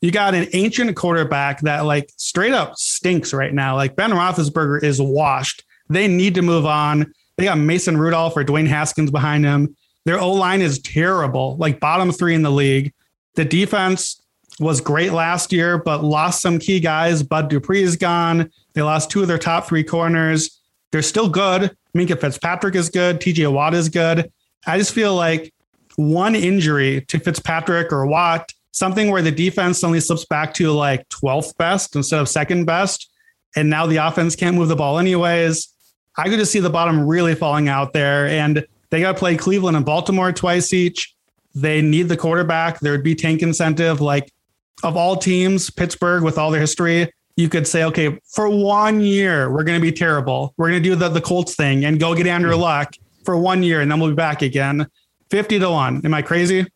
You 0.00 0.10
got 0.10 0.34
an 0.34 0.48
ancient 0.52 0.94
quarterback 0.96 1.60
that 1.62 1.80
like 1.80 2.10
straight 2.16 2.52
up 2.52 2.76
stinks 2.76 3.34
right 3.34 3.52
now. 3.52 3.76
Like 3.76 3.96
Ben 3.96 4.10
Roethlisberger 4.10 4.82
is 4.82 5.00
washed. 5.00 5.64
They 5.88 6.08
need 6.08 6.34
to 6.36 6.42
move 6.42 6.64
on. 6.64 7.12
They 7.36 7.44
got 7.44 7.58
Mason 7.58 7.96
Rudolph 7.96 8.36
or 8.36 8.44
Dwayne 8.44 8.66
Haskins 8.68 9.10
behind 9.10 9.44
him. 9.44 9.76
Their 10.06 10.18
O 10.18 10.32
line 10.32 10.62
is 10.62 10.78
terrible, 10.80 11.56
like 11.58 11.80
bottom 11.80 12.12
three 12.12 12.34
in 12.34 12.42
the 12.42 12.50
league. 12.50 12.92
The 13.34 13.44
defense 13.44 14.22
was 14.58 14.80
great 14.80 15.12
last 15.12 15.52
year, 15.52 15.78
but 15.78 16.02
lost 16.02 16.40
some 16.40 16.58
key 16.58 16.80
guys. 16.80 17.22
Bud 17.22 17.48
Dupree 17.48 17.82
is 17.82 17.96
gone. 17.96 18.50
They 18.74 18.82
lost 18.82 19.10
two 19.10 19.22
of 19.22 19.28
their 19.28 19.38
top 19.38 19.66
three 19.66 19.84
corners. 19.84 20.60
They're 20.92 21.02
still 21.02 21.28
good. 21.28 21.76
Minkah 21.96 22.20
Fitzpatrick 22.20 22.74
is 22.74 22.88
good. 22.88 23.20
TJ 23.20 23.52
Watt 23.52 23.74
is 23.74 23.88
good. 23.88 24.30
I 24.66 24.78
just 24.78 24.92
feel 24.92 25.14
like 25.14 25.52
one 25.96 26.34
injury 26.34 27.02
to 27.08 27.18
Fitzpatrick 27.18 27.92
or 27.92 28.06
Watt 28.06 28.52
something 28.72 29.10
where 29.10 29.22
the 29.22 29.30
defense 29.30 29.82
only 29.84 30.00
slips 30.00 30.24
back 30.24 30.54
to 30.54 30.70
like 30.70 31.08
12th 31.08 31.56
best 31.56 31.96
instead 31.96 32.20
of 32.20 32.28
second 32.28 32.64
best. 32.64 33.10
And 33.56 33.68
now 33.68 33.86
the 33.86 33.96
offense 33.96 34.36
can't 34.36 34.56
move 34.56 34.68
the 34.68 34.76
ball 34.76 34.98
anyways. 34.98 35.68
I 36.16 36.28
could 36.28 36.38
just 36.38 36.52
see 36.52 36.60
the 36.60 36.70
bottom 36.70 37.06
really 37.06 37.34
falling 37.34 37.68
out 37.68 37.92
there. 37.92 38.26
And 38.26 38.64
they 38.90 39.00
got 39.00 39.12
to 39.12 39.18
play 39.18 39.36
Cleveland 39.36 39.76
and 39.76 39.86
Baltimore 39.86 40.32
twice 40.32 40.72
each. 40.72 41.14
They 41.54 41.82
need 41.82 42.08
the 42.08 42.16
quarterback. 42.16 42.80
There 42.80 42.92
would 42.92 43.02
be 43.02 43.14
tank 43.14 43.42
incentive. 43.42 44.00
Like 44.00 44.30
of 44.82 44.96
all 44.96 45.16
teams, 45.16 45.70
Pittsburgh, 45.70 46.22
with 46.22 46.38
all 46.38 46.50
their 46.50 46.60
history, 46.60 47.12
you 47.36 47.48
could 47.48 47.66
say, 47.66 47.84
okay, 47.84 48.18
for 48.24 48.48
one 48.48 49.00
year, 49.00 49.50
we're 49.50 49.64
going 49.64 49.78
to 49.78 49.82
be 49.82 49.92
terrible. 49.92 50.54
We're 50.56 50.68
going 50.68 50.82
to 50.82 50.88
do 50.88 50.94
the, 50.94 51.08
the 51.08 51.20
Colts 51.20 51.54
thing 51.54 51.84
and 51.84 51.98
go 51.98 52.14
get 52.14 52.26
Andrew 52.26 52.54
hmm. 52.54 52.60
Luck 52.60 52.94
for 53.24 53.36
one 53.36 53.62
year, 53.62 53.80
and 53.80 53.90
then 53.90 54.00
we'll 54.00 54.10
be 54.10 54.16
back 54.16 54.42
again. 54.42 54.86
50 55.30 55.58
to 55.60 55.70
1. 55.70 56.02
Am 56.04 56.14
I 56.14 56.22
crazy? 56.22 56.66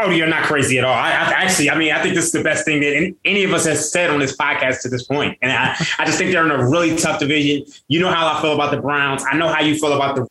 Oh, 0.00 0.10
you're 0.10 0.28
not 0.28 0.44
crazy 0.44 0.78
at 0.78 0.84
all. 0.84 0.94
I, 0.94 1.10
I, 1.10 1.32
actually, 1.32 1.70
I 1.70 1.76
mean, 1.76 1.92
I 1.92 2.00
think 2.02 2.14
this 2.14 2.26
is 2.26 2.32
the 2.32 2.42
best 2.42 2.64
thing 2.64 2.80
that 2.80 2.94
any, 2.94 3.14
any 3.24 3.44
of 3.44 3.52
us 3.52 3.66
has 3.66 3.90
said 3.90 4.10
on 4.10 4.20
this 4.20 4.36
podcast 4.36 4.82
to 4.82 4.88
this 4.88 5.02
point. 5.02 5.36
And 5.42 5.50
I, 5.50 5.74
I 5.98 6.04
just 6.04 6.18
think 6.18 6.30
they're 6.30 6.44
in 6.44 6.50
a 6.50 6.68
really 6.68 6.96
tough 6.96 7.18
division. 7.18 7.64
You 7.88 8.00
know 8.00 8.10
how 8.10 8.26
I 8.28 8.40
feel 8.40 8.54
about 8.54 8.70
the 8.70 8.80
Browns. 8.80 9.24
I 9.28 9.36
know 9.36 9.48
how 9.48 9.60
you 9.60 9.76
feel 9.78 9.92
about 9.92 10.16
the. 10.16 10.26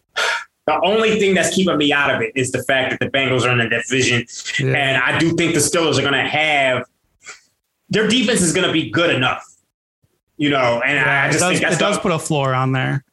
The 0.65 0.77
only 0.83 1.17
thing 1.17 1.33
that's 1.33 1.55
keeping 1.55 1.77
me 1.77 1.93
out 1.93 2.13
of 2.13 2.21
it 2.21 2.33
is 2.35 2.51
the 2.51 2.61
fact 2.61 2.91
that 2.91 2.99
the 2.99 3.09
Bengals 3.09 3.43
are 3.43 3.51
in 3.51 3.59
the 3.59 3.69
division, 3.69 4.25
yeah. 4.59 4.75
and 4.75 5.01
I 5.01 5.17
do 5.17 5.33
think 5.33 5.53
the 5.53 5.61
Steelers 5.61 5.97
are 5.97 6.01
going 6.01 6.11
to 6.11 6.27
have 6.27 6.83
their 7.89 8.07
defense 8.07 8.41
is 8.41 8.53
going 8.53 8.67
to 8.67 8.73
be 8.73 8.89
good 8.89 9.09
enough, 9.09 9.45
you 10.37 10.49
know. 10.49 10.81
And 10.81 10.95
yeah, 10.95 11.23
I 11.23 11.27
just 11.27 11.39
does, 11.39 11.59
think 11.59 11.71
it 11.71 11.79
does 11.79 11.97
put 11.99 12.11
a 12.11 12.19
floor 12.19 12.53
on 12.53 12.71
there. 12.71 13.03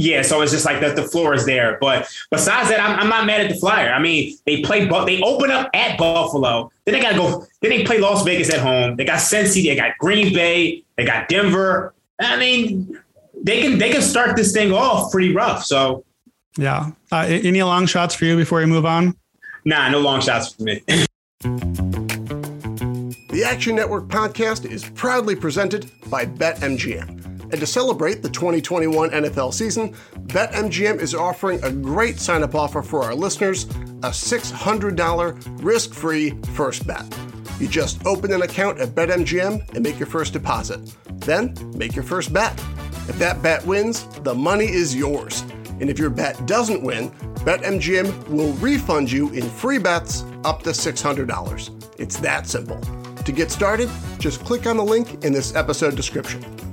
Yeah, 0.00 0.22
so 0.22 0.40
it's 0.40 0.50
just 0.50 0.64
like 0.64 0.80
that. 0.80 0.96
The 0.96 1.02
floor 1.02 1.34
is 1.34 1.44
there, 1.44 1.76
but 1.78 2.10
besides 2.30 2.70
that, 2.70 2.80
I'm, 2.80 2.98
I'm 2.98 3.10
not 3.10 3.26
mad 3.26 3.42
at 3.42 3.50
the 3.50 3.56
Flyer. 3.56 3.92
I 3.92 3.98
mean, 3.98 4.34
they 4.46 4.62
play, 4.62 4.86
but 4.86 5.04
they 5.04 5.20
open 5.20 5.50
up 5.50 5.68
at 5.74 5.98
Buffalo. 5.98 6.72
Then 6.86 6.94
they 6.94 7.02
got 7.02 7.10
to 7.10 7.16
go. 7.18 7.46
Then 7.60 7.68
they 7.68 7.84
play 7.84 7.98
Las 7.98 8.24
Vegas 8.24 8.48
at 8.48 8.60
home. 8.60 8.96
They 8.96 9.04
got 9.04 9.18
Cincy. 9.18 9.62
They 9.66 9.76
got 9.76 9.98
Green 9.98 10.32
Bay. 10.32 10.82
They 10.96 11.04
got 11.04 11.28
Denver. 11.28 11.92
I 12.18 12.38
mean, 12.38 12.98
they 13.42 13.60
can 13.60 13.76
they 13.76 13.90
can 13.90 14.00
start 14.00 14.36
this 14.36 14.54
thing 14.54 14.72
off 14.72 15.12
pretty 15.12 15.34
rough. 15.34 15.66
So, 15.66 16.02
yeah. 16.56 16.92
Uh, 17.12 17.26
any 17.28 17.62
long 17.62 17.84
shots 17.84 18.14
for 18.14 18.24
you 18.24 18.38
before 18.38 18.60
we 18.60 18.66
move 18.66 18.86
on? 18.86 19.14
Nah, 19.66 19.90
no 19.90 20.00
long 20.00 20.22
shots 20.22 20.54
for 20.54 20.62
me. 20.62 20.82
The 23.30 23.44
Action 23.44 23.76
Network 23.76 24.08
podcast 24.08 24.68
is 24.70 24.90
proudly 24.90 25.36
presented 25.36 25.90
by 26.10 26.26
BetMGM. 26.26 27.19
And 27.50 27.60
to 27.60 27.66
celebrate 27.66 28.22
the 28.22 28.30
2021 28.30 29.10
NFL 29.10 29.52
season, 29.52 29.94
BetMGM 30.26 31.00
is 31.00 31.14
offering 31.14 31.62
a 31.64 31.72
great 31.72 32.20
sign 32.20 32.42
up 32.42 32.54
offer 32.54 32.82
for 32.82 33.02
our 33.02 33.14
listeners 33.14 33.64
a 34.02 34.10
$600 34.10 35.64
risk 35.64 35.92
free 35.92 36.30
first 36.54 36.86
bet. 36.86 37.04
You 37.58 37.68
just 37.68 38.06
open 38.06 38.32
an 38.32 38.42
account 38.42 38.80
at 38.80 38.90
BetMGM 38.90 39.74
and 39.74 39.82
make 39.82 39.98
your 39.98 40.06
first 40.06 40.32
deposit. 40.32 40.80
Then 41.20 41.54
make 41.76 41.94
your 41.94 42.04
first 42.04 42.32
bet. 42.32 42.58
If 43.08 43.18
that 43.18 43.42
bet 43.42 43.66
wins, 43.66 44.04
the 44.20 44.34
money 44.34 44.66
is 44.66 44.94
yours. 44.94 45.42
And 45.80 45.90
if 45.90 45.98
your 45.98 46.10
bet 46.10 46.46
doesn't 46.46 46.82
win, 46.82 47.10
BetMGM 47.40 48.28
will 48.28 48.52
refund 48.54 49.10
you 49.10 49.30
in 49.30 49.48
free 49.48 49.78
bets 49.78 50.24
up 50.44 50.62
to 50.62 50.70
$600. 50.70 52.00
It's 52.00 52.16
that 52.18 52.46
simple. 52.46 52.80
To 53.24 53.32
get 53.32 53.50
started, 53.50 53.90
just 54.18 54.44
click 54.44 54.66
on 54.66 54.76
the 54.76 54.84
link 54.84 55.24
in 55.24 55.32
this 55.32 55.54
episode 55.54 55.96
description. 55.96 56.59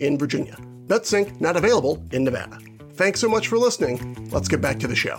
in 0.00 0.18
Virginia. 0.18 0.56
BetSync 0.86 1.40
not 1.40 1.56
available 1.56 2.02
in 2.12 2.24
Nevada. 2.24 2.58
Thanks 2.94 3.20
so 3.20 3.28
much 3.28 3.48
for 3.48 3.58
listening. 3.58 4.28
Let's 4.30 4.48
get 4.48 4.60
back 4.60 4.78
to 4.80 4.88
the 4.88 4.96
show. 4.96 5.16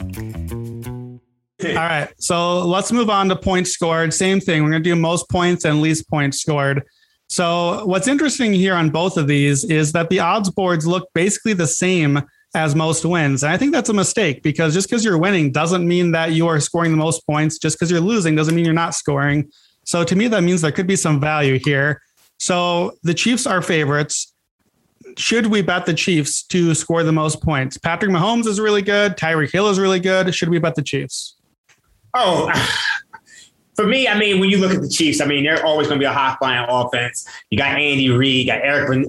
All 1.70 1.76
right. 1.76 2.10
So 2.18 2.66
let's 2.66 2.92
move 2.92 3.10
on 3.10 3.30
to 3.30 3.36
points 3.36 3.72
scored. 3.72 4.14
Same 4.14 4.40
thing. 4.40 4.64
We're 4.64 4.72
going 4.72 4.84
to 4.84 4.90
do 4.90 4.96
most 4.96 5.30
points 5.30 5.66
and 5.66 5.82
least 5.82 6.10
points 6.10 6.42
scored. 6.42 6.84
So 7.30 7.86
what's 7.86 8.08
interesting 8.08 8.52
here 8.52 8.74
on 8.74 8.90
both 8.90 9.16
of 9.16 9.28
these 9.28 9.64
is 9.64 9.94
that 9.94 10.10
the 10.10 10.20
odds 10.20 10.50
boards 10.50 10.86
look 10.86 11.08
basically 11.14 11.54
the 11.54 11.68
same 11.68 12.22
as 12.54 12.76
most 12.76 13.06
wins. 13.06 13.44
And 13.44 13.54
I 13.54 13.58
think 13.58 13.72
that's 13.72 13.90
a 13.90 13.94
mistake 13.94 14.44
because 14.44 14.74
just 14.74 14.90
because 14.90 15.06
you're 15.06 15.18
winning 15.18 15.52
doesn't 15.52 15.88
mean 15.88 16.12
that 16.12 16.34
you 16.34 16.48
are 16.48 16.60
scoring 16.60 16.92
the 16.92 16.98
most 16.98 17.26
points. 17.26 17.58
Just 17.58 17.78
because 17.78 17.90
you're 17.90 18.02
losing 18.02 18.36
doesn't 18.36 18.54
mean 18.54 18.66
you're 18.66 18.74
not 18.74 18.94
scoring. 18.94 19.50
So 19.86 20.04
to 20.04 20.16
me, 20.16 20.28
that 20.28 20.44
means 20.44 20.62
there 20.62 20.72
could 20.72 20.88
be 20.88 20.96
some 20.96 21.20
value 21.20 21.60
here. 21.64 22.02
So 22.38 22.98
the 23.04 23.14
Chiefs 23.14 23.48
are 23.48 23.62
favorites. 23.62 24.31
Should 25.18 25.48
we 25.48 25.62
bet 25.62 25.86
the 25.86 25.94
Chiefs 25.94 26.44
to 26.44 26.74
score 26.74 27.04
the 27.04 27.12
most 27.12 27.42
points? 27.42 27.78
Patrick 27.78 28.12
Mahomes 28.12 28.48
is 28.48 28.60
really 28.60 28.82
good. 28.82 29.18
Tyreek 29.18 29.52
Hill 29.52 29.68
is 29.70 29.80
really 29.80 30.00
good. 30.00 30.34
Should 30.34 30.50
we 30.50 30.60
bet 30.60 30.76
the 30.76 30.82
Chiefs? 30.82 31.36
Oh, 32.14 32.52
for 33.76 33.88
me, 33.88 34.08
I 34.08 34.18
mean, 34.18 34.40
when 34.40 34.50
you 34.50 34.58
look 34.58 34.74
at 34.74 34.82
the 34.82 34.90
Chiefs, 34.90 35.22
I 35.22 35.26
mean, 35.26 35.44
they're 35.44 35.66
always 35.66 35.88
going 35.88 36.00
to 36.00 36.04
be 36.04 36.08
a 36.08 36.14
high 36.14 36.36
flying 36.40 36.66
offense. 36.70 37.28
You 37.50 37.58
got 37.58 37.78
Andy 37.78 38.10
Reid, 38.10 38.48
got 38.48 38.60
Eric 38.62 39.08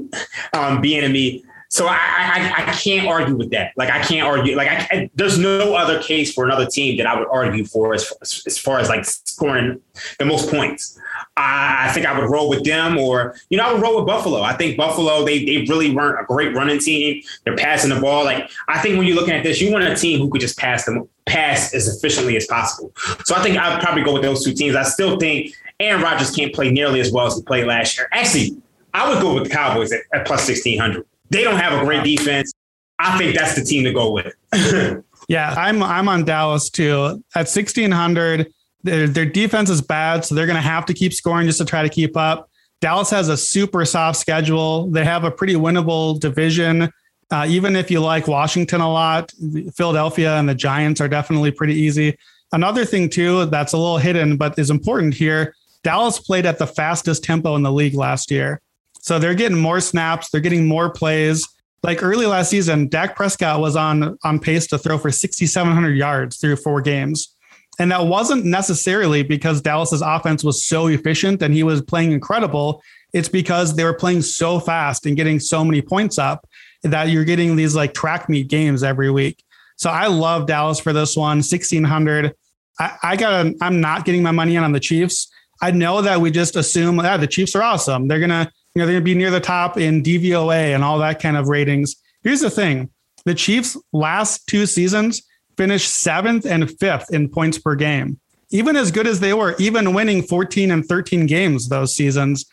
um, 0.52 0.82
Bieniemy. 0.82 1.42
So 1.72 1.86
I, 1.86 1.94
I, 1.96 2.64
I 2.66 2.72
can't 2.74 3.08
argue 3.08 3.34
with 3.34 3.48
that. 3.52 3.72
Like 3.76 3.88
I 3.88 4.02
can't 4.02 4.26
argue. 4.26 4.56
Like 4.56 4.68
I, 4.68 4.88
I, 4.90 5.10
there's 5.14 5.38
no 5.38 5.74
other 5.74 6.02
case 6.02 6.30
for 6.30 6.44
another 6.44 6.66
team 6.66 6.98
that 6.98 7.06
I 7.06 7.18
would 7.18 7.28
argue 7.28 7.64
for 7.64 7.94
as 7.94 8.12
as 8.46 8.58
far 8.58 8.78
as 8.78 8.90
like 8.90 9.06
scoring 9.06 9.80
the 10.18 10.26
most 10.26 10.50
points. 10.50 11.00
I, 11.38 11.86
I 11.88 11.92
think 11.94 12.04
I 12.04 12.18
would 12.18 12.28
roll 12.28 12.50
with 12.50 12.62
them, 12.62 12.98
or 12.98 13.36
you 13.48 13.56
know, 13.56 13.64
I 13.64 13.72
would 13.72 13.80
roll 13.80 13.96
with 13.96 14.06
Buffalo. 14.06 14.42
I 14.42 14.52
think 14.54 14.76
Buffalo 14.76 15.24
they 15.24 15.46
they 15.46 15.64
really 15.66 15.94
weren't 15.94 16.20
a 16.20 16.26
great 16.26 16.54
running 16.54 16.78
team. 16.78 17.22
They're 17.44 17.56
passing 17.56 17.88
the 17.88 17.98
ball. 17.98 18.24
Like 18.24 18.50
I 18.68 18.78
think 18.80 18.98
when 18.98 19.06
you're 19.06 19.16
looking 19.16 19.32
at 19.32 19.42
this, 19.42 19.58
you 19.58 19.72
want 19.72 19.82
a 19.82 19.96
team 19.96 20.20
who 20.20 20.28
could 20.28 20.42
just 20.42 20.58
pass 20.58 20.84
them 20.84 21.08
pass 21.24 21.72
as 21.72 21.88
efficiently 21.88 22.36
as 22.36 22.46
possible. 22.46 22.92
So 23.24 23.34
I 23.34 23.42
think 23.42 23.56
I'd 23.56 23.80
probably 23.80 24.02
go 24.02 24.12
with 24.12 24.22
those 24.22 24.44
two 24.44 24.52
teams. 24.52 24.76
I 24.76 24.82
still 24.82 25.18
think 25.18 25.54
Aaron 25.80 26.02
Rodgers 26.02 26.32
can't 26.36 26.54
play 26.54 26.70
nearly 26.70 27.00
as 27.00 27.10
well 27.10 27.26
as 27.26 27.34
he 27.34 27.42
played 27.42 27.66
last 27.66 27.96
year. 27.96 28.10
Actually, 28.12 28.58
I 28.92 29.08
would 29.08 29.22
go 29.22 29.32
with 29.32 29.44
the 29.44 29.50
Cowboys 29.50 29.90
at, 29.90 30.02
at 30.12 30.26
plus 30.26 30.44
sixteen 30.44 30.78
hundred. 30.78 31.06
They 31.32 31.42
don't 31.42 31.56
have 31.56 31.80
a 31.80 31.84
great 31.84 32.04
defense. 32.04 32.52
I 32.98 33.16
think 33.18 33.36
that's 33.36 33.54
the 33.54 33.64
team 33.64 33.84
to 33.84 33.92
go 33.92 34.10
with. 34.10 34.34
yeah, 35.28 35.54
I'm 35.56 35.82
I'm 35.82 36.08
on 36.08 36.24
Dallas 36.24 36.70
too. 36.70 37.22
At 37.34 37.48
1600, 37.48 38.52
their, 38.84 39.08
their 39.08 39.26
defense 39.26 39.70
is 39.70 39.80
bad, 39.80 40.24
so 40.24 40.34
they're 40.34 40.46
going 40.46 40.56
to 40.56 40.60
have 40.60 40.86
to 40.86 40.94
keep 40.94 41.12
scoring 41.12 41.46
just 41.46 41.58
to 41.58 41.64
try 41.64 41.82
to 41.82 41.88
keep 41.88 42.16
up. 42.16 42.50
Dallas 42.80 43.10
has 43.10 43.28
a 43.28 43.36
super 43.36 43.84
soft 43.84 44.18
schedule. 44.18 44.90
They 44.90 45.04
have 45.04 45.24
a 45.24 45.30
pretty 45.30 45.54
winnable 45.54 46.20
division. 46.20 46.90
Uh, 47.30 47.46
even 47.48 47.76
if 47.76 47.90
you 47.90 48.00
like 48.00 48.28
Washington 48.28 48.82
a 48.82 48.92
lot, 48.92 49.32
Philadelphia 49.74 50.36
and 50.36 50.48
the 50.48 50.54
Giants 50.54 51.00
are 51.00 51.08
definitely 51.08 51.50
pretty 51.50 51.74
easy. 51.74 52.18
Another 52.52 52.84
thing 52.84 53.08
too 53.08 53.46
that's 53.46 53.72
a 53.72 53.78
little 53.78 53.98
hidden 53.98 54.36
but 54.36 54.58
is 54.58 54.68
important 54.68 55.14
here. 55.14 55.54
Dallas 55.82 56.18
played 56.18 56.44
at 56.44 56.58
the 56.58 56.66
fastest 56.66 57.24
tempo 57.24 57.56
in 57.56 57.62
the 57.62 57.72
league 57.72 57.94
last 57.94 58.30
year. 58.30 58.60
So 59.02 59.18
they're 59.18 59.34
getting 59.34 59.58
more 59.58 59.80
snaps, 59.80 60.30
they're 60.30 60.40
getting 60.40 60.66
more 60.66 60.90
plays. 60.90 61.46
Like 61.82 62.02
early 62.02 62.26
last 62.26 62.50
season, 62.50 62.88
Dak 62.88 63.16
Prescott 63.16 63.60
was 63.60 63.76
on 63.76 64.16
on 64.24 64.38
pace 64.38 64.68
to 64.68 64.78
throw 64.78 64.96
for 64.98 65.10
6700 65.10 65.96
yards 65.96 66.38
through 66.38 66.56
four 66.56 66.80
games. 66.80 67.36
And 67.78 67.90
that 67.90 68.06
wasn't 68.06 68.44
necessarily 68.44 69.22
because 69.22 69.60
Dallas's 69.60 70.02
offense 70.02 70.44
was 70.44 70.64
so 70.64 70.86
efficient 70.86 71.42
and 71.42 71.52
he 71.52 71.62
was 71.62 71.82
playing 71.82 72.12
incredible. 72.12 72.82
It's 73.12 73.28
because 73.28 73.74
they 73.74 73.84
were 73.84 73.94
playing 73.94 74.22
so 74.22 74.60
fast 74.60 75.06
and 75.06 75.16
getting 75.16 75.40
so 75.40 75.64
many 75.64 75.82
points 75.82 76.18
up 76.18 76.48
that 76.82 77.08
you're 77.08 77.24
getting 77.24 77.56
these 77.56 77.74
like 77.74 77.94
track 77.94 78.28
meet 78.28 78.48
games 78.48 78.82
every 78.82 79.10
week. 79.10 79.42
So 79.76 79.90
I 79.90 80.06
love 80.06 80.46
Dallas 80.46 80.78
for 80.78 80.92
this 80.92 81.16
one, 81.16 81.38
1600. 81.38 82.34
I, 82.78 82.96
I 83.02 83.16
got 83.16 83.46
I'm 83.60 83.80
not 83.80 84.04
getting 84.04 84.22
my 84.22 84.30
money 84.30 84.54
in 84.54 84.62
on 84.62 84.72
the 84.72 84.80
Chiefs. 84.80 85.30
I 85.60 85.70
know 85.70 86.02
that 86.02 86.20
we 86.20 86.30
just 86.30 86.56
assume 86.56 86.98
yeah, 86.98 87.16
the 87.16 87.26
Chiefs 87.26 87.56
are 87.56 87.62
awesome. 87.62 88.06
They're 88.06 88.20
gonna 88.20 88.52
you 88.74 88.80
know, 88.80 88.86
they're 88.86 88.94
going 88.94 89.04
to 89.04 89.04
be 89.04 89.14
near 89.14 89.30
the 89.30 89.40
top 89.40 89.78
in 89.78 90.02
DVOA 90.02 90.74
and 90.74 90.82
all 90.82 90.98
that 90.98 91.20
kind 91.20 91.36
of 91.36 91.48
ratings. 91.48 91.96
Here's 92.22 92.40
the 92.40 92.50
thing 92.50 92.90
the 93.24 93.34
Chiefs' 93.34 93.76
last 93.92 94.46
two 94.46 94.66
seasons 94.66 95.22
finished 95.56 95.90
seventh 95.90 96.46
and 96.46 96.70
fifth 96.78 97.12
in 97.12 97.28
points 97.28 97.58
per 97.58 97.74
game. 97.74 98.18
Even 98.50 98.76
as 98.76 98.90
good 98.90 99.06
as 99.06 99.20
they 99.20 99.32
were, 99.32 99.54
even 99.58 99.94
winning 99.94 100.22
14 100.22 100.70
and 100.70 100.84
13 100.84 101.26
games 101.26 101.68
those 101.68 101.94
seasons. 101.94 102.44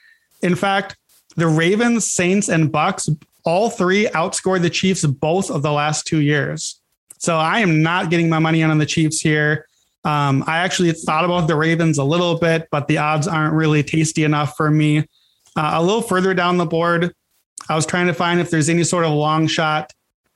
In 0.42 0.56
fact, 0.56 0.98
the 1.36 1.48
Ravens, 1.48 2.12
Saints, 2.12 2.50
and 2.50 2.72
Bucs, 2.72 3.10
all 3.46 3.70
three 3.70 4.08
outscored 4.08 4.62
the 4.62 4.70
Chiefs 4.70 5.06
both 5.06 5.50
of 5.50 5.62
the 5.62 5.72
last 5.72 6.06
two 6.06 6.22
years. 6.22 6.80
So 7.18 7.38
I 7.38 7.60
am 7.60 7.82
not 7.82 8.10
getting 8.10 8.30
my 8.30 8.40
money 8.40 8.64
on 8.64 8.78
the 8.78 8.86
Chiefs 8.86 9.22
here. 9.22 9.66
Um, 10.06 10.44
I 10.48 10.60
actually 10.60 10.92
thought 10.94 11.26
about 11.26 11.48
the 11.48 11.56
Ravens 11.56 11.98
a 11.98 12.04
little 12.04 12.40
bit, 12.40 12.68
but 12.72 12.88
the 12.88 12.98
odds 12.98 13.28
aren't 13.28 13.54
really 13.54 13.84
tasty 13.84 14.24
enough 14.24 14.56
for 14.56 14.72
me. 14.72 15.06
Uh, 15.56 15.72
a 15.74 15.84
little 15.84 16.02
further 16.02 16.34
down 16.34 16.58
the 16.58 16.66
board, 16.66 17.14
I 17.70 17.76
was 17.76 17.86
trying 17.86 18.08
to 18.08 18.14
find 18.14 18.40
if 18.40 18.50
there's 18.50 18.70
any 18.70 18.84
sort 18.84 19.06
of 19.06 19.12
long 19.12 19.48
shot. 19.48 19.92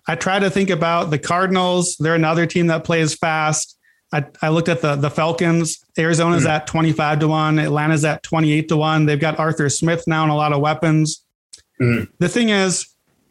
I 0.08 0.16
try 0.16 0.40
to 0.40 0.50
think 0.50 0.70
about 0.70 1.12
the 1.12 1.20
Cardinals. 1.20 1.96
They're 1.98 2.16
another 2.16 2.46
team 2.46 2.68
that 2.68 2.84
plays 2.84 3.16
fast. 3.16 3.78
I, 4.12 4.26
I 4.42 4.50
looked 4.50 4.70
at 4.70 4.82
the 4.82 4.96
the 4.96 5.10
Falcons. 5.10 5.84
Arizona's 5.98 6.46
mm. 6.46 6.50
at 6.50 6.68
25 6.68 7.20
to 7.20 7.28
1. 7.28 7.60
Atlanta's 7.60 8.06
at 8.06 8.22
28 8.24 8.70
to 8.70 8.78
1. 8.78 9.06
They've 9.06 9.20
got 9.20 9.40
Arthur 9.40 9.70
Smith 9.70 10.04
now 10.06 10.24
and 10.24 10.32
a 10.32 10.36
lot 10.36 10.54
of 10.54 10.60
weapons. 10.60 11.24
Mm. 11.82 12.08
The 12.20 12.30
thing 12.30 12.50
is, 12.50 12.88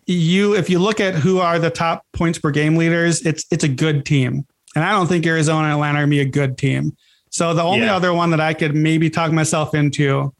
you 0.07 0.57
if 0.57 0.69
you 0.69 0.79
look 0.79 0.99
at 0.99 1.15
who 1.15 1.39
are 1.39 1.59
the 1.59 1.71
top 1.71 2.05
points 2.13 2.39
per 2.39 2.51
game 2.51 2.77
leaders, 2.77 3.25
it's 3.25 3.45
it's 3.51 3.65
a 3.65 3.69
good 3.69 4.05
team. 4.05 4.47
And 4.75 4.85
I 4.85 4.91
don't 4.91 5.07
think 5.07 5.27
Arizona 5.27 5.65
and 5.65 5.75
Atlanta 5.75 5.99
are 5.99 6.03
gonna 6.03 6.11
be 6.11 6.21
a 6.21 6.25
good 6.25 6.59
team. 6.59 6.97
So 7.31 7.55
the 7.55 7.63
only 7.63 7.87
yeah. 7.87 7.97
other 7.97 8.13
one 8.13 8.31
that 8.31 8.41
I 8.41 8.53
could 8.53 8.75
maybe 8.75 9.09
talk 9.09 9.31
myself 9.31 9.75
into 9.75 10.35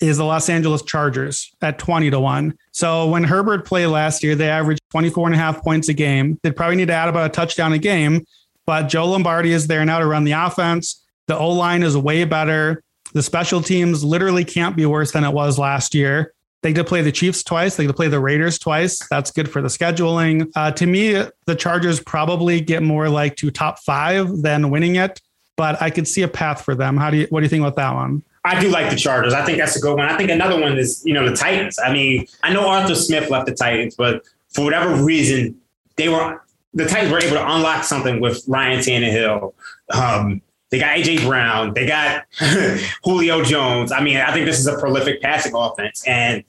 is 0.00 0.16
the 0.16 0.24
Los 0.24 0.48
Angeles 0.48 0.82
Chargers 0.82 1.52
at 1.60 1.78
20 1.78 2.10
to 2.10 2.20
1. 2.20 2.56
So 2.72 3.08
when 3.08 3.24
Herbert 3.24 3.66
played 3.66 3.86
last 3.86 4.22
year, 4.22 4.34
they 4.34 4.48
averaged 4.48 4.80
24 4.90 5.28
and 5.28 5.34
a 5.34 5.38
half 5.38 5.62
points 5.62 5.88
a 5.88 5.94
game. 5.94 6.38
They'd 6.42 6.56
probably 6.56 6.76
need 6.76 6.88
to 6.88 6.94
add 6.94 7.08
about 7.08 7.26
a 7.26 7.32
touchdown 7.32 7.72
a 7.72 7.78
game, 7.78 8.24
but 8.66 8.84
Joe 8.84 9.06
Lombardi 9.06 9.52
is 9.52 9.66
there 9.66 9.84
now 9.84 9.98
to 9.98 10.06
run 10.06 10.24
the 10.24 10.32
offense. 10.32 11.04
The 11.26 11.36
O 11.36 11.50
line 11.50 11.82
is 11.82 11.96
way 11.96 12.24
better. 12.24 12.82
The 13.12 13.22
special 13.22 13.62
teams 13.62 14.02
literally 14.02 14.44
can't 14.44 14.76
be 14.76 14.86
worse 14.86 15.12
than 15.12 15.24
it 15.24 15.32
was 15.32 15.58
last 15.58 15.94
year. 15.94 16.32
They 16.62 16.72
get 16.72 16.82
to 16.82 16.88
play 16.88 17.02
the 17.02 17.12
Chiefs 17.12 17.42
twice. 17.42 17.76
They 17.76 17.84
get 17.84 17.88
to 17.88 17.94
play 17.94 18.08
the 18.08 18.18
Raiders 18.18 18.58
twice. 18.58 18.98
That's 19.08 19.30
good 19.30 19.50
for 19.50 19.60
the 19.60 19.68
scheduling. 19.68 20.50
Uh, 20.56 20.70
to 20.72 20.86
me, 20.86 21.22
the 21.44 21.54
Chargers 21.54 22.00
probably 22.00 22.62
get 22.62 22.82
more 22.82 23.10
like 23.10 23.36
to 23.36 23.50
top 23.50 23.78
five 23.80 24.28
than 24.40 24.70
winning 24.70 24.96
it, 24.96 25.20
but 25.56 25.80
I 25.82 25.90
could 25.90 26.08
see 26.08 26.22
a 26.22 26.28
path 26.28 26.64
for 26.64 26.74
them. 26.74 26.96
How 26.96 27.10
do 27.10 27.18
you? 27.18 27.26
What 27.28 27.40
do 27.40 27.44
you 27.44 27.50
think 27.50 27.60
about 27.60 27.76
that 27.76 27.94
one? 27.94 28.22
I 28.44 28.60
do 28.60 28.68
like 28.68 28.90
the 28.90 28.96
Chargers. 28.96 29.32
I 29.32 29.44
think 29.44 29.58
that's 29.58 29.76
a 29.76 29.80
good 29.80 29.96
one. 29.96 30.06
I 30.06 30.16
think 30.16 30.30
another 30.30 30.60
one 30.60 30.76
is, 30.76 31.02
you 31.04 31.14
know, 31.14 31.28
the 31.28 31.34
Titans. 31.34 31.78
I 31.82 31.92
mean, 31.92 32.26
I 32.42 32.52
know 32.52 32.68
Arthur 32.68 32.94
Smith 32.94 33.30
left 33.30 33.46
the 33.46 33.54
Titans, 33.54 33.94
but 33.96 34.22
for 34.50 34.64
whatever 34.64 35.02
reason, 35.02 35.58
they 35.96 36.08
were 36.08 36.42
the 36.74 36.84
Titans 36.84 37.10
were 37.10 37.20
able 37.20 37.36
to 37.36 37.54
unlock 37.54 37.84
something 37.84 38.20
with 38.20 38.42
Ryan 38.46 38.80
Tannehill. 38.80 39.54
Um, 39.90 40.42
they 40.70 40.78
got 40.78 40.96
AJ 40.96 41.24
Brown. 41.24 41.72
They 41.72 41.86
got 41.86 42.24
Julio 43.04 43.42
Jones. 43.44 43.92
I 43.92 44.02
mean, 44.02 44.16
I 44.16 44.32
think 44.32 44.44
this 44.44 44.58
is 44.58 44.66
a 44.66 44.76
prolific 44.78 45.22
passing 45.22 45.54
offense, 45.54 46.04
and 46.06 46.44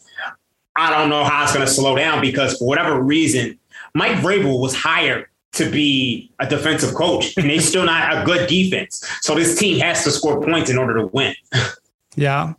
I 0.76 0.90
don't 0.90 1.10
know 1.10 1.24
how 1.24 1.44
it's 1.44 1.54
going 1.54 1.66
to 1.66 1.72
slow 1.72 1.96
down 1.96 2.22
because 2.22 2.58
for 2.58 2.68
whatever 2.68 3.02
reason, 3.02 3.58
Mike 3.94 4.18
Vrabel 4.18 4.60
was 4.60 4.76
hired 4.76 5.28
to 5.54 5.70
be 5.70 6.32
a 6.40 6.48
defensive 6.48 6.94
coach, 6.96 7.38
and 7.38 7.50
they're 7.50 7.62
still 7.62 7.86
not 7.86 8.18
a 8.18 8.26
good 8.26 8.50
defense. 8.50 9.08
So 9.22 9.36
this 9.36 9.58
team 9.58 9.80
has 9.80 10.04
to 10.04 10.12
score 10.12 10.42
points 10.42 10.70
in 10.70 10.78
order 10.78 10.96
to 10.96 11.08
win. 11.08 11.34
Yeah. 12.16 12.54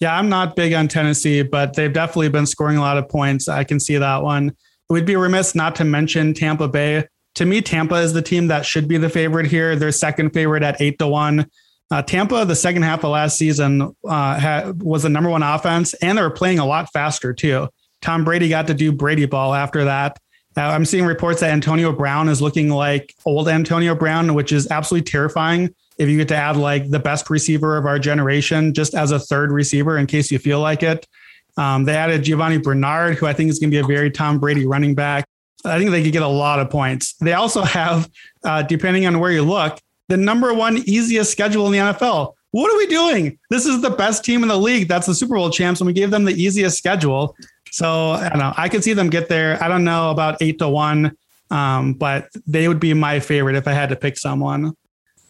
Yeah, 0.00 0.16
I'm 0.16 0.28
not 0.28 0.56
big 0.56 0.72
on 0.72 0.88
Tennessee, 0.88 1.42
but 1.42 1.74
they've 1.74 1.92
definitely 1.92 2.28
been 2.28 2.46
scoring 2.46 2.76
a 2.76 2.80
lot 2.80 2.98
of 2.98 3.08
points. 3.08 3.48
I 3.48 3.62
can 3.62 3.78
see 3.78 3.96
that 3.98 4.22
one. 4.22 4.56
We'd 4.90 5.06
be 5.06 5.16
remiss 5.16 5.54
not 5.54 5.76
to 5.76 5.84
mention 5.84 6.34
Tampa 6.34 6.66
Bay. 6.66 7.06
To 7.36 7.44
me, 7.46 7.62
Tampa 7.62 7.94
is 7.96 8.12
the 8.12 8.20
team 8.20 8.48
that 8.48 8.66
should 8.66 8.88
be 8.88 8.98
the 8.98 9.08
favorite 9.08 9.46
here. 9.46 9.76
They're 9.76 9.92
second 9.92 10.30
favorite 10.30 10.62
at 10.62 10.80
eight 10.80 10.98
to 10.98 11.06
one. 11.06 11.46
Uh, 11.90 12.02
Tampa, 12.02 12.44
the 12.44 12.56
second 12.56 12.82
half 12.82 13.04
of 13.04 13.10
last 13.10 13.38
season, 13.38 13.94
uh, 14.08 14.72
was 14.78 15.02
the 15.02 15.08
number 15.08 15.30
one 15.30 15.42
offense, 15.42 15.94
and 15.94 16.18
they 16.18 16.22
were 16.22 16.30
playing 16.30 16.58
a 16.58 16.66
lot 16.66 16.90
faster 16.92 17.32
too. 17.32 17.68
Tom 18.00 18.24
Brady 18.24 18.48
got 18.48 18.66
to 18.66 18.74
do 18.74 18.92
Brady 18.92 19.26
ball 19.26 19.54
after 19.54 19.84
that. 19.84 20.18
Uh, 20.56 20.62
I'm 20.62 20.84
seeing 20.84 21.04
reports 21.04 21.40
that 21.40 21.50
Antonio 21.50 21.92
Brown 21.92 22.28
is 22.28 22.42
looking 22.42 22.68
like 22.68 23.14
old 23.24 23.48
Antonio 23.48 23.94
Brown, 23.94 24.34
which 24.34 24.52
is 24.52 24.70
absolutely 24.70 25.04
terrifying. 25.10 25.74
If 26.02 26.08
you 26.08 26.18
get 26.18 26.28
to 26.28 26.36
add 26.36 26.56
like 26.56 26.90
the 26.90 26.98
best 26.98 27.30
receiver 27.30 27.76
of 27.76 27.86
our 27.86 27.98
generation 27.98 28.74
just 28.74 28.94
as 28.94 29.12
a 29.12 29.18
third 29.18 29.52
receiver, 29.52 29.96
in 29.98 30.06
case 30.06 30.30
you 30.30 30.38
feel 30.38 30.60
like 30.60 30.82
it. 30.82 31.06
Um, 31.56 31.84
they 31.84 31.94
added 31.94 32.22
Giovani 32.24 32.58
Bernard, 32.58 33.16
who 33.16 33.26
I 33.26 33.32
think 33.32 33.50
is 33.50 33.58
going 33.58 33.70
to 33.70 33.74
be 33.74 33.78
a 33.78 33.86
very 33.86 34.10
Tom 34.10 34.38
Brady 34.38 34.66
running 34.66 34.94
back. 34.94 35.26
I 35.64 35.78
think 35.78 35.90
they 35.90 36.02
could 36.02 36.12
get 36.12 36.22
a 36.22 36.28
lot 36.28 36.58
of 36.58 36.70
points. 36.70 37.14
They 37.14 37.34
also 37.34 37.62
have, 37.62 38.10
uh, 38.42 38.62
depending 38.62 39.06
on 39.06 39.20
where 39.20 39.30
you 39.30 39.42
look, 39.42 39.78
the 40.08 40.16
number 40.16 40.52
one 40.52 40.78
easiest 40.78 41.30
schedule 41.30 41.66
in 41.66 41.72
the 41.72 41.78
NFL. 41.78 42.34
What 42.50 42.70
are 42.70 42.76
we 42.76 42.86
doing? 42.86 43.38
This 43.48 43.64
is 43.64 43.80
the 43.80 43.90
best 43.90 44.24
team 44.24 44.42
in 44.42 44.48
the 44.48 44.58
league. 44.58 44.88
That's 44.88 45.06
the 45.06 45.14
Super 45.14 45.36
Bowl 45.36 45.50
champs, 45.50 45.80
and 45.80 45.86
we 45.86 45.92
gave 45.92 46.10
them 46.10 46.24
the 46.24 46.34
easiest 46.34 46.76
schedule. 46.76 47.36
So 47.70 48.10
I 48.10 48.28
don't 48.28 48.38
know. 48.38 48.52
I 48.56 48.68
could 48.68 48.84
see 48.84 48.92
them 48.92 49.08
get 49.08 49.28
there. 49.28 49.62
I 49.62 49.68
don't 49.68 49.84
know 49.84 50.10
about 50.10 50.42
eight 50.42 50.58
to 50.58 50.68
one, 50.68 51.16
um, 51.50 51.94
but 51.94 52.28
they 52.46 52.68
would 52.68 52.80
be 52.80 52.92
my 52.92 53.20
favorite 53.20 53.56
if 53.56 53.66
I 53.66 53.72
had 53.72 53.88
to 53.88 53.96
pick 53.96 54.18
someone. 54.18 54.76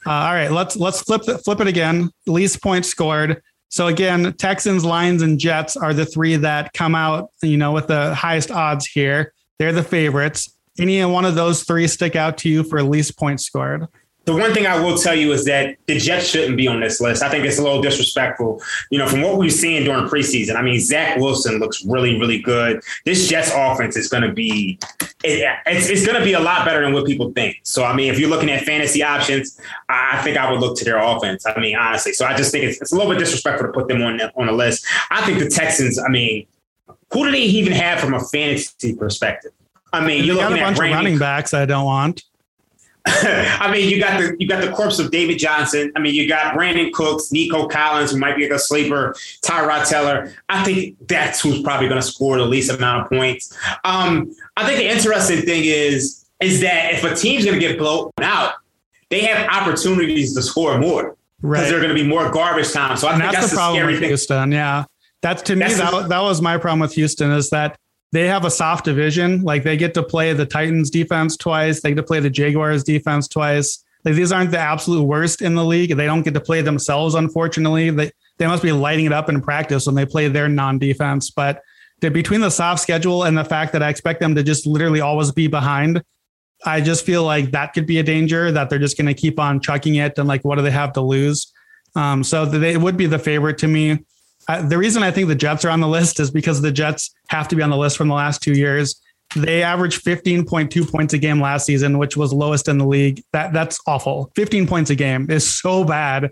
Uh, 0.06 0.10
all 0.10 0.34
right, 0.34 0.50
let's 0.50 0.76
let's 0.76 1.02
flip 1.02 1.22
it, 1.28 1.38
flip 1.38 1.60
it 1.60 1.66
again. 1.66 2.10
Least 2.26 2.62
points 2.62 2.88
scored. 2.88 3.40
So 3.68 3.86
again, 3.86 4.34
Texans, 4.34 4.84
Lions, 4.84 5.22
and 5.22 5.38
Jets 5.38 5.76
are 5.76 5.94
the 5.94 6.04
three 6.04 6.36
that 6.36 6.72
come 6.74 6.94
out, 6.94 7.30
you 7.42 7.56
know, 7.56 7.72
with 7.72 7.86
the 7.86 8.14
highest 8.14 8.50
odds 8.50 8.86
here. 8.86 9.32
They're 9.58 9.72
the 9.72 9.82
favorites. 9.82 10.54
Any 10.78 11.02
one 11.04 11.24
of 11.24 11.34
those 11.34 11.64
three 11.64 11.86
stick 11.86 12.16
out 12.16 12.36
to 12.38 12.48
you 12.48 12.64
for 12.64 12.82
least 12.82 13.16
points 13.16 13.44
scored? 13.46 13.86
The 14.24 14.34
one 14.34 14.54
thing 14.54 14.66
I 14.66 14.80
will 14.80 14.96
tell 14.96 15.14
you 15.14 15.32
is 15.32 15.44
that 15.46 15.76
the 15.86 15.98
Jets 15.98 16.26
shouldn't 16.26 16.56
be 16.56 16.68
on 16.68 16.80
this 16.80 17.00
list. 17.00 17.22
I 17.22 17.28
think 17.28 17.44
it's 17.44 17.58
a 17.58 17.62
little 17.62 17.82
disrespectful. 17.82 18.62
You 18.90 18.98
know, 18.98 19.08
from 19.08 19.22
what 19.22 19.36
we've 19.36 19.52
seen 19.52 19.84
during 19.84 20.04
preseason, 20.04 20.54
I 20.54 20.62
mean, 20.62 20.78
Zach 20.78 21.18
Wilson 21.18 21.58
looks 21.58 21.84
really, 21.84 22.18
really 22.20 22.40
good. 22.40 22.82
This 23.04 23.28
Jets 23.28 23.50
offense 23.52 23.96
is 23.96 24.08
going 24.08 24.22
to 24.22 24.32
be, 24.32 24.78
it, 25.24 25.48
it's, 25.66 25.88
it's 25.88 26.06
going 26.06 26.18
to 26.18 26.24
be 26.24 26.34
a 26.34 26.40
lot 26.40 26.64
better 26.64 26.82
than 26.82 26.92
what 26.92 27.04
people 27.04 27.32
think. 27.32 27.56
So, 27.64 27.84
I 27.84 27.94
mean, 27.94 28.12
if 28.12 28.18
you're 28.20 28.30
looking 28.30 28.50
at 28.50 28.62
fantasy 28.62 29.02
options, 29.02 29.60
I 29.88 30.22
think 30.22 30.36
I 30.36 30.50
would 30.50 30.60
look 30.60 30.76
to 30.78 30.84
their 30.84 30.98
offense. 30.98 31.44
I 31.44 31.58
mean, 31.58 31.76
honestly. 31.76 32.12
So 32.12 32.24
I 32.24 32.36
just 32.36 32.52
think 32.52 32.64
it's, 32.64 32.80
it's 32.80 32.92
a 32.92 32.96
little 32.96 33.10
bit 33.10 33.18
disrespectful 33.18 33.66
to 33.66 33.72
put 33.72 33.88
them 33.88 34.02
on, 34.02 34.20
on 34.20 34.48
a 34.48 34.52
list. 34.52 34.86
I 35.10 35.24
think 35.26 35.40
the 35.40 35.48
Texans, 35.48 35.98
I 35.98 36.08
mean, 36.08 36.46
who 37.12 37.24
do 37.24 37.32
they 37.32 37.42
even 37.42 37.72
have 37.72 37.98
from 37.98 38.14
a 38.14 38.20
fantasy 38.20 38.94
perspective? 38.94 39.52
I 39.92 40.04
mean, 40.04 40.24
you're 40.24 40.36
looking 40.36 40.58
a 40.58 40.60
bunch 40.60 40.78
at 40.78 40.84
of 40.84 40.94
running 40.94 41.18
backs 41.18 41.52
I 41.52 41.66
don't 41.66 41.84
want. 41.84 42.22
I 43.06 43.70
mean, 43.72 43.88
you 43.88 43.98
got 43.98 44.20
the 44.20 44.36
you 44.38 44.46
got 44.46 44.62
the 44.64 44.70
corpse 44.70 44.98
of 45.00 45.10
David 45.10 45.38
Johnson. 45.38 45.90
I 45.96 46.00
mean, 46.00 46.14
you 46.14 46.28
got 46.28 46.54
Brandin 46.56 46.92
Cooks, 46.92 47.32
Nico 47.32 47.66
Collins, 47.66 48.12
who 48.12 48.18
might 48.18 48.36
be 48.36 48.48
a 48.48 48.58
sleeper, 48.58 49.14
Tyrod 49.44 49.88
Taylor. 49.88 50.32
I 50.48 50.62
think 50.62 50.96
that's 51.08 51.40
who's 51.40 51.62
probably 51.62 51.88
going 51.88 52.00
to 52.00 52.06
score 52.06 52.38
the 52.38 52.44
least 52.46 52.70
amount 52.70 53.02
of 53.02 53.08
points. 53.08 53.56
Um, 53.84 54.32
I 54.56 54.64
think 54.66 54.78
the 54.78 54.88
interesting 54.88 55.42
thing 55.42 55.62
is 55.64 56.24
is 56.40 56.60
that 56.60 56.94
if 56.94 57.04
a 57.04 57.14
team's 57.14 57.44
going 57.44 57.58
to 57.58 57.66
get 57.66 57.78
blown 57.78 58.10
out, 58.20 58.54
they 59.10 59.22
have 59.24 59.48
opportunities 59.48 60.34
to 60.34 60.42
score 60.42 60.78
more 60.78 61.02
because 61.02 61.16
Right. 61.42 61.68
they're 61.68 61.80
going 61.80 61.88
to 61.88 62.00
be 62.00 62.06
more 62.06 62.30
garbage 62.30 62.72
time. 62.72 62.96
So 62.96 63.08
I 63.08 63.14
And 63.14 63.20
think 63.22 63.32
that's, 63.32 63.46
that's, 63.46 63.50
the 63.52 63.56
the 63.56 63.60
problem 63.60 63.78
scary 63.80 63.92
with 63.94 64.00
thing. 64.00 64.08
Houston. 64.10 64.52
Yeah. 64.52 64.84
That's 65.22 65.42
to 65.42 65.54
me, 65.56 65.60
That's 65.60 65.78
that, 65.78 65.90
the- 65.90 66.08
that 66.08 66.20
was 66.20 66.40
my 66.40 66.56
problem 66.58 66.80
with 66.80 66.92
Houston 66.94 67.30
is 67.32 67.50
that 67.50 67.78
they 68.12 68.26
have 68.26 68.44
a 68.44 68.50
soft 68.50 68.84
division. 68.84 69.42
Like 69.42 69.64
they 69.64 69.76
get 69.76 69.94
to 69.94 70.02
play 70.02 70.32
the 70.34 70.46
Titans 70.46 70.90
defense 70.90 71.36
twice. 71.36 71.80
They 71.80 71.90
get 71.90 71.96
to 71.96 72.02
play 72.02 72.20
the 72.20 72.30
Jaguars 72.30 72.84
defense 72.84 73.26
twice. 73.26 73.82
Like 74.04 74.14
these 74.14 74.32
aren't 74.32 74.50
the 74.50 74.58
absolute 74.58 75.04
worst 75.04 75.42
in 75.42 75.54
the 75.54 75.64
league. 75.64 75.96
They 75.96 76.06
don't 76.06 76.22
get 76.22 76.34
to 76.34 76.40
play 76.40 76.60
themselves, 76.60 77.14
unfortunately. 77.14 77.90
They, 77.90 78.10
they 78.38 78.46
must 78.46 78.62
be 78.62 78.72
lighting 78.72 79.06
it 79.06 79.12
up 79.12 79.28
in 79.28 79.40
practice 79.40 79.86
when 79.86 79.94
they 79.94 80.06
play 80.06 80.28
their 80.28 80.48
non 80.48 80.78
defense. 80.78 81.30
But 81.30 81.62
between 82.00 82.40
the 82.40 82.50
soft 82.50 82.80
schedule 82.80 83.22
and 83.22 83.38
the 83.38 83.44
fact 83.44 83.72
that 83.72 83.82
I 83.82 83.88
expect 83.88 84.20
them 84.20 84.34
to 84.34 84.42
just 84.42 84.66
literally 84.66 85.00
always 85.00 85.30
be 85.30 85.46
behind, 85.46 86.02
I 86.64 86.80
just 86.80 87.06
feel 87.06 87.24
like 87.24 87.52
that 87.52 87.72
could 87.72 87.86
be 87.86 87.98
a 87.98 88.02
danger 88.02 88.50
that 88.52 88.68
they're 88.68 88.78
just 88.78 88.96
going 88.96 89.06
to 89.06 89.14
keep 89.14 89.38
on 89.38 89.60
chucking 89.60 89.94
it. 89.96 90.18
And 90.18 90.28
like, 90.28 90.44
what 90.44 90.56
do 90.56 90.62
they 90.62 90.70
have 90.70 90.92
to 90.94 91.00
lose? 91.00 91.52
Um, 91.94 92.24
so 92.24 92.44
they 92.44 92.76
would 92.76 92.96
be 92.96 93.06
the 93.06 93.18
favorite 93.18 93.58
to 93.58 93.68
me. 93.68 94.04
Uh, 94.48 94.62
the 94.62 94.78
reason 94.78 95.02
I 95.02 95.10
think 95.10 95.28
the 95.28 95.34
Jets 95.34 95.64
are 95.64 95.70
on 95.70 95.80
the 95.80 95.88
list 95.88 96.20
is 96.20 96.30
because 96.30 96.60
the 96.60 96.72
Jets 96.72 97.10
have 97.28 97.48
to 97.48 97.56
be 97.56 97.62
on 97.62 97.70
the 97.70 97.76
list 97.76 97.96
from 97.96 98.08
the 98.08 98.14
last 98.14 98.42
two 98.42 98.52
years. 98.54 99.00
They 99.36 99.62
averaged 99.62 100.04
15.2 100.04 100.90
points 100.90 101.14
a 101.14 101.18
game 101.18 101.40
last 101.40 101.64
season, 101.64 101.98
which 101.98 102.16
was 102.16 102.32
lowest 102.32 102.68
in 102.68 102.76
the 102.78 102.86
league. 102.86 103.22
That 103.32 103.52
that's 103.52 103.78
awful. 103.86 104.30
15 104.36 104.66
points 104.66 104.90
a 104.90 104.94
game 104.94 105.30
is 105.30 105.48
so 105.48 105.84
bad. 105.84 106.30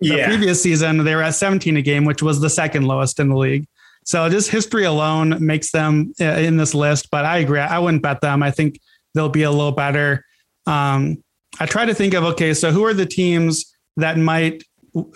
The 0.00 0.08
Yeah. 0.08 0.26
previous 0.26 0.62
season 0.62 1.04
they 1.04 1.14
were 1.14 1.22
at 1.22 1.34
17 1.34 1.76
a 1.76 1.82
game, 1.82 2.04
which 2.04 2.22
was 2.22 2.40
the 2.40 2.50
second 2.50 2.86
lowest 2.86 3.20
in 3.20 3.28
the 3.28 3.36
league. 3.36 3.64
So 4.04 4.28
just 4.28 4.50
history 4.50 4.84
alone 4.84 5.44
makes 5.44 5.70
them 5.70 6.12
uh, 6.20 6.24
in 6.24 6.56
this 6.56 6.74
list. 6.74 7.08
But 7.10 7.24
I 7.24 7.38
agree. 7.38 7.60
I 7.60 7.78
wouldn't 7.78 8.02
bet 8.02 8.20
them. 8.20 8.42
I 8.42 8.50
think 8.50 8.78
they'll 9.14 9.28
be 9.28 9.44
a 9.44 9.50
little 9.50 9.72
better. 9.72 10.24
Um, 10.66 11.22
I 11.60 11.66
try 11.66 11.84
to 11.86 11.94
think 11.94 12.12
of 12.14 12.24
okay, 12.24 12.52
so 12.52 12.70
who 12.72 12.84
are 12.84 12.94
the 12.94 13.06
teams 13.06 13.72
that 13.96 14.18
might 14.18 14.62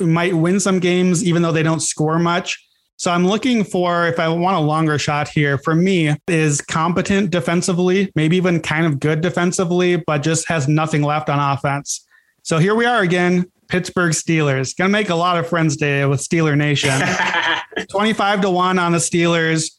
might 0.01 0.35
win 0.35 0.61
some 0.61 0.79
games 0.79 1.25
even 1.25 1.43
though 1.43 1.53
they 1.53 1.63
don't 1.63 1.81
score 1.81 2.19
much. 2.19 2.63
So 2.99 3.11
I'm 3.11 3.27
looking 3.27 3.63
for 3.63 4.07
if 4.07 4.19
I 4.19 4.29
want 4.29 4.57
a 4.57 4.61
longer 4.61 4.99
shot 4.99 5.29
here 5.29 5.59
for 5.59 5.75
me 5.75 6.17
is 6.29 6.63
competent 6.63 7.31
defensively, 7.31 8.11
maybe 8.15 8.39
even 8.39 8.61
kind 8.61 8.87
of 8.87 8.99
good 8.99 9.21
defensively, 9.21 9.97
but 9.97 10.23
just 10.23 10.49
has 10.49 10.67
nothing 10.67 11.03
left 11.03 11.29
on 11.29 11.39
offense. 11.39 12.07
So 12.43 12.59
here 12.59 12.75
we 12.75 12.87
are 12.87 13.03
again, 13.03 13.51
Pittsburgh 13.69 14.13
Steelers. 14.13 14.75
Gonna 14.77 14.89
make 14.89 15.11
a 15.11 15.15
lot 15.15 15.37
of 15.37 15.47
friends 15.47 15.77
today 15.77 16.07
with 16.07 16.21
Steeler 16.21 16.57
Nation. 16.57 16.99
25 17.91 18.43
to 18.43 18.51
1 18.51 18.79
on 18.79 18.93
the 18.93 18.99
Steelers. 18.99 19.73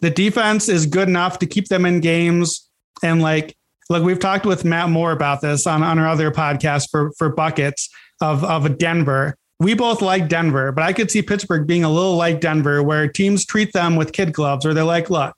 The 0.00 0.10
defense 0.10 0.68
is 0.68 0.86
good 0.86 1.08
enough 1.08 1.38
to 1.40 1.46
keep 1.46 1.68
them 1.68 1.84
in 1.84 2.00
games. 2.00 2.68
And 3.02 3.20
like, 3.20 3.56
look, 3.90 4.02
we've 4.02 4.18
talked 4.18 4.46
with 4.46 4.64
Matt 4.64 4.88
Moore 4.88 5.12
about 5.12 5.40
this 5.40 5.66
on, 5.66 5.82
on 5.82 5.98
our 5.98 6.08
other 6.08 6.30
podcast 6.30 6.88
for, 6.90 7.12
for 7.18 7.28
buckets 7.28 7.88
of, 8.20 8.44
of 8.44 8.78
Denver. 8.78 9.36
We 9.62 9.74
both 9.74 10.02
like 10.02 10.28
Denver, 10.28 10.72
but 10.72 10.82
I 10.82 10.92
could 10.92 11.08
see 11.08 11.22
Pittsburgh 11.22 11.68
being 11.68 11.84
a 11.84 11.90
little 11.90 12.16
like 12.16 12.40
Denver, 12.40 12.82
where 12.82 13.06
teams 13.06 13.46
treat 13.46 13.72
them 13.72 13.94
with 13.94 14.12
kid 14.12 14.32
gloves, 14.32 14.64
where 14.64 14.74
they're 14.74 14.82
like, 14.82 15.08
look, 15.08 15.36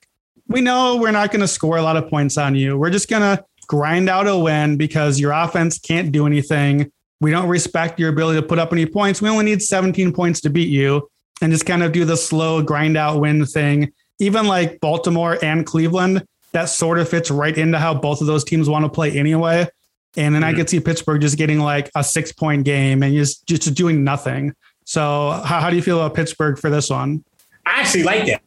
we 0.49 0.63
know 0.63 0.97
we're 0.97 1.11
not 1.11 1.31
going 1.31 1.43
to 1.43 1.49
score 1.49 1.77
a 1.77 1.83
lot 1.83 1.99
of 1.99 2.09
points 2.09 2.39
on 2.39 2.55
you. 2.55 2.79
We're 2.79 2.91
just 2.91 3.11
going 3.11 3.21
to 3.21 3.45
grind 3.67 4.09
out 4.09 4.27
a 4.27 4.39
win 4.39 4.79
because 4.79 5.21
your 5.21 5.33
offense 5.33 5.79
can't 5.79 6.11
do 6.11 6.27
anything. 6.27 6.91
We 7.21 7.33
don't 7.33 7.49
respect 7.49 8.01
your 8.01 8.09
ability 8.09 8.41
to 8.41 8.47
put 8.47 8.59
up 8.59 8.73
any 8.73 8.87
points. 8.87 9.21
We 9.21 9.29
only 9.29 9.45
need 9.45 9.61
17 9.61 10.13
points 10.15 10.41
to 10.41 10.51
beat 10.51 10.69
you 10.69 11.07
and 11.43 11.53
just 11.53 11.67
kind 11.67 11.83
of 11.83 11.93
do 11.93 12.07
the 12.07 12.17
slow 12.17 12.63
grind 12.63 12.97
out 12.97 13.21
win 13.21 13.45
thing. 13.45 13.93
Even 14.21 14.47
like 14.47 14.81
Baltimore 14.81 15.39
and 15.43 15.67
Cleveland, 15.67 16.25
that 16.53 16.71
sort 16.71 16.99
of 16.99 17.11
fits 17.11 17.31
right 17.31 17.57
into 17.57 17.79
how 17.79 17.93
both 17.93 18.23
of 18.23 18.27
those 18.27 18.45
teams 18.45 18.71
want 18.71 18.87
to 18.87 18.89
play 18.89 19.13
anyway. 19.13 19.69
And 20.17 20.35
then 20.35 20.45
I 20.45 20.53
could 20.53 20.71
see 20.71 20.81
Pittsburgh 20.81 21.21
just 21.21 21.37
getting 21.37 21.59
like 21.59 21.91
a 21.95 22.05
six 22.05 22.33
point 22.33 22.65
game 22.65 23.03
and 23.03 23.15
just 23.15 23.47
just 23.47 23.75
doing 23.75 24.05
nothing. 24.05 24.55
So 24.85 25.31
how, 25.45 25.61
how 25.61 25.71
do 25.71 25.77
you 25.77 25.83
feel 25.83 26.01
about 26.01 26.15
Pittsburgh 26.15 26.59
for 26.59 26.71
this 26.71 26.91
one? 26.91 27.25
I 27.67 27.81
actually 27.81 28.05
like 28.05 28.27
that. 28.27 28.43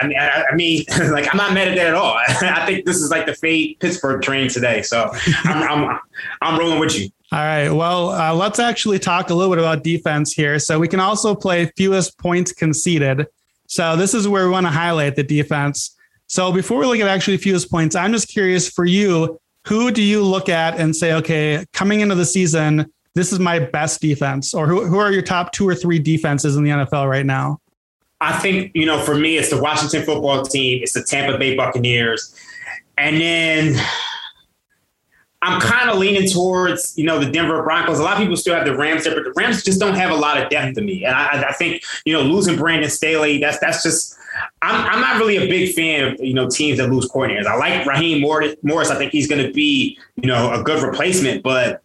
I 0.00 0.06
mean, 0.06 0.18
I, 0.18 0.44
I 0.50 0.54
mean, 0.54 0.84
like 1.10 1.32
I'm 1.32 1.36
not 1.36 1.52
mad 1.52 1.68
at 1.68 1.76
that 1.76 1.88
at 1.88 1.94
all. 1.94 2.16
I 2.28 2.64
think 2.66 2.86
this 2.86 2.96
is 2.96 3.10
like 3.10 3.26
the 3.26 3.34
fade 3.34 3.78
Pittsburgh 3.80 4.22
train 4.22 4.48
today. 4.48 4.82
So 4.82 5.10
I'm, 5.44 5.62
I'm, 5.84 5.98
I'm 6.40 6.58
rolling 6.58 6.78
with 6.78 6.98
you. 6.98 7.08
All 7.32 7.38
right. 7.38 7.70
Well, 7.70 8.10
uh, 8.10 8.34
let's 8.34 8.58
actually 8.58 8.98
talk 8.98 9.30
a 9.30 9.34
little 9.34 9.54
bit 9.54 9.58
about 9.58 9.82
defense 9.82 10.32
here. 10.32 10.58
So 10.58 10.78
we 10.78 10.86
can 10.86 11.00
also 11.00 11.34
play 11.34 11.72
fewest 11.76 12.18
points 12.18 12.52
conceded. 12.52 13.26
So 13.68 13.96
this 13.96 14.12
is 14.12 14.28
where 14.28 14.44
we 14.44 14.50
want 14.50 14.66
to 14.66 14.70
highlight 14.70 15.16
the 15.16 15.22
defense. 15.22 15.96
So 16.26 16.52
before 16.52 16.78
we 16.78 16.86
look 16.86 16.98
at 16.98 17.08
actually 17.08 17.38
fewest 17.38 17.70
points, 17.70 17.96
I'm 17.96 18.12
just 18.12 18.28
curious 18.28 18.68
for 18.68 18.84
you, 18.84 19.40
who 19.66 19.90
do 19.90 20.02
you 20.02 20.22
look 20.22 20.48
at 20.48 20.78
and 20.78 20.94
say, 20.94 21.12
okay, 21.14 21.64
coming 21.72 22.00
into 22.00 22.14
the 22.14 22.24
season, 22.24 22.92
this 23.14 23.32
is 23.32 23.38
my 23.38 23.58
best 23.58 24.00
defense? 24.00 24.54
Or 24.54 24.66
who, 24.66 24.84
who 24.84 24.98
are 24.98 25.12
your 25.12 25.22
top 25.22 25.52
two 25.52 25.68
or 25.68 25.74
three 25.74 25.98
defenses 25.98 26.56
in 26.56 26.64
the 26.64 26.70
NFL 26.70 27.08
right 27.08 27.26
now? 27.26 27.58
I 28.20 28.38
think, 28.38 28.70
you 28.74 28.86
know, 28.86 29.00
for 29.00 29.14
me, 29.14 29.36
it's 29.36 29.50
the 29.50 29.60
Washington 29.60 30.04
football 30.04 30.44
team, 30.44 30.82
it's 30.82 30.92
the 30.92 31.02
Tampa 31.02 31.38
Bay 31.38 31.56
Buccaneers. 31.56 32.34
And 32.96 33.20
then 33.20 33.84
I'm 35.42 35.60
kind 35.60 35.90
of 35.90 35.98
leaning 35.98 36.28
towards, 36.28 36.96
you 36.96 37.04
know, 37.04 37.18
the 37.18 37.30
Denver 37.30 37.62
Broncos. 37.64 37.98
A 37.98 38.02
lot 38.02 38.12
of 38.12 38.20
people 38.20 38.36
still 38.36 38.54
have 38.54 38.64
the 38.64 38.76
Rams 38.76 39.04
there, 39.04 39.14
but 39.14 39.24
the 39.24 39.32
Rams 39.36 39.64
just 39.64 39.80
don't 39.80 39.96
have 39.96 40.12
a 40.12 40.14
lot 40.14 40.40
of 40.40 40.48
depth 40.50 40.76
to 40.76 40.82
me. 40.82 41.04
And 41.04 41.14
I, 41.14 41.48
I 41.48 41.52
think, 41.52 41.82
you 42.04 42.12
know, 42.12 42.22
losing 42.22 42.56
Brandon 42.56 42.88
Staley, 42.88 43.38
that's 43.38 43.58
that's 43.58 43.82
just 43.82 44.16
I'm, 44.60 44.94
I'm 44.94 45.00
not 45.00 45.18
really 45.18 45.36
a 45.36 45.48
big 45.48 45.74
fan 45.74 46.12
of 46.12 46.20
you 46.20 46.34
know 46.34 46.48
teams 46.48 46.78
that 46.78 46.90
lose 46.90 47.08
coordinators. 47.08 47.46
I 47.46 47.56
like 47.56 47.86
Raheem 47.86 48.20
Morris. 48.20 48.90
I 48.90 48.96
think 48.96 49.12
he's 49.12 49.28
going 49.28 49.44
to 49.44 49.52
be 49.52 49.98
you 50.16 50.26
know 50.26 50.52
a 50.52 50.62
good 50.62 50.82
replacement, 50.82 51.42
but 51.42 51.82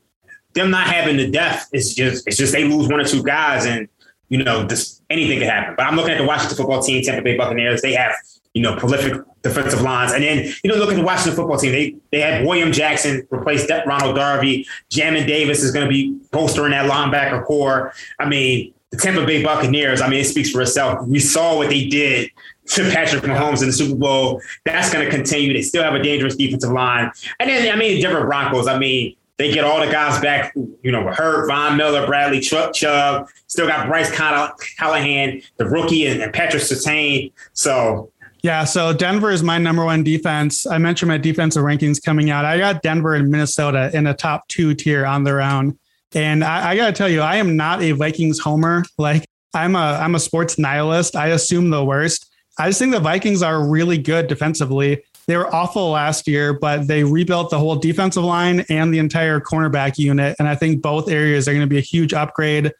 them 0.53 0.69
not 0.69 0.87
having 0.87 1.17
the 1.17 1.29
depth 1.29 1.67
is 1.73 1.93
just 1.93 2.27
it's 2.27 2.37
just 2.37 2.53
they 2.53 2.63
lose 2.63 2.87
one 2.87 2.99
or 2.99 3.05
two 3.05 3.23
guys 3.23 3.65
and 3.65 3.87
you 4.29 4.43
know 4.43 4.67
anything 5.09 5.39
could 5.39 5.47
happen. 5.47 5.75
But 5.77 5.85
I'm 5.85 5.95
looking 5.95 6.11
at 6.11 6.17
the 6.17 6.25
Washington 6.25 6.57
football 6.57 6.81
team, 6.81 7.03
Tampa 7.03 7.21
Bay 7.21 7.37
Buccaneers. 7.37 7.81
They 7.81 7.93
have 7.93 8.13
you 8.57 8.63
know, 8.63 8.75
prolific 8.75 9.21
defensive 9.43 9.81
lines. 9.81 10.11
And 10.13 10.23
then, 10.23 10.51
you 10.63 10.71
know, 10.71 10.77
look 10.77 10.89
at 10.89 10.95
the 10.95 11.03
Washington 11.03 11.35
football 11.35 11.59
team. 11.59 11.71
They 11.71 11.95
they 12.11 12.19
had 12.19 12.43
William 12.43 12.71
Jackson 12.71 13.27
replace 13.29 13.69
Ronald 13.85 14.15
Darby. 14.15 14.67
Jamin 14.89 15.27
Davis 15.27 15.61
is 15.61 15.69
going 15.71 15.85
to 15.85 15.89
be 15.89 16.17
bolstering 16.31 16.71
that 16.71 16.89
linebacker 16.89 17.45
corps. 17.45 17.93
I 18.19 18.27
mean, 18.27 18.73
the 18.91 18.97
Tampa 18.97 19.25
Bay 19.25 19.43
Buccaneers, 19.43 20.01
I 20.01 20.09
mean, 20.09 20.21
it 20.21 20.25
speaks 20.25 20.49
for 20.49 20.61
itself. 20.61 21.05
We 21.07 21.19
saw 21.19 21.57
what 21.57 21.69
they 21.69 21.87
did 21.87 22.31
to 22.67 22.89
Patrick 22.89 23.23
Mahomes 23.23 23.61
in 23.61 23.67
the 23.67 23.73
Super 23.73 23.95
Bowl. 23.95 24.41
That's 24.65 24.91
going 24.91 25.03
to 25.03 25.11
continue. 25.11 25.53
They 25.53 25.61
still 25.61 25.83
have 25.83 25.93
a 25.93 26.01
dangerous 26.01 26.35
defensive 26.35 26.71
line. 26.71 27.11
And 27.39 27.49
then, 27.49 27.71
I 27.73 27.77
mean, 27.77 27.99
different 28.01 28.27
Broncos. 28.27 28.67
I 28.67 28.77
mean, 28.77 29.15
they 29.37 29.51
get 29.51 29.63
all 29.63 29.79
the 29.79 29.91
guys 29.91 30.19
back, 30.21 30.53
you 30.55 30.91
know, 30.91 31.07
Hurt, 31.11 31.47
Von 31.47 31.77
Miller, 31.77 32.05
Bradley 32.07 32.39
Chuck 32.39 32.73
Chubb, 32.73 33.27
still 33.47 33.67
got 33.67 33.87
Bryce 33.87 34.09
Callahan, 34.11 35.41
the 35.57 35.65
rookie, 35.65 36.07
and, 36.07 36.21
and 36.21 36.33
Patrick 36.33 36.63
Surtain. 36.63 37.31
So 37.53 38.11
yeah, 38.41 38.63
so 38.63 38.93
Denver 38.93 39.31
is 39.31 39.43
my 39.43 39.57
number 39.57 39.83
one 39.83 40.03
defense. 40.03 40.65
I 40.65 40.77
mentioned 40.77 41.09
my 41.09 41.17
defensive 41.17 41.63
rankings 41.63 42.01
coming 42.01 42.29
out. 42.29 42.45
I 42.45 42.57
got 42.57 42.81
Denver 42.81 43.15
and 43.15 43.29
Minnesota 43.29 43.91
in 43.93 44.07
a 44.07 44.13
top 44.13 44.47
two 44.47 44.73
tier 44.73 45.05
on 45.05 45.23
their 45.23 45.41
own. 45.41 45.77
And 46.13 46.43
I, 46.43 46.71
I 46.71 46.75
got 46.75 46.87
to 46.87 46.93
tell 46.93 47.09
you, 47.09 47.21
I 47.21 47.35
am 47.37 47.55
not 47.55 47.81
a 47.81 47.91
Vikings 47.91 48.39
homer. 48.39 48.83
Like 48.97 49.25
I'm 49.53 49.75
a 49.75 49.99
I'm 50.01 50.15
a 50.15 50.19
sports 50.19 50.57
nihilist. 50.57 51.15
I 51.15 51.27
assume 51.27 51.69
the 51.69 51.83
worst. 51.83 52.29
I 52.59 52.67
just 52.67 52.79
think 52.79 52.91
the 52.91 52.99
Vikings 52.99 53.41
are 53.41 53.67
really 53.67 53.97
good 53.97 54.27
defensively. 54.27 55.03
They 55.27 55.37
were 55.37 55.53
awful 55.53 55.91
last 55.91 56.27
year, 56.27 56.53
but 56.53 56.87
they 56.87 57.03
rebuilt 57.03 57.49
the 57.51 57.59
whole 57.59 57.75
defensive 57.75 58.23
line 58.23 58.65
and 58.69 58.93
the 58.93 58.99
entire 58.99 59.39
cornerback 59.39 59.97
unit. 59.97 60.35
And 60.39 60.47
I 60.47 60.55
think 60.55 60.81
both 60.81 61.09
areas 61.09 61.47
are 61.47 61.51
going 61.51 61.61
to 61.61 61.67
be 61.67 61.77
a 61.77 61.81
huge 61.81 62.13
upgrade. 62.13 62.71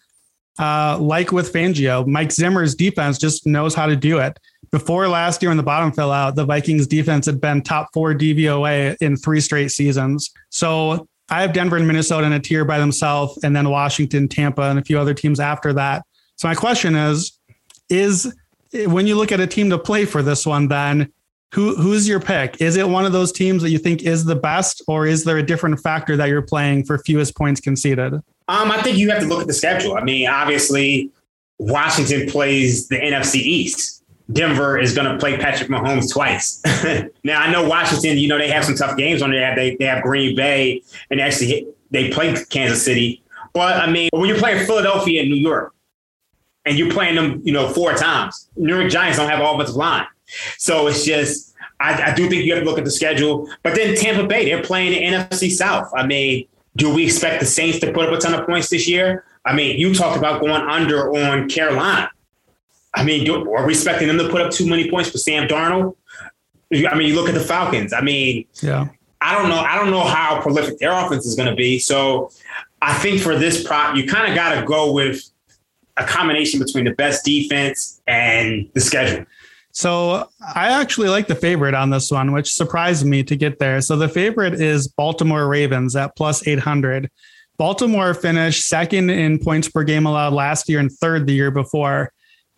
Uh, 0.60 0.98
like 1.00 1.32
with 1.32 1.54
Fangio, 1.54 2.08
Mike 2.08 2.32
Zimmer's 2.32 2.74
defense 2.74 3.20
just 3.20 3.46
knows 3.46 3.76
how 3.76 3.86
to 3.86 3.96
do 3.96 4.18
it 4.18 4.40
before 4.72 5.08
last 5.08 5.42
year 5.42 5.50
when 5.50 5.58
the 5.58 5.64
bottom 5.64 5.92
fell 5.92 6.12
out, 6.12 6.36
the 6.36 6.46
Vikings 6.46 6.88
defense 6.88 7.26
had 7.26 7.40
been 7.40 7.62
top 7.62 7.90
four 7.94 8.14
DVOA 8.14 8.98
in 9.02 9.16
three 9.16 9.40
straight 9.40 9.72
seasons. 9.72 10.32
So 10.50 11.08
I 11.30 11.42
have 11.42 11.54
Denver 11.54 11.78
and 11.78 11.88
Minnesota 11.88 12.26
in 12.26 12.34
a 12.34 12.40
tier 12.40 12.64
by 12.64 12.80
themselves, 12.80 13.44
and 13.44 13.56
then 13.56 13.70
Washington, 13.70 14.28
Tampa, 14.28 14.64
and 14.64 14.80
a 14.80 14.84
few 14.84 14.98
other 15.00 15.14
teams 15.14 15.40
after 15.40 15.74
that. 15.74 16.06
So 16.36 16.48
my 16.48 16.56
question 16.56 16.96
is, 16.96 17.38
is 17.90 18.34
when 18.86 19.08
you 19.08 19.16
look 19.16 19.32
at 19.32 19.40
a 19.40 19.48
team 19.48 19.70
to 19.72 19.78
play 19.78 20.06
for 20.06 20.22
this 20.22 20.46
one, 20.46 20.68
then 20.68 21.12
who 21.54 21.76
who's 21.76 22.08
your 22.08 22.20
pick? 22.20 22.62
Is 22.62 22.76
it 22.76 22.88
one 22.88 23.06
of 23.06 23.12
those 23.12 23.32
teams 23.32 23.62
that 23.64 23.70
you 23.70 23.78
think 23.78 24.04
is 24.04 24.26
the 24.26 24.36
best, 24.36 24.82
or 24.88 25.06
is 25.06 25.24
there 25.24 25.38
a 25.38 25.44
different 25.44 25.80
factor 25.80 26.18
that 26.18 26.30
you're 26.30 26.42
playing 26.42 26.84
for 26.84 26.98
fewest 27.00 27.36
points 27.36 27.62
conceded? 27.62 28.14
Um, 28.14 28.72
I 28.72 28.82
think 28.82 28.98
you 28.98 29.10
have 29.12 29.22
to 29.22 29.28
look 29.28 29.42
at 29.42 29.48
the 29.48 29.54
schedule. 29.54 29.96
I 29.96 30.04
mean, 30.04 30.28
obviously, 30.28 31.12
Washington 31.60 32.30
plays 32.30 32.88
the 32.88 32.98
NFC 32.98 33.36
East. 33.36 33.97
Denver 34.32 34.78
is 34.78 34.94
going 34.94 35.10
to 35.10 35.18
play 35.18 35.38
Patrick 35.38 35.70
Mahomes 35.70 36.12
twice. 36.12 36.62
now 37.24 37.42
I 37.42 37.52
know 37.52 37.68
Washington, 37.68 38.18
you 38.18 38.28
know, 38.28 38.38
they 38.38 38.50
have 38.50 38.66
some 38.66 38.76
tough 38.76 38.98
games 38.98 39.22
on 39.22 39.32
there. 39.32 39.56
They, 39.56 39.76
they 39.78 39.86
have 39.86 40.04
Green 40.04 40.36
Bay 40.36 40.84
and 41.10 41.22
actually 41.22 41.68
they 41.92 42.10
play 42.10 42.36
Kansas 42.50 42.84
City. 42.84 43.24
But 43.54 43.78
I 43.78 43.90
mean, 43.90 44.10
when 44.12 44.28
you're 44.28 44.38
playing 44.38 44.66
Philadelphia 44.66 45.22
and 45.22 45.30
New 45.30 45.38
York 45.38 45.74
and 46.66 46.78
you're 46.78 46.92
playing 46.92 47.16
them, 47.16 47.42
you 47.46 47.54
know, 47.54 47.70
four 47.70 47.94
times, 47.94 48.50
New 48.58 48.78
York 48.78 48.92
Giants 48.92 49.18
don't 49.18 49.30
have 49.30 49.40
offensive 49.40 49.76
line. 49.76 50.08
So 50.58 50.88
it's 50.88 51.06
just, 51.06 51.56
I, 51.80 52.12
I 52.12 52.14
do 52.14 52.28
think 52.28 52.44
you 52.44 52.54
have 52.54 52.64
to 52.64 52.70
look 52.70 52.78
at 52.78 52.86
the 52.86 52.92
schedule. 52.92 53.50
But 53.64 53.76
then 53.76 53.96
Tampa 53.96 54.28
Bay, 54.28 54.46
they're 54.46 54.64
playing 54.64 54.92
the 54.92 55.18
NFC 55.18 55.50
South. 55.50 55.90
I 55.96 56.06
mean, 56.06 56.48
do 56.76 56.94
we 56.94 57.06
expect 57.06 57.40
the 57.40 57.46
Saints 57.46 57.80
to 57.80 57.92
put 57.92 58.08
up 58.08 58.14
a 58.14 58.18
ton 58.18 58.34
of 58.34 58.46
points 58.46 58.70
this 58.70 58.88
year? 58.88 59.26
I 59.46 59.56
mean, 59.56 59.80
you 59.80 59.94
talked 59.94 60.18
about 60.18 60.42
going 60.42 60.52
under 60.52 61.16
on 61.16 61.48
Carolina. 61.48 62.12
I 62.94 63.04
mean, 63.04 63.26
do, 63.26 63.54
are 63.54 63.66
we 63.66 63.74
expecting 63.74 64.08
them 64.08 64.18
to 64.18 64.30
put 64.30 64.42
up 64.42 64.52
too 64.52 64.68
many 64.68 64.90
points 64.90 65.10
for 65.10 65.18
Sam 65.18 65.48
Darnold? 65.48 65.96
I 66.72 66.96
mean, 66.96 67.08
you 67.08 67.16
look 67.16 67.30
at 67.30 67.36
the 67.36 67.42
Falcons. 67.42 67.94
I 67.94 68.02
mean, 68.02 68.46
yeah. 68.62 68.88
I 69.22 69.34
don't 69.38 69.50
know. 69.50 69.60
I 69.60 69.76
don't 69.76 69.90
know 69.90 70.04
how 70.04 70.42
prolific 70.42 70.80
their 70.80 70.92
offense 70.92 71.26
is 71.26 71.36
going 71.36 71.50
to 71.50 71.56
be. 71.56 71.80
So 71.80 72.32
I 72.82 72.94
think 72.94 73.22
for 73.22 73.38
this 73.38 73.66
prop, 73.66 73.96
you 73.96 74.06
kind 74.06 74.30
of 74.30 74.36
got 74.36 74.60
to 74.60 74.66
go 74.66 74.92
with 74.92 75.30
a 75.98 76.04
combination 76.04 76.60
between 76.60 76.86
the 76.86 76.94
best 76.94 77.26
defense 77.26 78.02
and 78.08 78.70
the 78.74 78.82
schedule. 78.82 79.26
So 79.72 80.28
I 80.56 80.70
actually 80.70 81.10
like 81.10 81.28
the 81.28 81.36
favorite 81.36 81.74
on 81.74 81.90
this 81.90 82.10
one, 82.12 82.32
which 82.32 82.52
surprised 82.52 83.06
me 83.06 83.24
to 83.24 83.36
get 83.36 83.60
there. 83.60 83.80
So 83.82 83.96
the 83.96 84.10
favorite 84.10 84.56
is 84.56 84.88
Baltimore 84.88 85.48
Ravens 85.48 85.96
at 85.96 86.16
plus 86.16 86.48
800. 86.48 87.10
Baltimore 87.58 88.14
finished 88.14 88.68
second 88.68 89.10
in 89.10 89.40
points 89.40 89.70
per 89.70 89.84
game 89.84 90.06
allowed 90.06 90.34
last 90.34 90.70
year 90.70 90.80
and 90.80 90.92
third 90.92 91.28
the 91.28 91.34
year 91.34 91.52
before. 91.52 92.12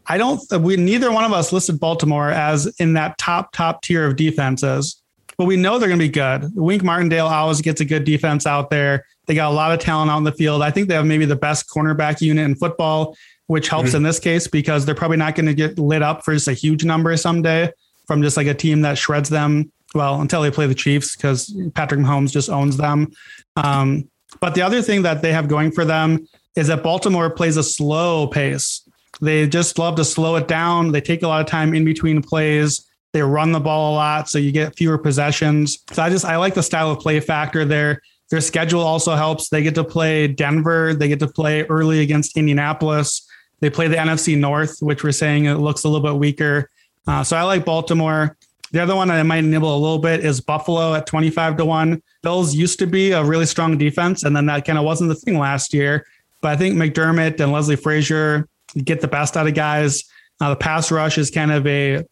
I 0.10 0.17
don't. 0.17 0.41
We 0.60 0.76
neither 0.76 1.12
one 1.12 1.24
of 1.24 1.32
us 1.32 1.54
listed 1.54 1.80
Baltimore 1.80 2.32
as 2.32 2.65
in 2.80 2.93
that 2.93 3.17
top 3.19 3.54
top 3.54 3.84
tier 3.84 4.06
of 4.08 4.15
defenses, 4.15 5.02
but 5.38 5.45
we 5.45 5.56
know 5.56 5.78
they're 5.78 5.88
going 5.88 6.00
to 6.00 6.06
be 6.06 6.10
good. 6.10 6.52
Wink 6.56 6.84
Martindale 6.84 7.28
always 7.28 7.62
gets 7.62 7.80
a 7.80 7.86
good 7.86 8.04
defense 8.04 8.48
out 8.48 8.72
there. 8.72 9.06
They 9.28 9.36
got 9.36 9.52
a 9.52 9.56
lot 9.56 9.72
of 9.72 9.80
talent 9.80 10.10
out 10.10 10.17
in 10.17 10.24
the 10.24 10.32
field. 10.32 10.63
I 10.63 10.72
think 10.72 10.88
they 10.88 10.95
have 10.95 11.06
maybe 11.06 11.26
the 11.26 11.36
best 11.36 11.69
cornerback 11.69 12.22
unit 12.22 12.43
in 12.43 12.56
football, 12.56 13.15
which 13.45 13.69
helps 13.69 13.89
mm-hmm. 13.89 13.98
in 13.98 14.04
this 14.04 14.19
case 14.19 14.48
because 14.48 14.86
they're 14.86 14.95
probably 14.95 15.17
not 15.17 15.36
going 15.36 15.45
to 15.45 15.54
get 15.54 15.78
lit 15.78 16.02
up 16.02 16.26
for 16.26 16.34
just 16.34 16.48
a 16.48 16.54
huge 16.54 16.84
number 16.84 17.15
someday 17.15 17.72
from 18.08 18.24
just 18.24 18.36
like 18.36 18.48
a 18.48 18.56
team 18.56 18.82
that 18.82 18.98
shreds 18.98 19.30
them. 19.30 19.72
Well, 19.93 20.22
until 20.22 20.41
they 20.41 20.52
play 20.52 20.65
the 20.65 20.76
Chiefs 20.76 21.15
because 21.15 21.56
Patrick 21.76 22.00
Mahomes 22.00 22.32
just 22.32 22.50
owns 22.50 22.78
them. 22.78 23.12
Um, 23.56 24.10
but 24.39 24.56
the 24.56 24.62
other 24.62 24.82
thing 24.82 25.04
that 25.04 25.22
they 25.22 25.32
have 25.32 25.48
going 25.48 25.72
for 25.72 25.86
them 25.86 26.28
is 26.56 26.67
that 26.67 26.84
Baltimore 26.84 27.30
plays 27.30 27.58
a 27.58 27.63
slow 27.63 28.28
pace. 28.28 28.88
They 29.21 29.47
just 29.47 29.77
love 29.77 29.95
to 29.95 30.05
slow 30.05 30.36
it 30.38 30.47
down. 30.47 30.91
They 30.91 31.01
take 31.01 31.23
a 31.23 31.27
lot 31.27 31.41
of 31.41 31.47
time 31.47 31.73
in 31.73 31.84
between 31.84 32.21
plays. 32.21 32.86
They 33.12 33.21
run 33.21 33.51
the 33.51 33.60
ball 33.60 33.93
a 33.93 33.95
lot, 33.95 34.29
so 34.29 34.38
you 34.38 34.51
get 34.51 34.77
fewer 34.77 34.97
possessions. 34.97 35.79
So 35.91 36.03
I 36.03 36.10
just 36.10 36.25
I 36.25 36.38
like 36.38 36.53
the 36.53 36.63
style 36.63 36.91
of 36.91 36.99
play 36.99 37.19
factor 37.19 37.65
there. 37.65 38.01
Their 38.29 38.41
schedule 38.41 38.82
also 38.82 39.15
helps. 39.15 39.49
They 39.49 39.63
get 39.63 39.75
to 39.75 39.84
play 39.84 40.27
Denver. 40.27 40.93
They 40.93 41.08
get 41.08 41.19
to 41.19 41.27
play 41.27 41.63
early 41.63 42.01
against 42.01 42.38
Indianapolis. 42.38 43.27
They 43.60 43.69
play 43.69 43.88
the 43.88 43.95
NFC 43.95 44.38
North, 44.38 44.77
which 44.82 45.03
we're 45.03 45.12
saying 45.12 45.45
it 45.45 45.55
looks 45.55 45.84
a 45.84 45.89
little 45.89 46.05
bit 46.08 46.17
weaker. 46.17 46.69
Uh, 47.08 47.23
so 47.23 47.36
I 47.36 47.43
like 47.43 47.65
Baltimore. 47.65 48.38
The 48.71 48.82
other 48.82 48.95
one 48.95 49.08
that 49.08 49.19
I 49.19 49.23
might 49.23 49.43
nibble 49.43 49.75
a 49.75 49.79
little 49.79 49.97
bit 49.97 50.23
is 50.23 50.41
Buffalo 50.41 50.93
at 50.93 51.08
25 51.08 51.58
to 51.58 51.65
1. 51.65 52.03
Bills 52.21 52.53
used 52.53 52.77
to 52.79 52.86
be 52.86 53.12
a 53.12 53.23
really 53.23 53.47
strong 53.47 53.79
defense, 53.79 54.23
and 54.23 54.36
then 54.36 54.45
that 54.45 54.63
kind 54.63 54.77
of 54.77 54.86
wasn't 54.86 55.10
the 55.10 55.15
thing 55.15 55.39
last 55.39 55.73
year. 55.73 56.05
But 56.41 56.49
I 56.49 56.55
think 56.55 56.75
McDermott 56.75 57.39
and 57.39 57.51
Leslie 57.51 57.75
Frazier 57.75 58.47
get 58.75 59.01
the 59.01 59.08
best 59.08 59.38
out 59.38 59.47
of 59.47 59.53
guys. 59.53 60.03
Uh, 60.41 60.51
the 60.51 60.55
pass 60.55 60.91
rush 60.91 61.17
is 61.17 61.32
kind 61.32 61.51
of 61.51 61.65
a 61.67 62.03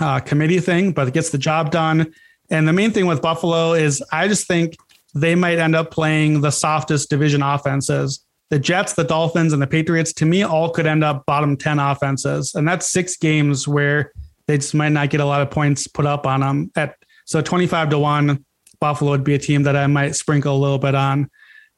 uh, 0.00 0.20
committee 0.20 0.60
thing, 0.60 0.92
but 0.92 1.08
it 1.08 1.14
gets 1.14 1.30
the 1.30 1.38
job 1.38 1.70
done. 1.70 2.12
And 2.50 2.66
the 2.66 2.72
main 2.72 2.92
thing 2.92 3.06
with 3.06 3.22
Buffalo 3.22 3.72
is 3.74 4.02
I 4.12 4.28
just 4.28 4.46
think 4.46 4.76
they 5.14 5.34
might 5.34 5.58
end 5.58 5.76
up 5.76 5.90
playing 5.90 6.40
the 6.40 6.50
softest 6.50 7.10
division 7.10 7.42
offenses. 7.42 8.24
The 8.50 8.58
Jets, 8.58 8.94
the 8.94 9.04
Dolphins, 9.04 9.52
and 9.52 9.60
the 9.60 9.66
Patriots, 9.66 10.12
to 10.14 10.26
me, 10.26 10.42
all 10.42 10.70
could 10.70 10.86
end 10.86 11.04
up 11.04 11.26
bottom 11.26 11.56
10 11.56 11.78
offenses. 11.78 12.54
And 12.54 12.66
that's 12.66 12.90
six 12.90 13.16
games 13.16 13.68
where 13.68 14.12
they 14.46 14.56
just 14.56 14.74
might 14.74 14.90
not 14.90 15.10
get 15.10 15.20
a 15.20 15.24
lot 15.24 15.42
of 15.42 15.50
points 15.50 15.86
put 15.86 16.06
up 16.06 16.26
on 16.26 16.40
them. 16.40 16.70
At 16.74 16.96
So 17.26 17.42
25 17.42 17.90
to 17.90 17.98
1, 17.98 18.44
Buffalo 18.80 19.10
would 19.10 19.24
be 19.24 19.34
a 19.34 19.38
team 19.38 19.64
that 19.64 19.76
I 19.76 19.86
might 19.86 20.14
sprinkle 20.14 20.56
a 20.56 20.58
little 20.58 20.78
bit 20.78 20.94
on. 20.94 21.28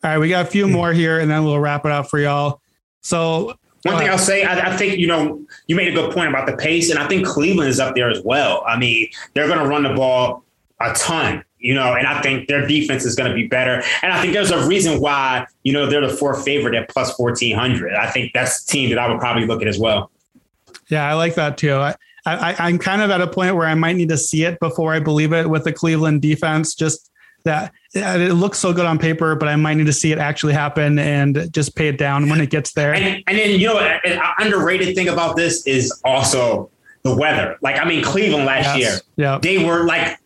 All 0.05 0.11
right, 0.11 0.19
we 0.19 0.29
got 0.29 0.47
a 0.47 0.51
few 0.51 0.67
hmm. 0.67 0.73
more 0.73 0.93
here, 0.93 1.19
and 1.19 1.31
then 1.31 1.45
we'll 1.45 1.59
wrap 1.59 1.85
it 1.85 1.93
up 1.93 2.09
for 2.09 2.19
y'all. 2.19 2.61
So 3.03 3.55
one 3.83 3.97
thing 3.97 4.09
I'll 4.09 4.19
say, 4.19 4.45
I, 4.45 4.73
I, 4.73 4.77
think, 4.77 4.99
you 4.99 5.07
know, 5.07 5.43
you 5.67 5.75
made 5.75 5.89
a 5.89 5.93
good 5.93 6.13
point 6.13 6.29
about 6.29 6.47
the 6.47 6.57
pace, 6.57 6.91
and 6.91 6.99
I 6.99 7.09
think 7.09 7.27
Cleveland 7.27 7.71
is 7.71 7.81
up 7.81 7.95
there 7.95 8.11
as 8.11 8.23
well. 8.23 8.63
I 8.67 8.79
mean, 8.79 9.09
they're 9.35 9.47
going 9.47 9.59
to 9.59 9.67
run 9.67 9.83
the 9.83 9.95
ball 9.95 10.45
a 10.81 10.93
ton, 10.95 11.45
you 11.59 11.75
know, 11.75 11.95
and 11.95 12.07
I 12.07 12.21
think 12.23 12.49
their 12.49 12.67
defense 12.67 13.05
is 13.05 13.15
going 13.15 13.31
to 13.31 13.35
be 13.35 13.47
better. 13.47 13.83
And 14.03 14.13
I 14.13 14.21
think 14.21 14.33
there's 14.33 14.51
a 14.51 14.67
reason 14.67 15.01
why, 15.01 15.47
you 15.63 15.73
know, 15.73 15.87
they're 15.87 16.07
the 16.07 16.15
fourth 16.15 16.45
favorite 16.45 16.75
at 16.75 16.89
plus 16.89 17.19
1400. 17.19 17.95
I 17.95 18.11
think 18.11 18.33
that's 18.33 18.65
the 18.65 18.73
team 18.73 18.91
that 18.91 18.99
I 18.99 19.09
would 19.11 19.21
probably 19.21 19.47
look 19.47 19.63
at 19.63 19.69
as 19.69 19.79
well. 19.79 20.11
Yeah, 20.89 21.09
I 21.09 21.15
like 21.15 21.35
that 21.35 21.59
too. 21.59 21.75
I, 21.75 21.95
I, 22.27 22.57
I'm 22.59 22.79
kind 22.79 23.03
of 23.03 23.11
at 23.11 23.21
a 23.21 23.27
point 23.27 23.57
where 23.57 23.67
I 23.67 23.75
might 23.75 23.97
need 23.97 24.09
to 24.11 24.19
see 24.19 24.45
it 24.45 24.59
before 24.61 24.93
I 24.93 25.01
believe 25.01 25.33
it 25.33 25.49
with 25.49 25.65
the 25.65 25.73
Cleveland 25.73 26.23
defense. 26.23 26.75
Just 26.75 27.11
that 27.45 27.73
it 27.93 28.35
looks 28.35 28.59
so 28.59 28.73
good 28.73 28.87
on 28.87 28.99
paper, 28.99 29.35
but 29.35 29.49
I 29.49 29.57
might 29.57 29.75
need 29.75 29.87
to 29.87 29.93
see 29.93 30.13
it 30.13 30.19
actually 30.19 30.53
happen 30.53 30.99
and 30.99 31.53
just 31.53 31.75
pay 31.75 31.89
it 31.89 31.99
down 31.99 32.29
when 32.29 32.41
it 32.41 32.51
gets 32.51 32.73
there. 32.73 32.95
And, 32.95 33.23
and 33.27 33.39
then, 33.39 33.59
you 33.59 33.67
know, 33.67 33.79
an 33.79 34.21
underrated 34.39 34.95
thing 34.95 35.09
about 35.09 35.37
this 35.37 35.67
is 35.67 35.93
also 36.05 36.71
the 37.03 37.17
weather. 37.17 37.59
Like, 37.63 37.79
I 37.79 37.85
mean, 37.85 38.05
Cleveland 38.05 38.45
last 38.45 38.79
yes. 38.79 38.79
year, 38.79 39.01
yeah. 39.17 39.39
they 39.43 39.65
were 39.65 39.85
like 39.87 40.20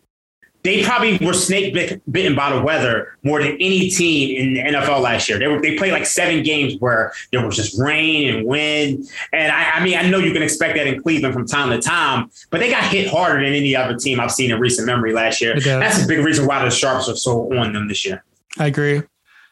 they 0.65 0.83
probably 0.83 1.17
were 1.25 1.33
snake 1.33 1.73
bitten 2.11 2.35
by 2.35 2.53
the 2.53 2.61
weather 2.61 3.17
more 3.23 3.41
than 3.41 3.53
any 3.53 3.89
team 3.89 4.35
in 4.35 4.53
the 4.55 4.77
NFL 4.77 4.99
last 4.99 5.29
year. 5.29 5.37
They 5.37 5.47
were 5.47 5.61
they 5.61 5.77
played 5.77 5.93
like 5.93 6.07
seven 6.07 6.43
games 6.43 6.75
where 6.79 7.13
there 7.31 7.45
was 7.45 7.55
just 7.55 7.79
rain 7.79 8.33
and 8.33 8.47
wind. 8.47 9.07
And 9.31 9.51
I, 9.51 9.75
I, 9.75 9.83
mean, 9.83 9.95
I 9.95 10.09
know 10.09 10.17
you 10.17 10.33
can 10.33 10.41
expect 10.41 10.75
that 10.75 10.87
in 10.87 11.01
Cleveland 11.01 11.35
from 11.35 11.45
time 11.45 11.69
to 11.69 11.79
time, 11.79 12.31
but 12.49 12.59
they 12.59 12.71
got 12.71 12.83
hit 12.83 13.07
harder 13.07 13.43
than 13.43 13.53
any 13.53 13.75
other 13.75 13.95
team 13.95 14.19
I've 14.19 14.31
seen 14.31 14.51
in 14.51 14.59
recent 14.59 14.87
memory 14.87 15.13
last 15.13 15.39
year. 15.39 15.59
That's 15.59 16.03
a 16.03 16.07
big 16.07 16.25
reason 16.25 16.47
why 16.47 16.65
the 16.65 16.71
Sharps 16.71 17.07
are 17.07 17.15
so 17.15 17.55
on 17.57 17.73
them 17.73 17.87
this 17.87 18.03
year. 18.03 18.23
I 18.57 18.65
agree. 18.65 18.97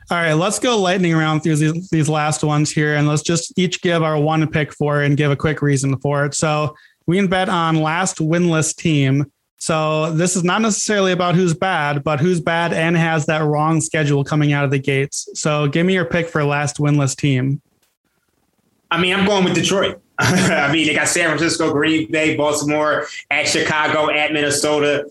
All 0.10 0.18
right, 0.18 0.34
let's 0.34 0.60
go 0.60 0.78
lightning 0.78 1.14
around 1.14 1.42
through 1.42 1.58
these, 1.58 1.90
these 1.90 2.10
last 2.10 2.44
ones 2.44 2.72
here, 2.72 2.96
and 2.96 3.08
let's 3.08 3.22
just 3.22 3.58
each 3.58 3.82
give 3.82 4.04
our 4.04 4.20
one 4.20 4.46
pick 4.48 4.74
for 4.74 5.02
and 5.02 5.16
give 5.16 5.32
a 5.32 5.36
quick 5.36 5.62
reason 5.62 5.98
for 6.00 6.26
it. 6.26 6.34
So 6.34 6.76
we 7.06 7.18
can 7.18 7.28
bet 7.28 7.50
on 7.50 7.82
last 7.82 8.18
winless 8.18 8.76
team. 8.76 9.32
So 9.64 10.12
this 10.12 10.36
is 10.36 10.44
not 10.44 10.62
necessarily 10.62 11.14
about 11.14 11.36
who's 11.36 11.54
bad, 11.54 12.04
but 12.04 12.20
who's 12.20 12.42
bad 12.42 12.74
and 12.74 12.98
has 12.98 13.28
that 13.28 13.46
wrong 13.46 13.80
schedule 13.80 14.22
coming 14.22 14.52
out 14.52 14.66
of 14.66 14.72
the 14.72 14.78
gates. 14.78 15.30
So 15.36 15.70
give 15.70 15.86
me 15.86 15.94
your 15.94 16.04
pick 16.04 16.28
for 16.28 16.44
last 16.44 16.80
winless 16.80 17.16
team. 17.16 17.62
I 18.92 19.00
mean, 19.00 19.16
I'm 19.16 19.26
going 19.26 19.46
with 19.46 19.56
Detroit. 19.56 20.02
I 20.20 20.70
mean, 20.70 20.86
they 20.86 20.94
got 20.94 21.08
San 21.08 21.30
Francisco, 21.30 21.72
Green 21.72 22.12
Bay, 22.12 22.36
Baltimore, 22.36 23.08
at 23.32 23.48
Chicago, 23.48 24.12
at 24.12 24.34
Minnesota. 24.34 25.10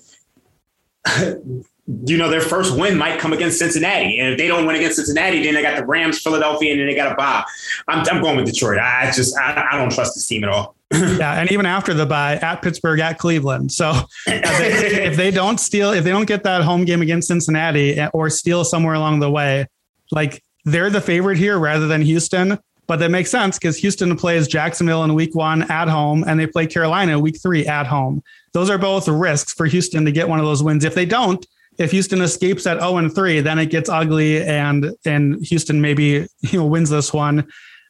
You 1.87 2.17
know, 2.17 2.31
their 2.31 2.41
first 2.41 2.77
win 2.79 2.97
might 2.97 3.19
come 3.19 3.33
against 3.33 3.59
Cincinnati. 3.59 4.21
And 4.21 4.33
if 4.33 4.39
they 4.39 4.47
don't 4.47 4.67
win 4.67 4.77
against 4.77 4.97
Cincinnati, 4.97 5.43
then 5.43 5.55
they 5.55 5.63
got 5.63 5.77
the 5.77 5.85
Rams, 5.85 6.21
Philadelphia, 6.21 6.73
and 6.73 6.81
then 6.81 6.87
they 6.87 6.95
got 6.95 7.13
a 7.13 7.15
bye. 7.17 7.45
I'm, 7.89 8.07
I'm 8.09 8.23
going 8.23 8.37
with 8.37 8.47
Detroit. 8.47 8.79
I 8.79 9.11
just, 9.11 9.37
I, 9.37 9.69
I 9.73 9.79
don't 9.79 9.91
trust 9.91 10.15
this 10.15 10.27
team 10.27 10.45
at 10.45 10.51
all. 10.51 10.77
yeah, 10.93 11.41
and 11.41 11.51
even 11.51 11.67
after 11.67 11.93
the 11.95 12.07
bye, 12.07 12.37
at 12.37 12.63
Pittsburgh, 12.63 13.01
at 13.01 13.19
Cleveland. 13.19 13.73
So 13.73 13.93
if 14.27 15.17
they 15.17 15.31
don't 15.31 15.59
steal, 15.59 15.91
if 15.93 16.05
they 16.05 16.11
don't 16.11 16.27
get 16.27 16.45
that 16.45 16.63
home 16.63 16.85
game 16.85 17.03
against 17.03 17.29
Cincinnati 17.29 17.99
eh, 17.99 18.11
or 18.13 18.31
steal 18.31 18.65
somewhere 18.65 18.95
along 18.95 19.21
the 19.21 19.31
way, 19.31 19.67
like 20.13 20.43
they're 20.65 20.91
the 20.91 21.01
favorite 21.01 21.39
here 21.39 21.59
rather 21.59 21.87
than 21.87 22.03
Houston. 22.03 22.59
But 22.87 22.99
that 22.99 23.11
makes 23.11 23.31
sense 23.31 23.59
because 23.59 23.77
Houston 23.79 24.15
plays 24.17 24.47
Jacksonville 24.47 25.03
in 25.05 25.15
week 25.15 25.35
one 25.35 25.63
at 25.71 25.89
home 25.89 26.25
and 26.27 26.39
they 26.39 26.47
play 26.47 26.67
Carolina 26.67 27.19
week 27.19 27.41
three 27.41 27.67
at 27.67 27.87
home. 27.87 28.23
Those 28.53 28.69
are 28.69 28.77
both 28.77 29.09
risks 29.09 29.55
for 29.55 29.67
Houston 29.67 30.05
to 30.05 30.13
get 30.13 30.29
one 30.29 30.39
of 30.39 30.45
those 30.45 30.63
wins. 30.63 30.85
If 30.85 30.95
they 30.95 31.07
don't, 31.07 31.47
if 31.79 31.91
Houston 31.91 32.21
escapes 32.21 32.67
at 32.67 32.79
0 32.79 32.99
and 32.99 33.15
3, 33.15 33.41
then 33.41 33.59
it 33.59 33.67
gets 33.67 33.89
ugly 33.89 34.43
and 34.43 34.95
and 35.05 35.45
Houston 35.47 35.81
maybe 35.81 36.27
you 36.41 36.59
know 36.59 36.67
wins 36.67 36.91
this 36.91 37.13
one. 37.13 37.41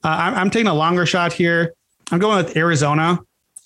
Uh, 0.05 0.17
I'm, 0.19 0.35
I'm 0.35 0.51
taking 0.51 0.69
a 0.69 0.75
longer 0.75 1.07
shot 1.07 1.33
here. 1.33 1.75
I'm 2.11 2.19
going 2.19 2.45
with 2.45 2.57
Arizona. 2.57 3.21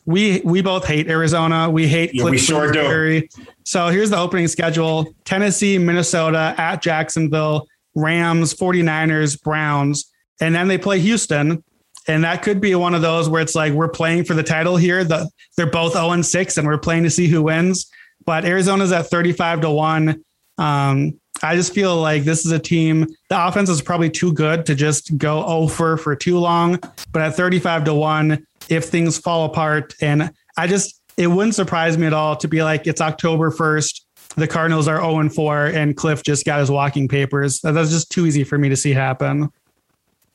We 0.04 0.40
we 0.44 0.62
both 0.62 0.86
hate 0.86 1.08
Arizona. 1.08 1.68
We 1.68 1.88
hate 1.88 2.14
yeah, 2.14 2.24
we 2.24 2.38
sure 2.38 2.70
do. 2.70 3.22
So 3.64 3.88
here's 3.88 4.10
the 4.10 4.18
opening 4.18 4.46
schedule: 4.48 5.14
Tennessee, 5.24 5.78
Minnesota, 5.78 6.54
at 6.56 6.80
Jacksonville, 6.80 7.66
Rams, 7.94 8.54
49ers, 8.54 9.42
Browns, 9.42 10.12
and 10.40 10.54
then 10.54 10.68
they 10.68 10.78
play 10.78 11.00
Houston. 11.00 11.64
And 12.08 12.22
that 12.22 12.42
could 12.42 12.60
be 12.60 12.72
one 12.76 12.94
of 12.94 13.02
those 13.02 13.28
where 13.28 13.42
it's 13.42 13.56
like 13.56 13.72
we're 13.72 13.88
playing 13.88 14.24
for 14.26 14.34
the 14.34 14.42
title 14.44 14.76
here. 14.76 15.02
The, 15.02 15.28
they're 15.56 15.68
both 15.68 15.94
0 15.94 16.12
and 16.12 16.24
6, 16.24 16.56
and 16.56 16.64
we're 16.64 16.78
playing 16.78 17.02
to 17.02 17.10
see 17.10 17.26
who 17.26 17.42
wins. 17.42 17.90
But 18.24 18.44
Arizona's 18.44 18.92
at 18.92 19.06
35 19.06 19.62
to 19.62 19.70
1. 19.70 20.24
Um, 20.58 21.20
I 21.42 21.54
just 21.54 21.74
feel 21.74 21.96
like 21.96 22.24
this 22.24 22.46
is 22.46 22.52
a 22.52 22.58
team. 22.58 23.06
The 23.28 23.46
offense 23.46 23.68
is 23.68 23.82
probably 23.82 24.10
too 24.10 24.32
good 24.32 24.66
to 24.66 24.74
just 24.74 25.16
go 25.18 25.44
over 25.44 25.96
for 25.96 26.16
too 26.16 26.38
long. 26.38 26.78
But 27.12 27.22
at 27.22 27.36
35 27.36 27.84
to 27.84 27.94
1, 27.94 28.46
if 28.68 28.86
things 28.86 29.18
fall 29.18 29.44
apart, 29.44 29.94
and 30.00 30.30
I 30.56 30.66
just, 30.66 31.00
it 31.16 31.26
wouldn't 31.26 31.54
surprise 31.54 31.98
me 31.98 32.06
at 32.06 32.12
all 32.12 32.36
to 32.36 32.48
be 32.48 32.62
like, 32.62 32.86
it's 32.86 33.00
October 33.00 33.50
1st. 33.50 34.00
The 34.36 34.48
Cardinals 34.48 34.88
are 34.88 35.00
0 35.00 35.20
and 35.20 35.34
4, 35.34 35.66
and 35.66 35.96
Kliff 35.96 36.22
just 36.22 36.44
got 36.44 36.60
his 36.60 36.70
walking 36.70 37.08
papers. 37.08 37.60
That's 37.60 37.90
just 37.90 38.10
too 38.10 38.26
easy 38.26 38.44
for 38.44 38.58
me 38.58 38.68
to 38.68 38.76
see 38.76 38.92
happen. 38.92 39.50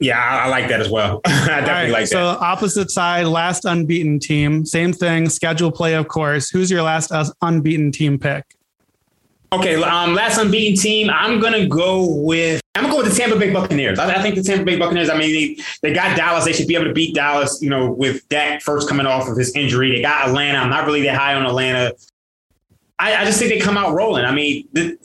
Yeah, 0.02 0.20
I, 0.20 0.48
like 0.48 0.68
that 0.70 0.82
as 0.82 0.90
well. 0.90 1.22
I 1.26 1.30
definitely 1.30 1.74
right, 1.74 1.92
like 1.92 2.08
so 2.08 2.18
that. 2.18 2.40
So 2.40 2.44
opposite 2.44 2.90
side, 2.90 3.28
last 3.28 3.66
unbeaten 3.66 4.18
team, 4.20 4.66
same 4.66 4.94
thing. 4.94 5.30
Schedule 5.30 5.72
play, 5.72 5.94
of 5.94 6.08
course. 6.08 6.50
Who's 6.50 6.72
your 6.72 6.82
last 6.82 7.12
unbeaten 7.44 7.92
team 7.92 8.18
pick? 8.18 8.44
Okay, 9.54 9.76
um, 9.84 10.16
last 10.16 10.40
unbeaten 10.40 10.76
team. 10.76 11.12
I'm 11.12 11.40
gonna 11.40 11.68
go 11.68 12.16
with. 12.16 12.62
I'm 12.74 12.84
gonna 12.84 12.94
go 12.94 13.04
with 13.04 13.12
the 13.12 13.16
Tampa 13.16 13.38
Bay 13.38 13.54
Buccaneers. 13.54 14.00
I, 14.00 14.16
I 14.16 14.22
think 14.24 14.36
the 14.36 14.42
Tampa 14.42 14.66
Bay 14.66 14.76
Buccaneers. 14.76 15.10
I 15.10 15.18
mean, 15.18 15.58
they, 15.58 15.64
they 15.84 15.94
got 15.94 16.18
Dallas. 16.18 16.46
They 16.46 16.54
should 16.54 16.68
be 16.68 16.76
able 16.76 16.86
to 16.86 16.94
beat 16.94 17.14
Dallas. 17.14 17.62
You 17.62 17.70
know, 17.70 17.92
with 17.92 18.28
Dak 18.30 18.64
first 18.64 18.90
coming 18.90 19.06
off 19.06 19.28
of 19.28 19.38
his 19.38 19.56
injury, 19.56 19.92
they 19.92 20.02
got 20.02 20.28
Atlanta. 20.28 20.58
I'm 20.58 20.70
not 20.72 20.88
really 20.88 21.04
that 21.04 21.16
high 21.16 21.36
on 21.36 21.46
Atlanta. 21.46 21.94
I, 22.98 23.18
I 23.18 23.26
just 23.26 23.38
think 23.38 23.52
they 23.52 23.60
come 23.60 23.78
out 23.78 23.94
rolling. 23.94 24.26
I 24.26 24.32
mean, 24.32 24.68
the, 24.74 24.98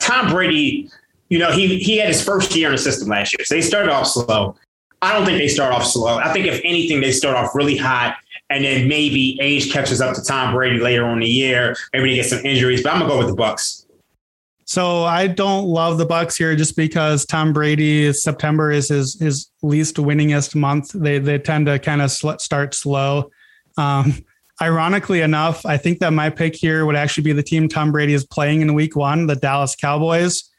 Tom 0.00 0.30
Brady. 0.30 0.90
You 1.32 1.38
know, 1.38 1.50
he 1.50 1.78
he 1.78 1.96
had 1.96 2.08
his 2.08 2.22
first 2.22 2.54
year 2.54 2.68
in 2.68 2.72
the 2.72 2.78
system 2.78 3.08
last 3.08 3.32
year, 3.32 3.42
so 3.46 3.54
they 3.54 3.62
started 3.62 3.90
off 3.90 4.06
slow. 4.06 4.54
I 5.00 5.14
don't 5.14 5.24
think 5.24 5.38
they 5.38 5.48
start 5.48 5.72
off 5.72 5.86
slow. 5.86 6.18
I 6.18 6.30
think 6.30 6.44
if 6.44 6.60
anything, 6.62 7.00
they 7.00 7.10
start 7.10 7.38
off 7.38 7.54
really 7.54 7.74
hot 7.74 8.18
and 8.50 8.62
then 8.62 8.86
maybe 8.86 9.38
age 9.40 9.72
catches 9.72 10.02
up 10.02 10.14
to 10.14 10.22
Tom 10.22 10.52
Brady 10.52 10.78
later 10.78 11.06
on 11.06 11.20
the 11.20 11.26
year. 11.26 11.74
Maybe 11.94 12.10
he 12.10 12.16
gets 12.16 12.28
some 12.28 12.44
injuries, 12.44 12.82
but 12.82 12.92
I'm 12.92 12.98
gonna 12.98 13.10
go 13.10 13.16
with 13.16 13.28
the 13.28 13.42
Bucs. 13.42 13.86
So 14.66 15.04
I 15.04 15.26
don't 15.26 15.64
love 15.64 15.96
the 15.96 16.04
Bucs 16.04 16.36
here 16.36 16.54
just 16.54 16.76
because 16.76 17.24
Tom 17.24 17.54
Brady 17.54 18.12
September 18.12 18.70
is 18.70 18.90
his 18.90 19.18
his 19.18 19.50
least 19.62 19.96
winningest 19.96 20.54
month. 20.54 20.90
They 20.92 21.18
they 21.18 21.38
tend 21.38 21.64
to 21.64 21.78
kind 21.78 22.02
of 22.02 22.10
sl- 22.10 22.36
start 22.40 22.74
slow. 22.74 23.30
Um, 23.78 24.22
ironically 24.60 25.22
enough, 25.22 25.64
I 25.64 25.78
think 25.78 26.00
that 26.00 26.12
my 26.12 26.28
pick 26.28 26.54
here 26.54 26.84
would 26.84 26.94
actually 26.94 27.24
be 27.24 27.32
the 27.32 27.42
team 27.42 27.70
Tom 27.70 27.90
Brady 27.90 28.12
is 28.12 28.26
playing 28.26 28.60
in 28.60 28.74
Week 28.74 28.96
One, 28.96 29.26
the 29.26 29.36
Dallas 29.36 29.74
Cowboys. 29.74 30.50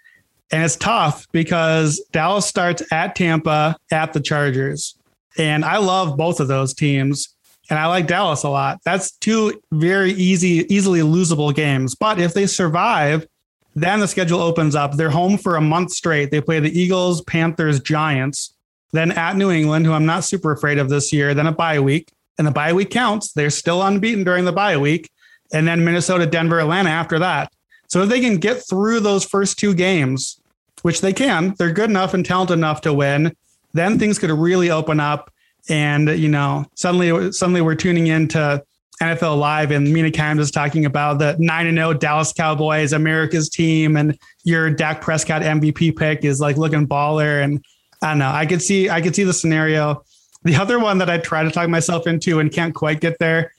And 0.54 0.64
it's 0.64 0.76
tough 0.76 1.28
because 1.32 2.00
Dallas 2.12 2.46
starts 2.46 2.84
at 2.92 3.16
Tampa 3.16 3.76
at 3.92 4.14
the 4.14 4.20
Chargers. 4.22 4.96
And 5.36 5.66
I 5.66 5.78
love 5.78 6.16
both 6.16 6.40
of 6.40 6.48
those 6.48 6.76
teams 6.76 7.34
and 7.70 7.80
I 7.80 7.88
like 7.88 8.06
Dallas 8.06 8.44
a 8.44 8.50
lot. 8.50 8.80
That's 8.86 9.12
two 9.18 9.60
very 9.72 10.12
easy, 10.12 10.72
easily 10.74 11.00
losable 11.00 11.56
games. 11.56 11.96
But 11.96 12.20
if 12.20 12.36
they 12.36 12.46
survive, 12.46 13.26
then 13.74 14.00
the 14.00 14.08
schedule 14.08 14.42
opens 14.42 14.76
up. 14.76 14.94
They're 14.94 15.10
home 15.10 15.40
for 15.40 15.56
a 15.56 15.62
month 15.62 15.92
straight. 15.92 16.30
They 16.30 16.40
play 16.40 16.60
the 16.60 16.78
Eagles, 16.78 17.22
Panthers, 17.22 17.80
Giants, 17.80 18.54
then 18.92 19.12
at 19.14 19.36
New 19.38 19.50
England, 19.50 19.88
who 19.88 19.94
I'm 19.94 20.06
not 20.06 20.24
super 20.24 20.52
afraid 20.52 20.78
of 20.78 20.90
this 20.90 21.12
year, 21.12 21.34
then 21.34 21.48
a 21.48 21.52
bye 21.52 21.80
week. 21.80 22.12
And 22.38 22.46
the 22.46 22.52
bye 22.52 22.74
week 22.74 22.92
counts. 22.92 23.32
They're 23.34 23.50
still 23.50 23.82
unbeaten 23.82 24.24
during 24.24 24.46
the 24.46 24.52
bye 24.52 24.78
week. 24.78 25.10
And 25.52 25.68
then 25.68 25.84
Minnesota, 25.84 26.28
Denver, 26.28 26.60
Atlanta 26.60 26.90
after 26.90 27.18
that. 27.20 27.52
So 27.88 28.04
if 28.04 28.10
they 28.10 28.22
can 28.22 28.38
get 28.38 28.58
through 28.68 29.00
those 29.00 29.24
first 29.24 29.58
two 29.58 29.74
games, 29.74 30.40
which 30.84 31.02
they 31.02 31.12
can, 31.12 31.56
they're 31.58 31.74
good 31.74 31.90
enough 31.90 32.14
and 32.14 32.26
talented 32.26 32.58
enough 32.58 32.82
to 32.82 32.94
win, 32.94 33.36
then 33.74 33.98
things 33.98 34.20
could 34.20 34.30
really 34.30 34.70
open 34.70 35.00
up 35.00 35.32
and 35.70 36.10
you 36.20 36.28
know 36.28 36.66
suddenly 36.76 37.32
suddenly 37.32 37.62
we're 37.62 37.76
tuning 37.76 38.08
into 38.08 38.62
NFL 39.02 39.38
Live 39.40 39.72
and 39.72 39.92
Mina 39.92 40.12
Kimes 40.12 40.40
is 40.40 40.52
talking 40.52 40.86
about 40.86 41.20
the 41.20 41.36
nine 41.40 41.68
and 41.68 41.78
zero 41.78 41.90
oh 41.90 41.94
Dallas 41.94 42.32
Cowboys, 42.32 42.94
America's 42.94 43.50
team, 43.50 43.98
and 43.98 44.18
your 44.44 44.70
Dak 44.70 45.02
Prescott 45.02 45.42
MVP 45.42 45.98
pick 45.98 46.24
is 46.24 46.40
like 46.40 46.58
looking 46.58 46.88
baller. 46.88 47.44
And 47.44 47.64
I 48.02 48.10
don't 48.10 48.20
know, 48.20 48.30
I 48.30 48.46
could 48.46 48.62
see 48.62 48.90
I 48.90 49.02
could 49.02 49.16
see 49.16 49.24
the 49.24 49.34
scenario. 49.34 50.04
The 50.44 50.56
other 50.56 50.80
one 50.80 50.98
that 50.98 51.10
I 51.10 51.18
try 51.18 51.44
to 51.44 51.52
talk 51.52 51.70
myself 51.70 52.06
into 52.06 52.40
and 52.40 52.52
can't 52.52 52.76
quite 52.76 53.00
get 53.00 53.18
there, 53.20 53.54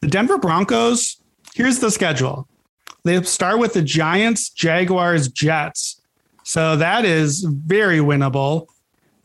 the 0.00 0.08
Denver 0.08 0.38
Broncos. 0.38 1.20
Here's 1.54 1.78
the 1.78 1.90
schedule. 1.90 2.48
They 3.04 3.22
start 3.22 3.58
with 3.60 3.72
the 3.72 3.82
Giants, 3.82 4.50
Jaguars, 4.50 5.28
Jets. 5.28 5.95
So 6.46 6.76
that 6.76 7.04
is 7.04 7.42
very 7.42 7.98
winnable. 7.98 8.68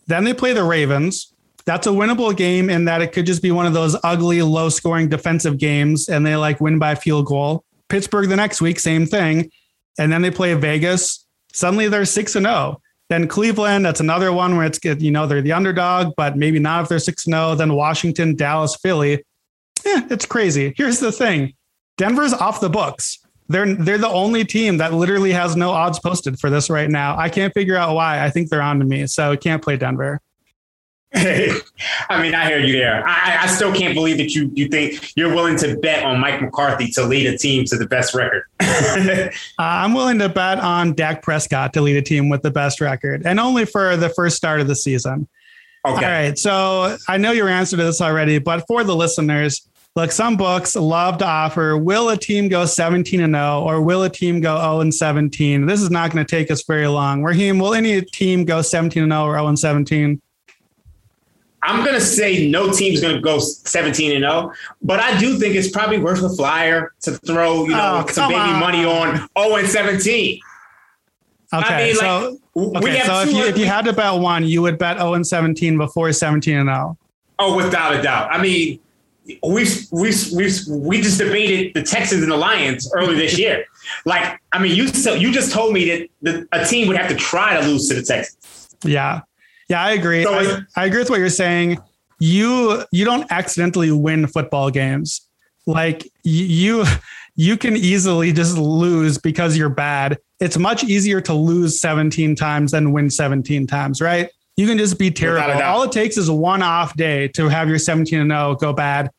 Then 0.07 0.23
they 0.23 0.33
play 0.33 0.53
the 0.53 0.63
Ravens, 0.63 1.31
that's 1.65 1.87
a 1.87 1.91
winnable 1.91 2.35
game 2.35 2.69
in 2.69 2.85
that 2.85 3.01
it 3.01 3.11
could 3.11 3.25
just 3.25 3.41
be 3.41 3.51
one 3.51 3.65
of 3.65 3.73
those 3.73 3.95
ugly, 4.03 4.41
low 4.41 4.69
scoring 4.69 5.09
defensive 5.09 5.57
games 5.57 6.09
and 6.09 6.25
they 6.25 6.35
like 6.35 6.59
win 6.59 6.79
by 6.79 6.95
field 6.95 7.27
goal. 7.27 7.63
Pittsburgh 7.89 8.29
the 8.29 8.35
next 8.35 8.61
week, 8.61 8.79
same 8.79 9.05
thing. 9.05 9.51
And 9.99 10.11
then 10.11 10.21
they 10.21 10.31
play 10.31 10.53
Vegas. 10.53 11.25
Suddenly 11.53 11.89
they're 11.89 12.05
6 12.05 12.35
and 12.35 12.45
0. 12.45 12.81
Then 13.09 13.27
Cleveland, 13.27 13.85
that's 13.85 13.99
another 13.99 14.31
one 14.31 14.55
where 14.55 14.65
it's 14.65 14.79
good, 14.79 15.01
you 15.01 15.11
know 15.11 15.27
they're 15.27 15.41
the 15.41 15.51
underdog, 15.51 16.13
but 16.15 16.37
maybe 16.37 16.59
not 16.59 16.83
if 16.83 16.89
they're 16.89 16.99
6 16.99 17.25
and 17.25 17.33
0. 17.33 17.55
Then 17.55 17.75
Washington, 17.75 18.35
Dallas, 18.35 18.75
Philly. 18.77 19.23
Yeah, 19.85 20.07
it's 20.09 20.25
crazy. 20.25 20.73
Here's 20.77 20.99
the 20.99 21.11
thing. 21.11 21.53
Denver's 21.97 22.33
off 22.33 22.61
the 22.61 22.69
books. 22.69 23.19
They're 23.49 23.73
they're 23.73 23.97
the 23.97 24.09
only 24.09 24.45
team 24.45 24.77
that 24.77 24.93
literally 24.93 25.31
has 25.33 25.55
no 25.55 25.71
odds 25.71 25.99
posted 25.99 26.39
for 26.39 26.49
this 26.49 26.69
right 26.69 26.89
now. 26.89 27.17
I 27.17 27.29
can't 27.29 27.53
figure 27.53 27.75
out 27.75 27.95
why. 27.95 28.23
I 28.23 28.29
think 28.29 28.49
they're 28.49 28.61
on 28.61 28.79
to 28.79 28.85
me, 28.85 29.07
so 29.07 29.35
can't 29.35 29.61
play 29.61 29.77
Denver. 29.77 30.21
Hey, 31.11 31.51
I 32.09 32.21
mean, 32.21 32.33
I 32.33 32.45
hear 32.45 32.59
you 32.59 32.73
there. 32.73 33.05
I, 33.05 33.39
I 33.41 33.47
still 33.47 33.73
can't 33.73 33.93
believe 33.93 34.17
that 34.17 34.33
you 34.33 34.49
you 34.53 34.67
think 34.69 35.15
you're 35.15 35.33
willing 35.33 35.57
to 35.57 35.77
bet 35.77 36.03
on 36.03 36.19
Mike 36.19 36.41
McCarthy 36.41 36.87
to 36.91 37.03
lead 37.03 37.27
a 37.27 37.37
team 37.37 37.65
to 37.65 37.77
the 37.77 37.85
best 37.85 38.15
record. 38.15 38.43
uh, 38.61 39.29
I'm 39.57 39.93
willing 39.93 40.19
to 40.19 40.29
bet 40.29 40.59
on 40.59 40.93
Dak 40.93 41.21
Prescott 41.21 41.73
to 41.73 41.81
lead 41.81 41.97
a 41.97 42.01
team 42.01 42.29
with 42.29 42.41
the 42.43 42.51
best 42.51 42.79
record, 42.79 43.23
and 43.25 43.39
only 43.39 43.65
for 43.65 43.97
the 43.97 44.09
first 44.09 44.37
start 44.37 44.61
of 44.61 44.67
the 44.67 44.75
season. 44.75 45.27
Okay. 45.85 45.95
All 45.95 46.01
right. 46.01 46.37
So 46.37 46.97
I 47.07 47.17
know 47.17 47.31
your 47.31 47.49
answer 47.49 47.75
to 47.75 47.83
this 47.83 48.01
already, 48.01 48.37
but 48.37 48.65
for 48.67 48.83
the 48.83 48.95
listeners, 48.95 49.67
look, 49.95 50.11
some 50.11 50.37
books 50.37 50.75
love 50.75 51.17
to 51.19 51.25
offer 51.25 51.77
will 51.77 52.09
a 52.09 52.17
team 52.17 52.47
go 52.47 52.65
17 52.65 53.21
and 53.21 53.35
0 53.35 53.61
or 53.61 53.81
will 53.81 54.03
a 54.03 54.09
team 54.09 54.39
go 54.39 54.57
0 54.57 54.81
and 54.81 54.93
17? 54.93 55.65
This 55.65 55.81
is 55.81 55.89
not 55.89 56.11
going 56.11 56.25
to 56.25 56.29
take 56.29 56.49
us 56.51 56.63
very 56.63 56.87
long. 56.87 57.23
Raheem, 57.23 57.59
will 57.59 57.73
any 57.73 58.01
team 58.01 58.45
go 58.45 58.61
17 58.61 59.03
and 59.03 59.11
0 59.11 59.23
or 59.23 59.35
0 59.35 59.47
and 59.47 59.59
17? 59.59 60.21
I'm 61.63 61.85
going 61.85 61.93
to 61.93 62.01
say 62.01 62.47
no 62.47 62.71
team's 62.71 63.01
going 63.01 63.15
to 63.15 63.21
go 63.21 63.37
17 63.37 64.13
and 64.13 64.23
0, 64.23 64.51
but 64.81 64.99
I 64.99 65.17
do 65.19 65.37
think 65.37 65.55
it's 65.55 65.69
probably 65.69 65.99
worth 65.99 66.23
a 66.23 66.29
flyer 66.29 66.93
to 67.01 67.11
throw, 67.19 67.65
you 67.65 67.71
know, 67.71 68.03
oh, 68.03 68.11
some 68.11 68.31
baby 68.31 68.39
on. 68.39 68.59
money 68.59 68.83
on 68.83 69.29
0 69.37 69.55
and 69.57 69.67
17. 69.67 70.39
Okay, 71.53 71.65
I 71.65 71.83
mean, 71.83 71.95
so 71.95 72.39
like, 72.55 72.83
okay, 72.83 73.03
so 73.05 73.21
if 73.21 73.33
you 73.33 73.43
if 73.43 73.57
you 73.57 73.65
had 73.65 73.83
to 73.83 73.93
bet 73.93 74.19
one, 74.19 74.45
you 74.45 74.61
would 74.61 74.77
bet 74.79 74.97
0 74.97 75.13
and 75.15 75.27
17 75.27 75.77
before 75.77 76.11
17 76.11 76.57
and 76.57 76.69
0. 76.69 76.97
Oh, 77.37 77.55
without 77.55 77.93
a 77.93 78.01
doubt. 78.01 78.29
I 78.31 78.41
mean, 78.41 78.79
we 79.43 79.65
we 79.91 80.13
we 80.33 80.51
we 80.69 81.01
just 81.01 81.17
debated 81.17 81.73
the 81.73 81.83
Texans 81.83 82.23
and 82.23 82.31
the 82.31 82.37
Lions 82.37 82.91
earlier 82.93 83.15
this 83.15 83.37
year. 83.37 83.65
Like, 84.05 84.39
I 84.53 84.59
mean, 84.59 84.75
you 84.75 84.85
you 85.17 85.33
just 85.33 85.51
told 85.51 85.73
me 85.73 85.89
that 85.89 86.09
the, 86.21 86.47
a 86.51 86.65
team 86.65 86.87
would 86.87 86.95
have 86.95 87.09
to 87.09 87.15
try 87.15 87.59
to 87.59 87.67
lose 87.67 87.89
to 87.89 87.95
the 87.95 88.03
Texans. 88.03 88.69
Yeah. 88.85 89.21
Yeah, 89.69 89.83
I 89.83 89.91
agree. 89.91 90.23
So 90.23 90.33
I, 90.33 90.59
I 90.75 90.85
agree 90.85 90.99
with 90.99 91.09
what 91.09 91.19
you're 91.19 91.29
saying. 91.29 91.79
You 92.19 92.83
you 92.91 93.05
don't 93.05 93.29
accidentally 93.31 93.91
win 93.91 94.27
football 94.27 94.69
games. 94.69 95.27
Like 95.65 96.07
you 96.23 96.85
you 97.35 97.57
can 97.57 97.75
easily 97.75 98.31
just 98.33 98.57
lose 98.57 99.17
because 99.17 99.57
you're 99.57 99.69
bad. 99.69 100.17
It's 100.39 100.57
much 100.57 100.83
easier 100.83 101.21
to 101.21 101.33
lose 101.33 101.79
17 101.79 102.35
times 102.35 102.71
than 102.71 102.91
win 102.91 103.09
17 103.09 103.67
times, 103.67 104.01
right? 104.01 104.29
You 104.57 104.67
can 104.67 104.77
just 104.77 104.99
be 104.99 105.09
terrible. 105.09 105.61
All 105.63 105.83
it 105.83 105.91
takes 105.91 106.17
is 106.17 106.29
one 106.29 106.61
off 106.61 106.95
day 106.95 107.29
to 107.29 107.47
have 107.47 107.69
your 107.69 107.79
17 107.79 108.19
and 108.19 108.29
0 108.29 108.55
go 108.55 108.73
bad. 108.73 109.09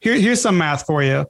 Here, 0.00 0.14
here's 0.14 0.40
some 0.40 0.58
math 0.58 0.86
for 0.86 1.02
you. 1.02 1.26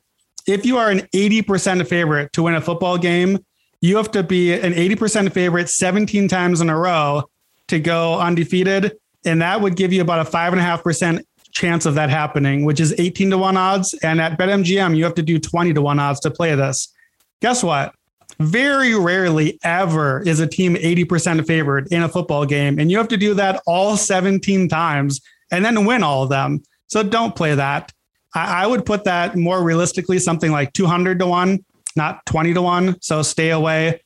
If 0.46 0.64
you 0.64 0.78
are 0.78 0.90
an 0.90 1.00
80% 1.14 1.86
favorite 1.86 2.32
to 2.32 2.42
win 2.42 2.54
a 2.54 2.60
football 2.60 2.98
game, 2.98 3.38
you 3.80 3.96
have 3.96 4.10
to 4.12 4.22
be 4.22 4.52
an 4.52 4.72
80% 4.72 5.32
favorite 5.32 5.68
17 5.68 6.28
times 6.28 6.60
in 6.60 6.70
a 6.70 6.76
row 6.76 7.24
to 7.68 7.78
go 7.78 8.18
undefeated. 8.18 8.96
And 9.24 9.42
that 9.42 9.60
would 9.60 9.76
give 9.76 9.92
you 9.92 10.00
about 10.00 10.20
a 10.20 10.24
five 10.24 10.52
and 10.52 10.60
a 10.60 10.64
half 10.64 10.82
percent 10.82 11.26
chance 11.52 11.86
of 11.86 11.94
that 11.94 12.10
happening, 12.10 12.64
which 12.64 12.80
is 12.80 12.94
18 12.98 13.30
to 13.30 13.38
one 13.38 13.56
odds. 13.56 13.94
And 14.02 14.20
at 14.20 14.38
BetMGM, 14.38 14.96
you 14.96 15.04
have 15.04 15.14
to 15.14 15.22
do 15.22 15.38
20 15.38 15.74
to 15.74 15.82
one 15.82 15.98
odds 15.98 16.20
to 16.20 16.30
play 16.30 16.54
this. 16.54 16.92
Guess 17.40 17.62
what? 17.62 17.94
Very 18.40 18.94
rarely 18.94 19.58
ever 19.64 20.22
is 20.22 20.40
a 20.40 20.46
team 20.46 20.74
80% 20.74 21.46
favored 21.46 21.88
in 21.90 22.02
a 22.02 22.08
football 22.08 22.46
game. 22.46 22.78
And 22.78 22.90
you 22.90 22.98
have 22.98 23.08
to 23.08 23.16
do 23.16 23.34
that 23.34 23.60
all 23.66 23.96
17 23.96 24.68
times 24.68 25.20
and 25.50 25.64
then 25.64 25.84
win 25.84 26.02
all 26.02 26.22
of 26.22 26.28
them. 26.28 26.62
So 26.86 27.02
don't 27.02 27.34
play 27.34 27.54
that. 27.54 27.92
I, 28.34 28.64
I 28.64 28.66
would 28.66 28.84
put 28.84 29.04
that 29.04 29.36
more 29.36 29.62
realistically, 29.62 30.18
something 30.18 30.50
like 30.50 30.72
200 30.72 31.18
to 31.20 31.26
one, 31.26 31.64
not 31.96 32.24
20 32.26 32.54
to 32.54 32.62
one. 32.62 33.00
So 33.00 33.22
stay 33.22 33.50
away. 33.50 34.00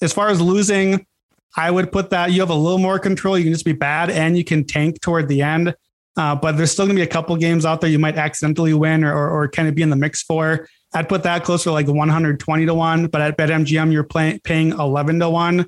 As 0.00 0.12
far 0.12 0.28
as 0.28 0.40
losing, 0.40 1.06
I 1.56 1.70
would 1.70 1.90
put 1.90 2.10
that 2.10 2.32
you 2.32 2.40
have 2.40 2.50
a 2.50 2.54
little 2.54 2.78
more 2.78 2.98
control. 2.98 3.36
You 3.36 3.44
can 3.44 3.52
just 3.52 3.64
be 3.64 3.72
bad 3.72 4.10
and 4.10 4.36
you 4.36 4.44
can 4.44 4.64
tank 4.64 5.00
toward 5.00 5.28
the 5.28 5.42
end. 5.42 5.74
Uh, 6.16 6.34
but 6.34 6.56
there's 6.56 6.72
still 6.72 6.84
going 6.84 6.96
to 6.96 7.00
be 7.00 7.06
a 7.08 7.10
couple 7.10 7.36
games 7.36 7.64
out 7.64 7.80
there 7.80 7.88
you 7.88 7.98
might 7.98 8.16
accidentally 8.16 8.74
win 8.74 9.04
or, 9.04 9.14
or, 9.14 9.30
or 9.30 9.48
kind 9.48 9.68
of 9.68 9.74
be 9.74 9.82
in 9.82 9.90
the 9.90 9.96
mix 9.96 10.22
for. 10.22 10.68
I'd 10.94 11.08
put 11.08 11.22
that 11.22 11.44
closer 11.44 11.64
to 11.64 11.72
like 11.72 11.86
120 11.86 12.66
to 12.66 12.74
1, 12.74 13.06
but 13.06 13.20
at 13.20 13.36
BetMGM, 13.36 13.92
you're 13.92 14.04
pay, 14.04 14.40
paying 14.42 14.70
11 14.70 15.20
to 15.20 15.30
1. 15.30 15.66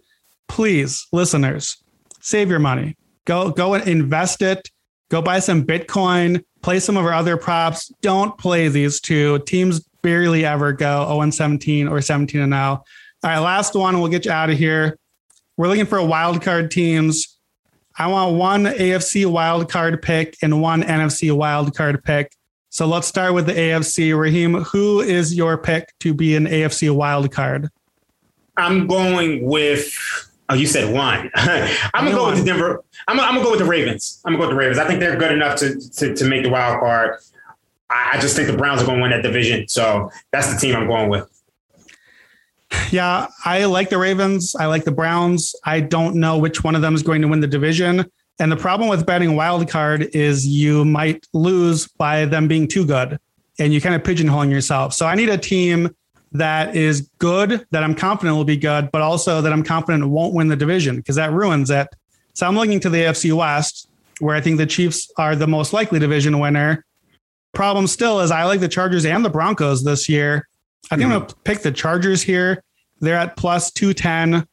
Please, 0.48 1.06
listeners, 1.12 1.76
save 2.20 2.50
your 2.50 2.58
money. 2.58 2.96
Go, 3.26 3.50
go 3.50 3.74
and 3.74 3.86
invest 3.86 4.42
it. 4.42 4.68
Go 5.10 5.20
buy 5.20 5.40
some 5.40 5.64
Bitcoin, 5.64 6.42
play 6.62 6.78
some 6.78 6.96
of 6.96 7.04
our 7.04 7.12
other 7.12 7.36
props. 7.36 7.92
Don't 8.00 8.38
play 8.38 8.68
these 8.68 9.00
two. 9.00 9.40
Teams 9.40 9.80
barely 10.02 10.46
ever 10.46 10.72
go 10.72 11.06
0 11.08 11.30
17 11.30 11.88
or 11.88 12.00
17 12.00 12.40
and 12.40 12.50
now. 12.50 12.84
All 13.22 13.30
right, 13.30 13.38
last 13.38 13.74
one. 13.74 14.00
We'll 14.00 14.10
get 14.10 14.24
you 14.24 14.30
out 14.30 14.50
of 14.50 14.56
here. 14.56 14.96
We're 15.56 15.68
looking 15.68 15.84
for 15.84 16.02
wild 16.02 16.40
card 16.42 16.70
teams. 16.70 17.36
I 17.98 18.06
want 18.06 18.36
one 18.36 18.64
AFC 18.64 19.30
wild 19.30 19.68
card 19.68 20.00
pick 20.00 20.36
and 20.42 20.62
one 20.62 20.82
NFC 20.82 21.36
wild 21.36 21.76
card 21.76 22.02
pick. 22.02 22.34
So 22.70 22.86
let's 22.86 23.08
start 23.08 23.34
with 23.34 23.46
the 23.46 23.52
AFC. 23.52 24.18
Raheem, 24.18 24.54
who 24.54 25.00
is 25.00 25.34
your 25.34 25.58
pick 25.58 25.92
to 26.00 26.14
be 26.14 26.36
an 26.36 26.46
AFC 26.46 26.94
wild 26.94 27.32
card? 27.32 27.68
I'm 28.56 28.86
going 28.86 29.44
with. 29.44 29.92
Oh, 30.50 30.54
you 30.54 30.66
said 30.66 30.92
one. 30.92 31.30
I'm 31.34 32.04
gonna 32.04 32.10
go 32.10 32.26
with 32.28 32.38
the 32.38 32.44
Denver. 32.44 32.82
I'm, 33.06 33.20
I'm, 33.20 33.34
gonna 33.34 33.44
go 33.44 33.50
with 33.50 33.60
the 33.60 33.66
Ravens. 33.66 34.20
I'm 34.24 34.32
gonna 34.32 34.42
go 34.42 34.48
with 34.48 34.54
the 34.56 34.58
Ravens. 34.58 34.78
I 34.78 34.86
think 34.86 34.98
they're 34.98 35.16
good 35.16 35.30
enough 35.30 35.56
to 35.60 35.78
to, 35.78 36.14
to 36.14 36.24
make 36.24 36.42
the 36.42 36.50
wild 36.50 36.80
card. 36.80 37.18
I, 37.88 38.12
I 38.14 38.20
just 38.20 38.34
think 38.34 38.50
the 38.50 38.56
Browns 38.56 38.82
are 38.82 38.86
gonna 38.86 39.00
win 39.00 39.12
that 39.12 39.22
division. 39.22 39.68
So 39.68 40.10
that's 40.32 40.52
the 40.52 40.58
team 40.58 40.74
I'm 40.74 40.88
going 40.88 41.08
with. 41.08 41.28
Yeah, 42.90 43.28
I 43.44 43.64
like 43.66 43.90
the 43.90 43.98
Ravens. 43.98 44.56
I 44.56 44.66
like 44.66 44.84
the 44.84 44.92
Browns. 44.92 45.54
I 45.64 45.80
don't 45.80 46.16
know 46.16 46.36
which 46.36 46.64
one 46.64 46.74
of 46.74 46.82
them 46.82 46.94
is 46.96 47.02
going 47.02 47.22
to 47.22 47.28
win 47.28 47.40
the 47.40 47.46
division. 47.46 48.10
And 48.40 48.50
the 48.50 48.56
problem 48.56 48.88
with 48.88 49.06
betting 49.06 49.36
wild 49.36 49.68
card 49.68 50.08
is 50.14 50.46
you 50.46 50.84
might 50.84 51.26
lose 51.32 51.86
by 51.86 52.24
them 52.24 52.48
being 52.48 52.66
too 52.66 52.86
good 52.86 53.18
and 53.58 53.72
you 53.72 53.80
kind 53.80 53.94
of 53.94 54.02
pigeonholing 54.02 54.50
yourself. 54.50 54.94
So 54.94 55.06
I 55.06 55.14
need 55.14 55.28
a 55.28 55.38
team 55.38 55.94
that 56.32 56.76
is 56.76 57.10
good, 57.18 57.66
that 57.70 57.82
I'm 57.82 57.94
confident 57.94 58.36
will 58.36 58.44
be 58.44 58.56
good, 58.56 58.90
but 58.92 59.02
also 59.02 59.40
that 59.42 59.52
I'm 59.52 59.64
confident 59.64 60.08
won't 60.08 60.34
win 60.34 60.48
the 60.48 60.56
division 60.56 60.96
because 60.96 61.16
that 61.16 61.32
ruins 61.32 61.70
it. 61.70 61.88
So 62.34 62.46
I'm 62.46 62.54
looking 62.54 62.80
to 62.80 62.90
the 62.90 62.98
AFC 62.98 63.32
West, 63.32 63.88
where 64.20 64.36
I 64.36 64.40
think 64.40 64.58
the 64.58 64.66
Chiefs 64.66 65.10
are 65.16 65.34
the 65.34 65.46
most 65.46 65.72
likely 65.72 65.98
division 65.98 66.38
winner. 66.38 66.84
Problem 67.52 67.86
still 67.86 68.20
is 68.20 68.30
I 68.30 68.44
like 68.44 68.60
the 68.60 68.68
Chargers 68.68 69.04
and 69.04 69.24
the 69.24 69.30
Broncos 69.30 69.82
this 69.82 70.08
year. 70.08 70.46
I 70.90 70.96
think 70.96 71.02
mm-hmm. 71.02 71.12
I'm 71.12 71.18
going 71.18 71.28
to 71.28 71.36
pick 71.44 71.60
the 71.60 71.72
Chargers 71.72 72.22
here. 72.22 72.62
They're 73.00 73.16
at 73.16 73.36
plus 73.36 73.72
210. 73.72 74.46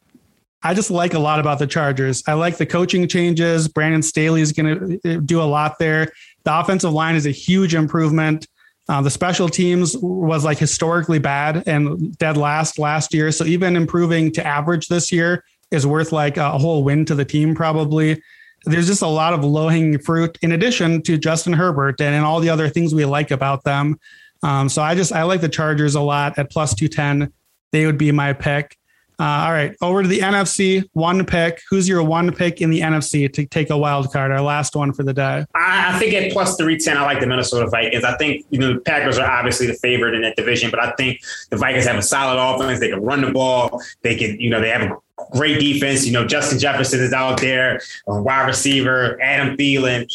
I 0.62 0.74
just 0.74 0.90
like 0.90 1.14
a 1.14 1.18
lot 1.18 1.38
about 1.38 1.60
the 1.60 1.66
Chargers. 1.66 2.24
I 2.26 2.32
like 2.32 2.56
the 2.56 2.66
coaching 2.66 3.06
changes. 3.06 3.68
Brandon 3.68 4.02
Staley 4.02 4.40
is 4.40 4.52
going 4.52 5.00
to 5.00 5.16
uh, 5.16 5.20
do 5.24 5.40
a 5.40 5.44
lot 5.44 5.78
there. 5.78 6.10
The 6.42 6.58
offensive 6.58 6.92
line 6.92 7.14
is 7.14 7.26
a 7.26 7.30
huge 7.30 7.74
improvement. 7.74 8.48
Uh, 8.88 9.02
the 9.02 9.10
special 9.10 9.48
teams 9.48 9.96
was 9.98 10.44
like 10.44 10.58
historically 10.58 11.18
bad 11.18 11.62
and 11.66 12.16
dead 12.16 12.36
last 12.38 12.78
last 12.78 13.12
year. 13.12 13.30
So 13.30 13.44
even 13.44 13.76
improving 13.76 14.32
to 14.32 14.46
average 14.46 14.88
this 14.88 15.12
year 15.12 15.44
is 15.70 15.86
worth 15.86 16.10
like 16.10 16.38
a 16.38 16.58
whole 16.58 16.82
win 16.82 17.04
to 17.04 17.14
the 17.14 17.24
team, 17.24 17.54
probably. 17.54 18.22
There's 18.64 18.86
just 18.86 19.02
a 19.02 19.06
lot 19.06 19.34
of 19.34 19.44
low 19.44 19.68
hanging 19.68 19.98
fruit 19.98 20.38
in 20.40 20.52
addition 20.52 21.02
to 21.02 21.18
Justin 21.18 21.52
Herbert 21.52 22.00
and, 22.00 22.14
and 22.14 22.24
all 22.24 22.40
the 22.40 22.48
other 22.48 22.68
things 22.70 22.94
we 22.94 23.04
like 23.04 23.30
about 23.30 23.62
them. 23.64 24.00
Um, 24.42 24.68
so 24.68 24.80
I 24.82 24.94
just 24.94 25.12
I 25.12 25.24
like 25.24 25.42
the 25.42 25.48
Chargers 25.48 25.94
a 25.94 26.00
lot 26.00 26.38
at 26.38 26.50
plus 26.50 26.74
210. 26.74 27.32
They 27.72 27.84
would 27.84 27.98
be 27.98 28.10
my 28.10 28.32
pick. 28.32 28.77
Uh, 29.20 29.46
all 29.46 29.50
right, 29.50 29.74
over 29.82 30.02
to 30.02 30.08
the 30.08 30.20
NFC. 30.20 30.88
One 30.92 31.26
pick. 31.26 31.60
Who's 31.70 31.88
your 31.88 32.04
one 32.04 32.32
pick 32.32 32.60
in 32.60 32.70
the 32.70 32.80
NFC 32.80 33.32
to 33.32 33.46
take 33.46 33.68
a 33.68 33.76
wild 33.76 34.12
card? 34.12 34.30
Our 34.30 34.40
last 34.40 34.76
one 34.76 34.92
for 34.92 35.02
the 35.02 35.12
day. 35.12 35.44
I, 35.56 35.92
I 35.92 35.98
think 35.98 36.14
at 36.14 36.30
plus 36.30 36.56
three 36.56 36.78
ten, 36.78 36.96
I 36.96 37.02
like 37.02 37.18
the 37.18 37.26
Minnesota 37.26 37.68
Vikings. 37.68 38.04
I 38.04 38.16
think 38.16 38.46
you 38.50 38.60
know 38.60 38.74
the 38.74 38.80
Packers 38.80 39.18
are 39.18 39.28
obviously 39.28 39.66
the 39.66 39.74
favorite 39.74 40.14
in 40.14 40.22
that 40.22 40.36
division, 40.36 40.70
but 40.70 40.78
I 40.78 40.92
think 40.92 41.20
the 41.50 41.56
Vikings 41.56 41.84
have 41.86 41.96
a 41.96 42.02
solid 42.02 42.40
offense. 42.40 42.78
They 42.78 42.90
can 42.90 43.02
run 43.02 43.22
the 43.22 43.32
ball. 43.32 43.82
They 44.02 44.14
can, 44.14 44.40
you 44.40 44.50
know, 44.50 44.60
they 44.60 44.70
have 44.70 44.82
a 44.82 44.96
great 45.32 45.58
defense. 45.58 46.06
You 46.06 46.12
know, 46.12 46.24
Justin 46.24 46.60
Jefferson 46.60 47.00
is 47.00 47.12
out 47.12 47.40
there, 47.40 47.80
a 48.06 48.22
wide 48.22 48.46
receiver, 48.46 49.20
Adam 49.20 49.56
Thielen. 49.56 50.06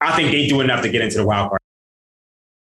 I 0.00 0.16
think 0.16 0.32
they 0.32 0.48
do 0.48 0.60
enough 0.60 0.82
to 0.82 0.88
get 0.88 1.02
into 1.02 1.18
the 1.18 1.26
wild 1.26 1.50
card. 1.50 1.60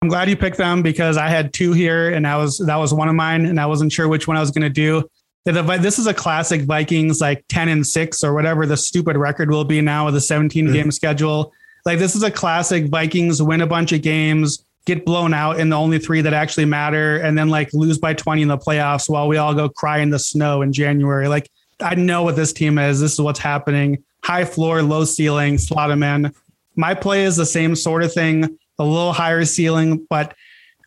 I'm 0.01 0.09
glad 0.09 0.29
you 0.29 0.35
picked 0.37 0.57
them 0.57 0.81
because 0.81 1.17
I 1.17 1.27
had 1.29 1.53
two 1.53 1.73
here, 1.73 2.13
and 2.13 2.25
that 2.25 2.35
was 2.35 2.57
that 2.59 2.75
was 2.77 2.93
one 2.93 3.09
of 3.09 3.15
mine, 3.15 3.45
and 3.45 3.59
I 3.59 3.65
wasn't 3.65 3.91
sure 3.91 4.07
which 4.07 4.29
one 4.29 4.37
I 4.37 4.39
was 4.39 4.51
going 4.51 4.63
to 4.63 4.69
do. 4.69 5.03
This 5.45 5.99
is 5.99 6.07
a 6.07 6.13
classic 6.13 6.61
Vikings, 6.61 7.19
like 7.19 7.43
ten 7.49 7.69
and 7.69 7.85
six 7.85 8.23
or 8.23 8.33
whatever 8.33 8.65
the 8.65 8.77
stupid 8.77 9.17
record 9.17 9.49
will 9.49 9.65
be 9.65 9.81
now 9.81 10.05
with 10.05 10.15
a 10.15 10.21
17 10.21 10.65
mm-hmm. 10.65 10.73
game 10.73 10.91
schedule. 10.91 11.53
Like 11.85 11.99
this 11.99 12.15
is 12.15 12.23
a 12.23 12.31
classic 12.31 12.87
Vikings 12.87 13.41
win 13.41 13.61
a 13.61 13.67
bunch 13.67 13.91
of 13.91 14.01
games, 14.01 14.63
get 14.85 15.05
blown 15.05 15.33
out 15.33 15.59
in 15.59 15.69
the 15.69 15.77
only 15.77 15.99
three 15.99 16.21
that 16.21 16.33
actually 16.33 16.65
matter, 16.65 17.17
and 17.17 17.37
then 17.37 17.49
like 17.49 17.73
lose 17.73 17.97
by 17.97 18.13
20 18.13 18.43
in 18.43 18.47
the 18.47 18.57
playoffs 18.57 19.09
while 19.09 19.27
we 19.27 19.37
all 19.37 19.53
go 19.53 19.67
cry 19.67 19.99
in 19.99 20.09
the 20.09 20.19
snow 20.19 20.61
in 20.61 20.71
January. 20.71 21.27
Like 21.27 21.49
I 21.81 21.95
know 21.95 22.23
what 22.23 22.35
this 22.35 22.53
team 22.53 22.77
is. 22.77 23.01
This 23.01 23.13
is 23.13 23.21
what's 23.21 23.39
happening. 23.39 24.03
High 24.23 24.45
floor, 24.45 24.81
low 24.81 25.03
ceiling, 25.03 25.57
slot 25.57 25.89
them 25.89 26.03
in. 26.03 26.33
My 26.75 26.93
play 26.93 27.25
is 27.25 27.35
the 27.35 27.45
same 27.45 27.75
sort 27.75 28.03
of 28.03 28.13
thing 28.13 28.57
a 28.79 28.83
little 28.83 29.13
higher 29.13 29.45
ceiling, 29.45 30.05
but 30.09 30.35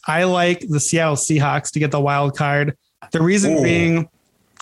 I 0.06 0.24
like 0.24 0.60
the 0.60 0.80
Seattle 0.80 1.16
Seahawks 1.16 1.72
to 1.72 1.78
get 1.78 1.90
the 1.90 2.00
wild 2.00 2.36
card. 2.36 2.76
The 3.12 3.22
reason 3.22 3.58
Ooh. 3.58 3.62
being, 3.62 4.08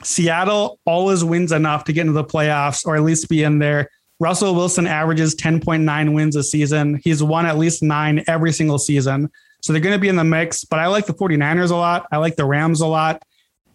Seattle 0.02 0.80
always 0.84 1.24
wins 1.24 1.52
enough 1.52 1.84
to 1.84 1.92
get 1.92 2.02
into 2.02 2.12
the 2.12 2.24
playoffs 2.24 2.86
or 2.86 2.96
at 2.96 3.02
least 3.02 3.28
be 3.28 3.42
in 3.42 3.58
there. 3.58 3.88
Russell 4.20 4.54
Wilson 4.54 4.86
averages 4.86 5.34
10.9 5.34 6.14
wins 6.14 6.36
a 6.36 6.42
season. 6.42 7.00
He's 7.02 7.22
won 7.22 7.46
at 7.46 7.58
least 7.58 7.82
nine 7.82 8.24
every 8.26 8.52
single 8.52 8.78
season. 8.78 9.30
So 9.62 9.72
they're 9.72 9.82
going 9.82 9.94
to 9.94 10.00
be 10.00 10.08
in 10.08 10.16
the 10.16 10.24
mix, 10.24 10.64
but 10.64 10.78
I 10.78 10.86
like 10.86 11.06
the 11.06 11.14
49ers 11.14 11.70
a 11.70 11.76
lot. 11.76 12.06
I 12.12 12.18
like 12.18 12.36
the 12.36 12.44
Rams 12.44 12.80
a 12.80 12.86
lot. 12.86 13.22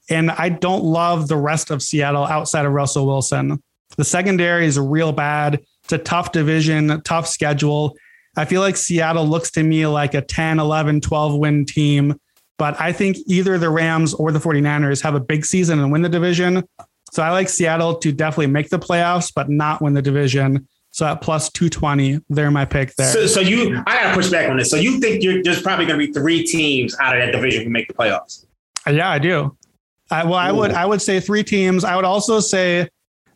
And 0.09 0.31
I 0.31 0.49
don't 0.49 0.83
love 0.83 1.27
the 1.27 1.37
rest 1.37 1.71
of 1.71 1.83
Seattle 1.83 2.25
outside 2.25 2.65
of 2.65 2.71
Russell 2.71 3.05
Wilson. 3.05 3.61
The 3.97 4.03
secondary 4.03 4.65
is 4.65 4.79
real 4.79 5.11
bad. 5.11 5.61
It's 5.83 5.93
a 5.93 5.97
tough 5.97 6.31
division, 6.31 7.01
tough 7.01 7.27
schedule. 7.27 7.95
I 8.35 8.45
feel 8.45 8.61
like 8.61 8.77
Seattle 8.77 9.27
looks 9.27 9.51
to 9.51 9.63
me 9.63 9.85
like 9.87 10.13
a 10.13 10.21
10, 10.21 10.59
11, 10.59 11.01
12 11.01 11.35
win 11.35 11.65
team. 11.65 12.19
But 12.59 12.79
I 12.79 12.91
think 12.91 13.17
either 13.25 13.57
the 13.57 13.69
Rams 13.69 14.13
or 14.13 14.31
the 14.31 14.39
49ers 14.39 15.01
have 15.01 15.15
a 15.15 15.19
big 15.19 15.45
season 15.45 15.79
and 15.79 15.91
win 15.91 16.01
the 16.03 16.09
division. 16.09 16.67
So 17.11 17.23
I 17.23 17.31
like 17.31 17.49
Seattle 17.49 17.95
to 17.95 18.11
definitely 18.11 18.47
make 18.47 18.69
the 18.69 18.77
playoffs, 18.77 19.33
but 19.33 19.49
not 19.49 19.81
win 19.81 19.93
the 19.93 20.01
division. 20.01 20.67
So 20.91 21.05
at 21.05 21.21
plus 21.21 21.49
220, 21.51 22.19
they're 22.29 22.51
my 22.51 22.65
pick 22.65 22.93
there. 22.95 23.11
So, 23.11 23.27
so 23.27 23.39
you, 23.39 23.81
I 23.87 24.03
got 24.03 24.09
to 24.09 24.13
push 24.13 24.29
back 24.29 24.49
on 24.49 24.57
this. 24.57 24.69
So 24.69 24.75
you 24.75 24.99
think 24.99 25.23
there's 25.43 25.61
probably 25.61 25.85
going 25.85 25.99
to 25.99 26.05
be 26.05 26.11
three 26.11 26.43
teams 26.43 26.95
out 26.99 27.15
of 27.15 27.23
that 27.23 27.31
division 27.31 27.63
who 27.63 27.69
make 27.69 27.87
the 27.87 27.93
playoffs? 27.93 28.45
Yeah, 28.85 29.09
I 29.09 29.19
do. 29.19 29.55
I, 30.11 30.25
well, 30.25 30.33
I 30.33 30.51
would, 30.51 30.71
I 30.71 30.85
would 30.85 31.01
say 31.01 31.21
three 31.21 31.43
teams. 31.43 31.85
I 31.85 31.95
would 31.95 32.05
also 32.05 32.41
say 32.41 32.89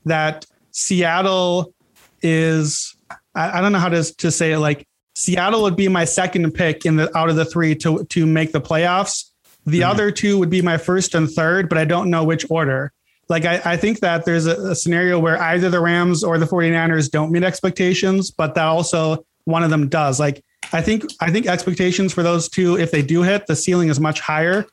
that 0.05 0.45
Seattle 0.71 1.73
is, 2.21 2.95
I, 3.33 3.59
I 3.59 3.61
don't 3.61 3.71
know 3.71 3.79
how 3.79 3.89
to, 3.89 4.03
to 4.15 4.31
say 4.31 4.51
it. 4.51 4.59
Like 4.59 4.85
Seattle 5.15 5.61
would 5.61 5.75
be 5.75 5.87
my 5.87 6.05
second 6.05 6.51
pick 6.53 6.85
in 6.85 6.95
the 6.95 7.15
out 7.17 7.29
of 7.29 7.35
the 7.35 7.45
three 7.45 7.75
to 7.75 8.03
to 8.05 8.25
make 8.25 8.51
the 8.51 8.61
playoffs. 8.61 9.29
The 9.65 9.81
mm-hmm. 9.81 9.89
other 9.89 10.11
two 10.11 10.39
would 10.39 10.49
be 10.49 10.61
my 10.61 10.77
first 10.77 11.15
and 11.15 11.29
third, 11.29 11.69
but 11.69 11.77
I 11.77 11.85
don't 11.85 12.09
know 12.09 12.23
which 12.23 12.45
order. 12.49 12.91
Like 13.29 13.45
I, 13.45 13.61
I 13.63 13.77
think 13.77 13.99
that 13.99 14.25
there's 14.25 14.45
a, 14.45 14.71
a 14.71 14.75
scenario 14.75 15.19
where 15.19 15.41
either 15.41 15.69
the 15.69 15.79
Rams 15.79 16.23
or 16.23 16.37
the 16.37 16.45
49ers 16.45 17.09
don't 17.09 17.31
meet 17.31 17.43
expectations, 17.43 18.31
but 18.31 18.55
that 18.55 18.65
also 18.65 19.25
one 19.45 19.63
of 19.63 19.69
them 19.69 19.87
does. 19.87 20.19
Like 20.19 20.43
I 20.71 20.81
think 20.81 21.05
I 21.19 21.31
think 21.31 21.47
expectations 21.47 22.13
for 22.13 22.23
those 22.23 22.49
two, 22.49 22.77
if 22.77 22.91
they 22.91 23.01
do 23.01 23.21
hit, 23.21 23.47
the 23.47 23.55
ceiling 23.55 23.89
is 23.89 23.99
much 23.99 24.19
higher. 24.19 24.65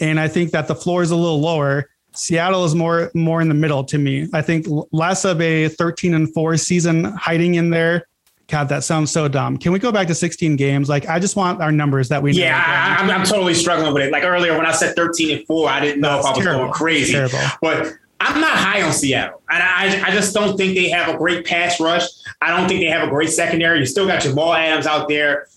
And 0.00 0.18
I 0.18 0.28
think 0.28 0.50
that 0.50 0.66
the 0.66 0.74
floor 0.74 1.02
is 1.02 1.12
a 1.12 1.16
little 1.16 1.40
lower. 1.40 1.88
Seattle 2.14 2.64
is 2.64 2.74
more 2.74 3.10
more 3.14 3.40
in 3.40 3.48
the 3.48 3.54
middle 3.54 3.84
to 3.84 3.98
me. 3.98 4.28
I 4.32 4.42
think 4.42 4.66
less 4.92 5.24
of 5.24 5.40
a 5.40 5.68
13 5.68 6.14
and 6.14 6.32
4 6.32 6.56
season 6.56 7.04
hiding 7.04 7.54
in 7.54 7.70
there 7.70 8.06
God, 8.48 8.68
that 8.68 8.84
sounds 8.84 9.10
so 9.10 9.26
dumb. 9.26 9.56
Can 9.56 9.72
we 9.72 9.78
go 9.78 9.90
back 9.90 10.06
to 10.08 10.14
16 10.14 10.56
games? 10.56 10.88
Like, 10.88 11.08
I 11.08 11.18
just 11.18 11.34
want 11.34 11.62
our 11.62 11.72
numbers 11.72 12.08
that 12.10 12.22
we 12.22 12.32
know. 12.32 12.40
Yeah, 12.40 12.96
I, 12.98 13.02
am 13.02 13.10
I'm 13.10 13.24
totally 13.24 13.54
struggling 13.54 13.94
with 13.94 14.02
it. 14.02 14.12
Like 14.12 14.24
earlier 14.24 14.56
when 14.56 14.66
I 14.66 14.72
said 14.72 14.94
13 14.96 15.38
and 15.38 15.46
four, 15.46 15.68
I 15.68 15.80
didn't 15.80 16.00
know 16.00 16.18
if 16.18 16.26
I 16.26 16.30
was 16.30 16.38
terrible. 16.38 16.64
going 16.64 16.72
crazy. 16.72 17.14
Terrible. 17.14 17.38
But 17.62 17.94
I'm 18.20 18.40
not 18.40 18.56
high 18.56 18.82
on 18.82 18.92
Seattle. 18.92 19.42
And 19.50 19.62
I, 19.62 20.08
I 20.08 20.10
just 20.10 20.34
don't 20.34 20.56
think 20.56 20.74
they 20.74 20.90
have 20.90 21.14
a 21.14 21.16
great 21.16 21.46
pass 21.46 21.80
rush. 21.80 22.04
I 22.42 22.56
don't 22.56 22.68
think 22.68 22.80
they 22.80 22.86
have 22.86 23.06
a 23.06 23.10
great 23.10 23.30
secondary. 23.30 23.78
You 23.78 23.86
still 23.86 24.06
got 24.06 24.22
Jamal 24.22 24.54
Adams 24.54 24.86
out 24.86 25.08
there, 25.08 25.48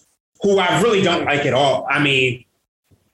who 0.42 0.60
I 0.60 0.82
really 0.82 1.02
don't 1.02 1.26
like 1.26 1.46
at 1.46 1.54
all. 1.54 1.88
I 1.90 2.02
mean, 2.02 2.46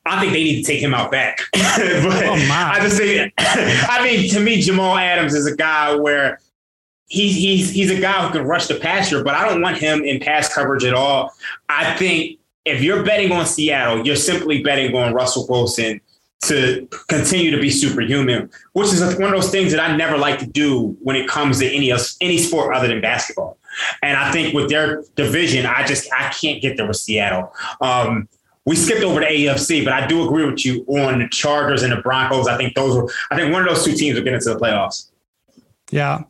I 0.05 0.19
think 0.19 0.34
they 0.34 0.43
need 0.43 0.63
to 0.63 0.71
take 0.71 0.82
him 0.82 0.93
out 0.93 1.11
back. 1.11 1.39
but 1.53 1.61
oh 1.61 2.49
I 2.51 2.80
just 2.82 2.97
think, 2.97 3.34
I 3.38 4.03
mean, 4.03 4.30
to 4.32 4.39
me, 4.39 4.61
Jamal 4.61 4.97
Adams 4.97 5.34
is 5.34 5.45
a 5.45 5.55
guy 5.55 5.95
where 5.95 6.39
he's 7.14 7.36
he's 7.36 7.70
he's 7.70 7.91
a 7.91 7.99
guy 7.99 8.26
who 8.26 8.34
can 8.34 8.45
rush 8.45 8.68
the 8.68 8.76
passer, 8.76 9.24
but 9.24 9.36
I 9.36 9.47
don't 9.47 9.61
want 9.61 9.78
him 9.78 10.03
in 10.03 10.20
pass 10.20 10.53
coverage 10.53 10.84
at 10.84 10.93
all. 10.93 11.32
I 11.70 11.95
think 11.95 12.39
if 12.66 12.82
you're 12.82 13.03
betting 13.03 13.32
on 13.32 13.45
Seattle, 13.45 14.05
you're 14.05 14.16
simply 14.16 14.64
betting 14.64 14.95
on 14.95 15.14
Russell 15.14 15.45
Wilson 15.47 16.01
to 16.45 16.88
continue 17.07 17.51
to 17.51 17.61
be 17.61 17.70
superhuman, 17.70 18.49
which 18.74 18.88
is 18.88 19.01
one 19.18 19.34
of 19.34 19.41
those 19.41 19.51
things 19.51 19.72
that 19.72 19.80
I 19.80 19.95
never 19.95 20.18
like 20.18 20.39
to 20.39 20.45
do 20.45 20.97
when 21.01 21.16
it 21.16 21.28
comes 21.28 21.59
to 21.59 21.68
any 21.68 21.93
any 22.20 22.38
sport 22.39 22.76
other 22.76 22.88
than 22.88 22.99
basketball. 22.99 23.57
And 24.01 24.18
I 24.18 24.32
think 24.32 24.53
with 24.53 24.70
their 24.70 25.03
division, 25.16 25.66
I 25.66 25.86
just 25.86 26.11
I 26.14 26.30
can't 26.30 26.61
get 26.61 26.78
there 26.78 26.88
with 26.88 26.97
Seattle. 26.97 27.53
Um, 27.80 28.28
we 28.66 28.76
skipped 28.76 29.03
over 29.03 29.20
the 29.20 29.26
AFC, 29.26 29.84
but 29.84 29.93
I 29.93 30.07
do 30.07 30.26
agree 30.26 30.45
with 30.45 30.66
you 30.66 30.84
on 30.88 31.20
the 31.20 31.28
Chargers 31.28 31.84
and 31.84 31.91
the 31.91 31.97
Broncos. 31.97 32.47
I 32.47 32.57
think 32.57 32.76
those 32.76 32.95
were 32.95 33.11
I 33.30 33.36
think 33.36 33.53
one 33.53 33.61
of 33.61 33.68
those 33.68 33.86
two 33.86 33.93
teams 33.93 34.16
will 34.16 34.24
get 34.24 34.34
into 34.34 34.49
the 34.49 34.59
playoffs. 34.59 35.09
Yeah, 35.91 36.24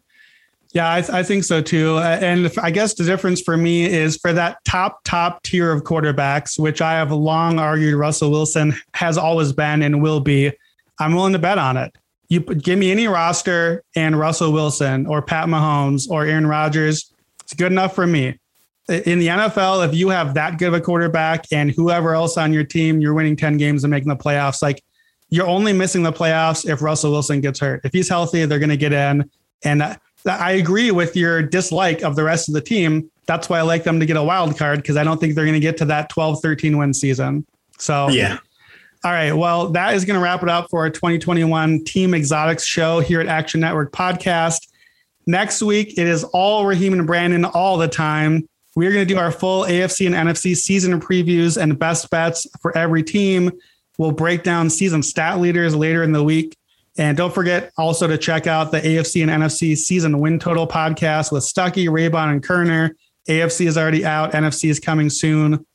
yeah, 0.74 0.91
I, 0.91 1.01
th- 1.01 1.11
I, 1.11 1.21
think 1.21 1.43
so 1.43 1.61
too. 1.61 1.97
Uh, 1.97 2.17
and 2.19 2.51
I 2.61 2.71
guess 2.71 2.95
the 2.95 3.03
difference 3.03 3.41
for 3.41 3.55
me 3.55 3.86
is 3.86 4.17
for 4.17 4.34
that 4.34 4.57
top, 4.65 5.03
top 5.03 5.43
tier 5.43 5.71
of 5.71 5.84
quarterbacks, 5.84 6.57
which 6.57 6.82
I 6.82 6.93
have 6.93 7.11
long 7.11 7.59
argued 7.59 7.93
Russell 7.93 8.32
Wilson 8.32 8.74
has 8.95 9.17
always 9.17 9.53
been 9.53 9.84
and 9.84 10.01
will 10.01 10.19
be. 10.19 10.51
I'm 10.99 11.13
willing 11.13 11.34
to 11.34 11.39
bet 11.39 11.59
on 11.59 11.78
it. 11.78 11.95
You 12.28 12.39
give 12.39 12.80
me 12.80 12.91
any 12.91 13.07
roster 13.07 13.84
and 13.95 14.17
Russell 14.17 14.51
Wilson 14.51 15.05
or 15.05 15.21
Pat 15.21 15.47
Mahomes 15.47 16.09
or 16.09 16.26
Aaron 16.26 16.47
Rodgers, 16.47 17.13
it's 17.43 17.53
good 17.53 17.71
enough 17.71 17.93
for 17.93 18.07
me. 18.07 18.39
In 18.89 19.19
the 19.19 19.28
NFL, 19.28 19.88
if 19.88 19.93
you 19.93 20.09
have 20.09 20.34
that 20.34 20.57
good 20.57 20.69
of 20.69 20.74
a 20.74 20.82
quarterback 20.82 21.45
and 21.51 21.71
whoever 21.71 22.15
else 22.15 22.36
on 22.36 22.51
your 22.51 22.63
team, 22.63 22.99
you're 22.99 23.13
winning 23.13 23.36
10 23.36 23.57
games 23.57 23.84
and 23.84 23.91
making 23.91 24.09
the 24.09 24.15
playoffs. 24.15 24.61
Like 24.61 24.84
you're 25.30 25.47
only 25.47 25.71
missing 25.71 26.03
the 26.03 26.11
playoffs 26.11 26.67
if 26.67 26.82
Russell 26.82 27.11
Wilson 27.11 27.41
gets 27.41 27.59
hurt. 27.59 27.82
If 27.84 27.93
he's 27.93 28.09
healthy, 28.09 28.45
they're 28.45 28.59
going 28.59 28.69
to 28.69 28.78
get 28.78 28.91
in. 28.91 29.30
And 29.63 29.82
uh, 29.82 29.95
I 30.26 30.51
agree 30.53 30.91
with 30.91 31.15
your 31.15 31.41
dislike 31.41 32.01
of 32.01 32.15
the 32.15 32.24
rest 32.24 32.47
of 32.47 32.53
the 32.53 32.61
team. 32.61 33.09
That's 33.26 33.49
why 33.49 33.59
I 33.59 33.61
like 33.63 33.84
them 33.84 33.99
to 33.99 34.05
get 34.05 34.17
a 34.17 34.24
wild 34.24 34.57
card 34.57 34.80
because 34.80 34.97
I 34.97 35.03
don't 35.03 35.19
think 35.19 35.36
they're 35.36 35.45
going 35.45 35.53
to 35.53 35.59
get 35.59 35.78
to 35.78 35.86
that 35.86 36.09
12, 36.09 36.41
13 36.41 36.78
win 36.78 36.93
season. 36.93 37.45
So, 37.78 38.09
yeah. 38.09 38.38
All 39.03 39.11
right. 39.11 39.34
Well, 39.34 39.69
that 39.69 39.95
is 39.95 40.05
going 40.05 40.17
to 40.17 40.24
wrap 40.24 40.43
it 40.43 40.49
up 40.49 40.69
for 40.69 40.80
our 40.80 40.89
2021 40.89 41.84
Team 41.84 42.13
Exotics 42.13 42.65
show 42.65 43.01
here 43.01 43.19
at 43.19 43.28
Action 43.28 43.59
Network 43.59 43.91
Podcast. 43.91 44.67
Next 45.26 45.61
week, 45.61 45.97
it 45.97 46.07
is 46.07 46.24
all 46.26 46.65
Raheem 46.65 46.93
and 46.93 47.05
Brandon 47.05 47.43
all 47.43 47.78
the 47.78 47.88
time. 47.89 48.47
We're 48.76 48.91
going 48.91 49.05
to 49.05 49.13
do 49.13 49.19
our 49.19 49.32
full 49.32 49.65
AFC 49.65 50.05
and 50.05 50.15
NFC 50.15 50.55
season 50.55 50.99
previews 50.99 51.61
and 51.61 51.78
best 51.78 52.09
bets 52.09 52.47
for 52.61 52.76
every 52.78 53.03
team. 53.03 53.51
We'll 53.97 54.11
break 54.11 54.43
down 54.43 54.69
season 54.69 55.03
stat 55.03 55.39
leaders 55.39 55.76
later 55.76 56.01
in 56.01 56.13
the 56.13 56.24
week. 56.24 56.57
And 56.97 57.17
don't 57.17 57.33
forget 57.33 57.71
also 57.77 58.07
to 58.07 58.17
check 58.17 58.45
out 58.45 58.71
the 58.71 58.79
AFC 58.79 59.23
and 59.23 59.31
NFC 59.31 59.75
season 59.75 60.19
win 60.19 60.39
total 60.39 60.67
podcast 60.67 61.31
with 61.31 61.43
Stuckey, 61.43 61.87
Raybon, 61.87 62.31
and 62.31 62.43
Koerner. 62.43 62.91
AFC 63.27 63.67
is 63.67 63.77
already 63.77 64.05
out, 64.05 64.33
NFC 64.33 64.69
is 64.69 64.79
coming 64.79 65.09
soon. 65.09 65.65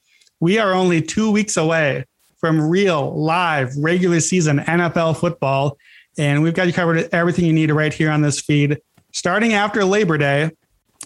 We 0.40 0.58
are 0.58 0.72
only 0.72 1.02
two 1.02 1.30
weeks 1.30 1.56
away 1.56 2.04
from 2.38 2.60
real, 2.60 3.18
live, 3.18 3.76
regular 3.76 4.20
season 4.20 4.60
NFL 4.60 5.18
football. 5.18 5.76
And 6.16 6.42
we've 6.42 6.54
got 6.54 6.66
you 6.66 6.72
covered 6.72 7.08
everything 7.12 7.44
you 7.44 7.52
need 7.52 7.70
right 7.70 7.92
here 7.92 8.10
on 8.10 8.22
this 8.22 8.40
feed. 8.40 8.78
Starting 9.12 9.54
after 9.54 9.84
Labor 9.84 10.18
Day, 10.18 10.50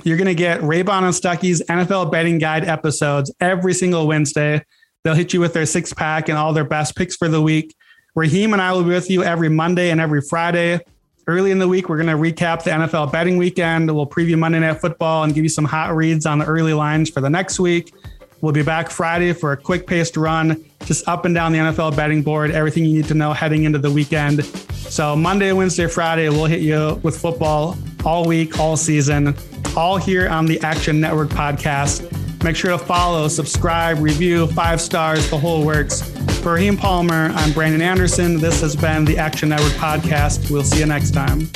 you're 0.04 0.16
going 0.16 0.26
to 0.26 0.34
get 0.34 0.60
Raybon 0.60 1.04
and 1.04 1.14
Stuckey's 1.14 1.62
NFL 1.62 2.10
betting 2.10 2.38
guide 2.38 2.64
episodes 2.64 3.32
every 3.40 3.74
single 3.74 4.06
Wednesday. 4.06 4.62
They'll 5.04 5.14
hit 5.14 5.32
you 5.32 5.40
with 5.40 5.52
their 5.52 5.66
six 5.66 5.92
pack 5.92 6.28
and 6.28 6.38
all 6.38 6.52
their 6.52 6.64
best 6.64 6.96
picks 6.96 7.16
for 7.16 7.28
the 7.28 7.42
week. 7.42 7.74
Raheem 8.14 8.52
and 8.52 8.60
I 8.60 8.72
will 8.72 8.82
be 8.82 8.90
with 8.90 9.08
you 9.08 9.24
every 9.24 9.48
Monday 9.48 9.90
and 9.90 9.98
every 10.00 10.20
Friday. 10.20 10.80
Early 11.26 11.50
in 11.50 11.58
the 11.58 11.68
week, 11.68 11.88
we're 11.88 12.02
going 12.02 12.08
to 12.08 12.14
recap 12.14 12.62
the 12.62 12.70
NFL 12.70 13.10
betting 13.10 13.38
weekend. 13.38 13.94
We'll 13.94 14.06
preview 14.06 14.38
Monday 14.38 14.60
Night 14.60 14.80
Football 14.80 15.24
and 15.24 15.34
give 15.34 15.44
you 15.44 15.48
some 15.48 15.64
hot 15.64 15.96
reads 15.96 16.26
on 16.26 16.38
the 16.38 16.44
early 16.44 16.74
lines 16.74 17.08
for 17.08 17.22
the 17.22 17.30
next 17.30 17.58
week. 17.58 17.94
We'll 18.42 18.52
be 18.52 18.62
back 18.62 18.90
Friday 18.90 19.32
for 19.32 19.52
a 19.52 19.56
quick 19.56 19.86
paced 19.86 20.18
run, 20.18 20.62
just 20.84 21.08
up 21.08 21.24
and 21.24 21.34
down 21.34 21.52
the 21.52 21.58
NFL 21.58 21.96
betting 21.96 22.22
board, 22.22 22.50
everything 22.50 22.84
you 22.84 22.96
need 22.96 23.08
to 23.08 23.14
know 23.14 23.32
heading 23.32 23.64
into 23.64 23.78
the 23.78 23.90
weekend. 23.90 24.44
So, 24.44 25.16
Monday, 25.16 25.52
Wednesday, 25.52 25.86
Friday, 25.86 26.28
we'll 26.28 26.46
hit 26.46 26.60
you 26.60 27.00
with 27.02 27.16
football 27.16 27.78
all 28.04 28.26
week, 28.26 28.58
all 28.58 28.76
season, 28.76 29.34
all 29.74 29.96
here 29.96 30.28
on 30.28 30.44
the 30.44 30.60
Action 30.60 31.00
Network 31.00 31.30
podcast. 31.30 32.06
Make 32.42 32.56
sure 32.56 32.72
to 32.72 32.78
follow, 32.78 33.28
subscribe, 33.28 34.00
review, 34.00 34.48
five 34.48 34.80
stars, 34.80 35.30
the 35.30 35.38
whole 35.38 35.64
works. 35.64 36.02
For 36.40 36.54
Raheem 36.54 36.76
Palmer, 36.76 37.30
I'm 37.34 37.52
Brandon 37.52 37.80
Anderson. 37.80 38.38
This 38.38 38.60
has 38.62 38.74
been 38.74 39.04
the 39.04 39.16
Action 39.16 39.50
Network 39.50 39.72
podcast. 39.74 40.50
We'll 40.50 40.64
see 40.64 40.80
you 40.80 40.86
next 40.86 41.12
time. 41.12 41.48